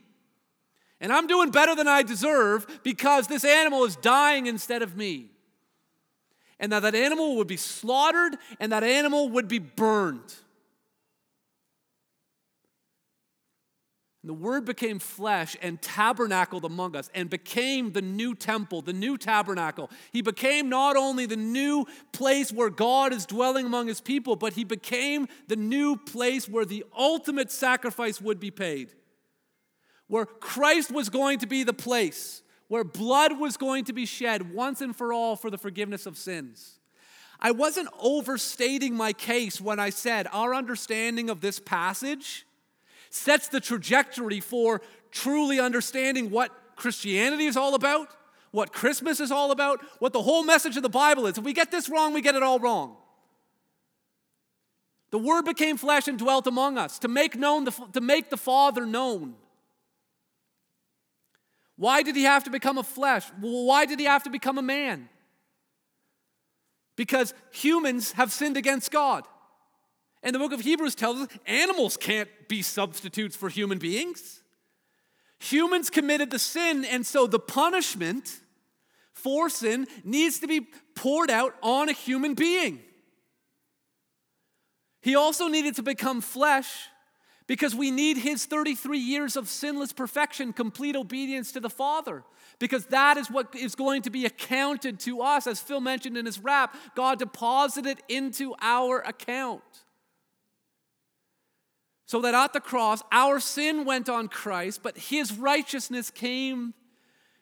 And 1.00 1.14
I'm 1.14 1.28
doing 1.28 1.50
better 1.50 1.76
than 1.76 1.88
I 1.88 2.04
deserve 2.04 2.82
because 2.84 3.28
this 3.28 3.46
animal 3.46 3.86
is 3.86 3.96
dying 3.96 4.48
instead 4.48 4.82
of 4.82 4.98
me. 4.98 5.32
And 6.60 6.72
that 6.72 6.82
that 6.82 6.96
animal 6.96 7.38
would 7.38 7.48
be 7.48 7.58
slaughtered 7.58 8.36
and 8.60 8.72
that 8.72 8.84
animal 8.84 9.30
would 9.30 9.48
be 9.48 9.60
burned. 9.60 10.34
And 14.22 14.30
the 14.30 14.34
Word 14.34 14.66
became 14.66 15.00
flesh 15.00 15.56
and 15.62 15.82
tabernacled 15.82 16.66
among 16.66 16.98
us 16.98 17.10
and 17.16 17.30
became 17.30 17.94
the 17.94 18.02
new 18.02 18.36
temple, 18.36 18.82
the 18.82 18.92
new 18.92 19.18
tabernacle. 19.18 19.90
He 20.12 20.22
became 20.22 20.68
not 20.68 20.98
only 20.98 21.26
the 21.26 21.38
new 21.38 21.86
place 22.12 22.52
where 22.52 22.70
God 22.70 23.14
is 23.14 23.26
dwelling 23.26 23.66
among 23.66 23.88
His 23.88 24.02
people, 24.02 24.36
but 24.36 24.54
He 24.54 24.66
became 24.66 25.28
the 25.48 25.56
new 25.56 25.96
place 25.96 26.50
where 26.50 26.66
the 26.66 26.84
ultimate 26.98 27.50
sacrifice 27.50 28.20
would 28.20 28.42
be 28.42 28.52
paid 28.52 28.94
where 30.10 30.26
Christ 30.26 30.92
was 30.92 31.10
going 31.10 31.40
to 31.40 31.48
be 31.48 31.64
the 31.64 31.72
place, 31.72 32.42
where 32.70 32.84
blood 32.84 33.38
was 33.38 33.58
going 33.58 33.84
to 33.84 33.94
be 33.94 34.06
shed 34.06 34.54
once 34.54 34.80
and 34.80 34.96
for 34.96 35.12
all 35.12 35.36
for 35.36 35.50
the 35.50 35.58
forgiveness 35.58 36.06
of 36.06 36.18
sins. 36.18 36.80
I 37.40 37.52
wasn't 37.52 37.90
overstating 38.00 38.96
my 38.96 39.12
case 39.12 39.60
when 39.60 39.80
I 39.80 39.90
said 39.90 40.28
our 40.32 40.54
understanding 40.54 41.30
of 41.30 41.42
this 41.42 41.60
passage 41.60 42.46
sets 43.10 43.48
the 43.48 43.60
trajectory 43.60 44.40
for 44.40 44.82
truly 45.12 45.60
understanding 45.60 46.30
what 46.30 46.52
Christianity 46.76 47.46
is 47.46 47.58
all 47.58 47.76
about, 47.76 48.10
what 48.52 48.72
Christmas 48.72 49.20
is 49.20 49.32
all 49.32 49.52
about, 49.52 49.84
what 50.00 50.14
the 50.14 50.22
whole 50.22 50.44
message 50.44 50.78
of 50.78 50.84
the 50.84 50.90
Bible 50.90 51.26
is. 51.26 51.38
If 51.38 51.44
we 51.44 51.54
get 51.54 51.72
this 51.72 51.90
wrong, 51.90 52.14
we 52.14 52.22
get 52.22 52.36
it 52.36 52.44
all 52.44 52.60
wrong. 52.60 52.98
The 55.12 55.18
Word 55.18 55.46
became 55.46 55.78
flesh 55.78 56.08
and 56.08 56.20
dwelt 56.20 56.46
among 56.46 56.78
us 56.78 57.00
to 57.00 57.08
make 57.08 57.36
known 57.36 57.64
the, 57.64 57.72
to 57.94 58.02
make 58.02 58.30
the 58.30 58.38
Father 58.38 58.86
known. 58.86 59.34
Why 61.80 62.04
did 62.04 62.18
he 62.18 62.24
have 62.24 62.44
to 62.44 62.50
become 62.50 62.78
a 62.78 62.84
flesh? 62.84 63.24
Why 63.40 63.86
did 63.86 64.02
he 64.02 64.06
have 64.06 64.24
to 64.24 64.30
become 64.30 64.58
a 64.58 64.62
man? 64.62 65.08
Because 66.98 67.34
humans 67.52 68.12
have 68.12 68.34
sinned 68.34 68.58
against 68.58 68.92
God. 68.92 69.24
And 70.22 70.36
the 70.36 70.40
book 70.40 70.52
of 70.52 70.60
Hebrews 70.60 70.94
tells 70.94 71.22
us 71.22 71.28
animals 71.46 71.96
can't 71.96 72.28
be 72.50 72.62
substitutes 72.62 73.38
for 73.38 73.48
human 73.48 73.78
beings. 73.78 74.42
Humans 75.40 75.90
committed 75.90 76.32
the 76.32 76.40
sin, 76.40 76.84
and 76.84 77.08
so 77.08 77.28
the 77.28 77.40
punishment 77.40 78.42
for 79.14 79.50
sin 79.50 79.88
needs 80.04 80.40
to 80.40 80.48
be 80.48 80.68
poured 80.96 81.32
out 81.32 81.56
on 81.64 81.88
a 81.88 81.94
human 81.94 82.34
being. 82.34 82.82
He 85.02 85.16
also 85.16 85.48
needed 85.48 85.78
to 85.78 85.84
become 85.84 86.20
flesh 86.20 86.90
because 87.50 87.74
we 87.74 87.90
need 87.90 88.18
his 88.18 88.46
33 88.46 89.00
years 89.00 89.36
of 89.36 89.50
sinless 89.50 89.92
perfection, 89.92 90.54
complete 90.54 90.96
obedience 90.96 91.52
to 91.52 91.60
the 91.60 91.70
Father. 91.70 92.24
Because 92.60 92.86
that 92.88 93.18
is 93.18 93.32
what 93.32 93.56
is 93.56 93.74
going 93.74 94.04
to 94.04 94.12
be 94.12 94.28
accounted 94.28 95.00
to 95.00 95.22
us. 95.22 95.48
As 95.48 95.60
Phil 95.60 95.82
mentioned 95.82 96.16
in 96.16 96.28
his 96.28 96.38
rap, 96.40 96.76
God 96.96 97.18
deposited 97.18 98.04
into 98.08 98.54
our 98.62 99.00
account. 99.00 99.64
So 102.06 102.22
that 102.22 102.36
at 102.36 102.54
the 102.54 102.60
cross, 102.60 103.02
our 103.12 103.40
sin 103.40 103.84
went 103.84 104.10
on 104.10 104.28
Christ, 104.28 104.84
but 104.84 104.96
his 104.96 105.34
righteousness 105.34 106.12
came 106.12 106.76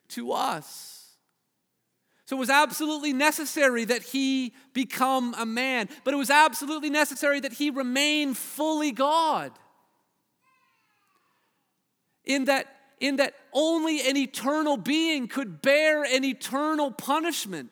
to 0.10 0.32
us. 0.32 1.18
So 2.28 2.38
it 2.38 2.39
was 2.39 2.49
absolutely 2.49 3.12
necessary 3.12 3.84
that 3.84 4.03
he 4.03 4.53
become 4.74 5.36
a 5.38 5.45
man, 5.45 5.89
but 6.05 6.14
it 6.14 6.18
was 6.18 6.30
absolutely 6.30 6.89
necessary 6.89 7.41
that 7.41 7.53
he 7.53 7.70
remain 7.70 8.36
fully 8.36 8.93
God 8.93 9.51
in 12.28 12.45
that, 12.45 12.67
in 12.99 13.15
that 13.15 13.34
only 13.53 14.07
an 14.07 14.15
eternal 14.15 14.78
being 14.78 15.28
could 15.28 15.61
bear 15.61 16.03
an 16.03 16.23
eternal 16.23 16.91
punishment. 16.91 17.71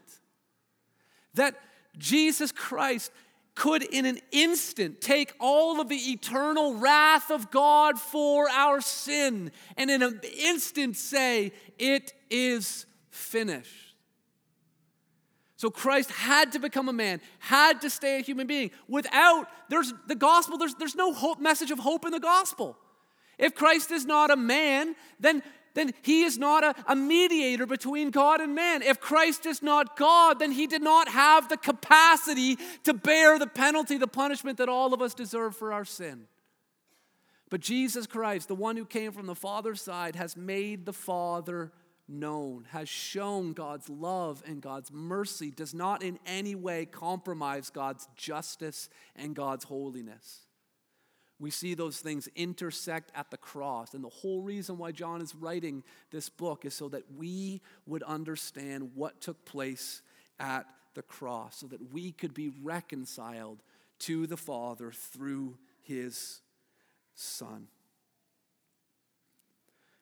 That 1.36 1.56
Jesus 1.98 2.52
Christ 2.52 3.12
could, 3.54 3.84
in 3.84 4.06
an 4.06 4.20
instant, 4.32 5.02
take 5.02 5.34
all 5.40 5.80
of 5.80 5.90
the 5.90 5.96
eternal 5.96 6.76
wrath 6.76 7.30
of 7.30 7.52
God 7.52 8.00
for 8.00 8.50
our 8.50 8.82
sin 8.82 9.52
and 9.78 9.92
in 9.92 10.02
an 10.02 10.20
instant 10.38 10.98
say, 10.98 11.52
It 11.78 12.14
is 12.30 12.86
finished. 13.10 13.94
So 15.58 15.70
Christ 15.70 16.12
had 16.12 16.52
to 16.52 16.60
become 16.60 16.90
a 16.90 16.94
man, 16.94 17.22
had 17.40 17.82
to 17.82 17.90
stay 17.90 18.20
a 18.20 18.22
human 18.22 18.46
being. 18.46 18.72
Without, 18.90 19.48
there's 19.70 19.94
the 20.08 20.16
gospel, 20.16 20.58
there's, 20.58 20.76
there's 20.76 20.96
no 20.96 21.14
hope, 21.14 21.40
message 21.40 21.72
of 21.72 21.80
hope 21.80 22.06
in 22.06 22.12
the 22.12 22.20
gospel. 22.20 22.78
If 23.38 23.56
Christ 23.56 23.92
is 23.92 24.06
not 24.06 24.32
a 24.32 24.36
man, 24.36 24.96
then, 25.20 25.44
then 25.74 25.94
he 26.02 26.24
is 26.24 26.38
not 26.38 26.64
a, 26.64 26.76
a 26.88 26.96
mediator 26.96 27.66
between 27.66 28.12
God 28.12 28.42
and 28.42 28.56
man. 28.56 28.82
If 28.82 29.00
Christ 29.00 29.46
is 29.46 29.62
not 29.62 29.98
God, 29.98 30.40
then 30.40 30.52
he 30.52 30.68
did 30.68 30.82
not 30.82 31.10
have 31.10 31.50
the 31.50 31.58
capacity 31.58 32.58
to 32.84 32.94
bear 32.94 33.38
the 33.38 33.48
penalty, 33.48 33.98
the 33.98 34.08
punishment 34.08 34.58
that 34.58 34.70
all 34.70 34.94
of 34.94 35.02
us 35.02 35.14
deserve 35.14 35.56
for 35.56 35.74
our 35.74 35.86
sin. 35.86 36.28
But 37.50 37.62
Jesus 37.62 38.08
Christ, 38.08 38.48
the 38.48 38.56
one 38.56 38.78
who 38.78 38.86
came 38.86 39.12
from 39.12 39.28
the 39.28 39.36
Father's 39.36 39.82
side, 39.82 40.16
has 40.16 40.36
made 40.36 40.86
the 40.86 40.94
Father 40.94 41.72
known, 42.08 42.66
has 42.72 42.90
shown 42.90 43.54
God's 43.54 43.90
love 43.90 44.44
and 44.46 44.62
God's 44.62 44.92
mercy, 44.92 45.52
does 45.52 45.74
not 45.74 46.04
in 46.04 46.20
any 46.26 46.56
way 46.56 46.86
compromise 46.86 47.70
God's 47.70 48.08
justice 48.16 48.90
and 49.16 49.36
God's 49.36 49.66
holiness 49.66 50.45
we 51.40 51.52
see 51.52 51.74
those 51.74 52.00
things 52.00 52.30
intersect 52.36 53.12
at 53.14 53.30
the 53.30 53.38
cross. 53.38 53.94
And 53.94 54.04
the 54.04 54.10
whole 54.10 54.42
reason 54.42 54.78
why 54.78 54.92
John 54.92 55.22
is 55.22 55.36
writing 55.36 55.84
this 56.12 56.30
book 56.30 56.66
is 56.66 56.74
so 56.74 56.88
that 56.90 57.04
we 57.18 57.62
would 57.86 58.04
understand 58.04 58.92
what 58.96 59.20
took 59.20 59.44
place 59.46 60.02
at 60.40 60.66
the 60.94 61.02
cross, 61.02 61.58
so 61.58 61.68
that 61.68 61.92
we 61.92 62.12
could 62.12 62.34
be 62.34 62.52
reconciled 62.64 63.62
to 64.00 64.28
the 64.28 64.38
Father 64.38 64.92
through 64.92 65.58
his 65.82 66.42
Son. 67.16 67.68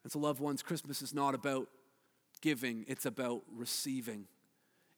And 0.03 0.11
so, 0.11 0.19
loved 0.19 0.39
ones, 0.39 0.61
Christmas 0.61 1.01
is 1.01 1.13
not 1.13 1.33
about 1.33 1.67
giving, 2.41 2.85
it's 2.87 3.05
about 3.05 3.43
receiving. 3.55 4.25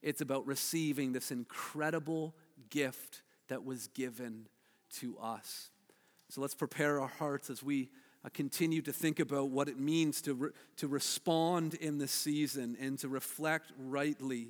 It's 0.02 0.22
about 0.22 0.46
receiving 0.46 1.14
this 1.14 1.32
incredible 1.32 2.36
gift 2.70 3.22
that 3.48 3.66
was 3.66 3.88
given 3.88 4.48
to 5.00 5.18
us. 5.20 5.70
So 6.30 6.42
let's 6.42 6.56
prepare 6.56 7.00
our 7.00 7.08
hearts 7.08 7.50
as 7.50 7.62
we 7.62 7.90
uh, 8.24 8.30
continue 8.34 8.82
to 8.82 8.92
think 8.92 9.20
about 9.20 9.50
what 9.50 9.70
it 9.70 9.80
means 9.80 10.22
to, 10.22 10.34
re- 10.34 10.50
to 10.78 10.88
respond 10.88 11.76
in 11.76 11.98
this 11.98 12.12
season 12.12 12.76
and 12.80 12.98
to 13.00 13.08
reflect 13.08 13.72
rightly. 13.78 14.50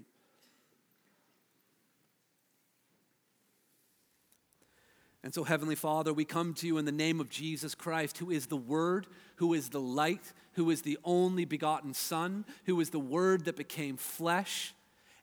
And 5.26 5.34
so, 5.34 5.44
Heavenly 5.44 5.76
Father, 5.76 6.14
we 6.14 6.24
come 6.24 6.54
to 6.54 6.68
you 6.68 6.78
in 6.78 6.86
the 6.86 6.92
name 6.92 7.20
of 7.20 7.32
Jesus 7.32 7.74
Christ, 7.74 8.20
who 8.20 8.30
is 8.30 8.46
the 8.46 8.56
Word, 8.56 9.08
who 9.38 9.56
is 9.56 9.70
the 9.70 9.82
light, 9.82 10.32
who 10.54 10.70
is 10.70 10.84
the 10.84 11.00
only 11.04 11.46
begotten 11.46 11.96
Son, 11.96 12.46
who 12.66 12.80
is 12.80 12.92
the 12.92 13.00
Word 13.00 13.46
that 13.46 13.58
became 13.58 13.98
flesh, 13.98 14.76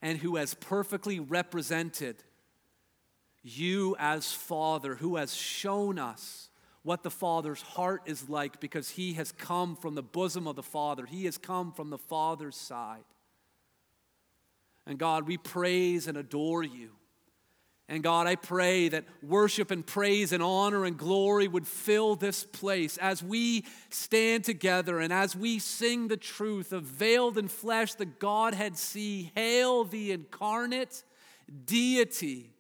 and 0.02 0.18
who 0.18 0.36
has 0.36 0.54
perfectly 0.54 1.20
represented 1.20 2.16
you 3.42 3.96
as 3.98 4.32
Father, 4.32 4.94
who 4.94 5.16
has 5.16 5.34
shown 5.34 5.98
us 5.98 6.48
what 6.82 7.02
the 7.02 7.10
Father's 7.10 7.62
heart 7.62 8.02
is 8.06 8.28
like 8.28 8.60
because 8.60 8.90
he 8.90 9.14
has 9.14 9.32
come 9.32 9.76
from 9.76 9.94
the 9.94 10.02
bosom 10.02 10.46
of 10.46 10.56
the 10.56 10.62
Father. 10.62 11.06
He 11.06 11.24
has 11.26 11.38
come 11.38 11.72
from 11.72 11.90
the 11.90 11.98
Father's 11.98 12.56
side. 12.56 13.04
And 14.86 14.98
God, 14.98 15.28
we 15.28 15.38
praise 15.38 16.08
and 16.08 16.16
adore 16.16 16.62
you. 16.62 16.90
And 17.88 18.02
God, 18.02 18.26
I 18.26 18.36
pray 18.36 18.88
that 18.88 19.04
worship 19.22 19.70
and 19.70 19.86
praise 19.86 20.32
and 20.32 20.42
honor 20.42 20.84
and 20.84 20.96
glory 20.96 21.46
would 21.46 21.66
fill 21.66 22.16
this 22.16 22.42
place 22.42 22.96
as 22.96 23.22
we 23.22 23.64
stand 23.90 24.44
together 24.44 24.98
and 24.98 25.12
as 25.12 25.36
we 25.36 25.58
sing 25.58 26.08
the 26.08 26.16
truth 26.16 26.72
of 26.72 26.84
veiled 26.84 27.36
in 27.36 27.48
flesh, 27.48 27.94
the 27.94 28.06
Godhead 28.06 28.78
see. 28.78 29.30
Hail 29.34 29.84
the 29.84 30.12
incarnate 30.12 31.04
deity, 31.66 32.50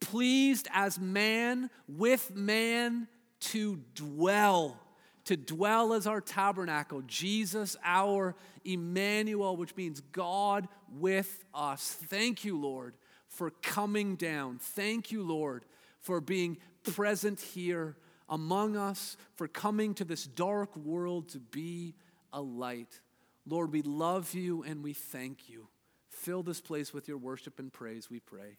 pleased 0.00 0.68
as 0.72 0.98
man 0.98 1.70
with 1.88 2.34
man 2.34 3.08
to 3.40 3.80
dwell. 3.94 4.78
To 5.26 5.36
dwell 5.36 5.92
as 5.92 6.06
our 6.06 6.20
tabernacle, 6.20 7.02
Jesus, 7.06 7.76
our 7.84 8.34
Emmanuel, 8.64 9.56
which 9.56 9.76
means 9.76 10.00
God 10.12 10.66
with 10.90 11.44
us. 11.54 11.96
Thank 12.08 12.44
you, 12.44 12.58
Lord 12.58 12.94
for 13.30 13.50
coming 13.62 14.16
down. 14.16 14.58
Thank 14.58 15.12
you, 15.12 15.22
Lord, 15.22 15.64
for 16.00 16.20
being 16.20 16.58
present 16.82 17.40
here 17.40 17.96
among 18.28 18.76
us, 18.76 19.16
for 19.36 19.48
coming 19.48 19.94
to 19.94 20.04
this 20.04 20.24
dark 20.24 20.76
world 20.76 21.30
to 21.30 21.38
be 21.38 21.94
a 22.32 22.40
light. 22.40 23.00
Lord, 23.46 23.72
we 23.72 23.82
love 23.82 24.34
you 24.34 24.62
and 24.64 24.82
we 24.82 24.92
thank 24.92 25.48
you. 25.48 25.68
Fill 26.10 26.42
this 26.42 26.60
place 26.60 26.92
with 26.92 27.08
your 27.08 27.18
worship 27.18 27.58
and 27.58 27.72
praise, 27.72 28.10
we 28.10 28.20
pray. 28.20 28.58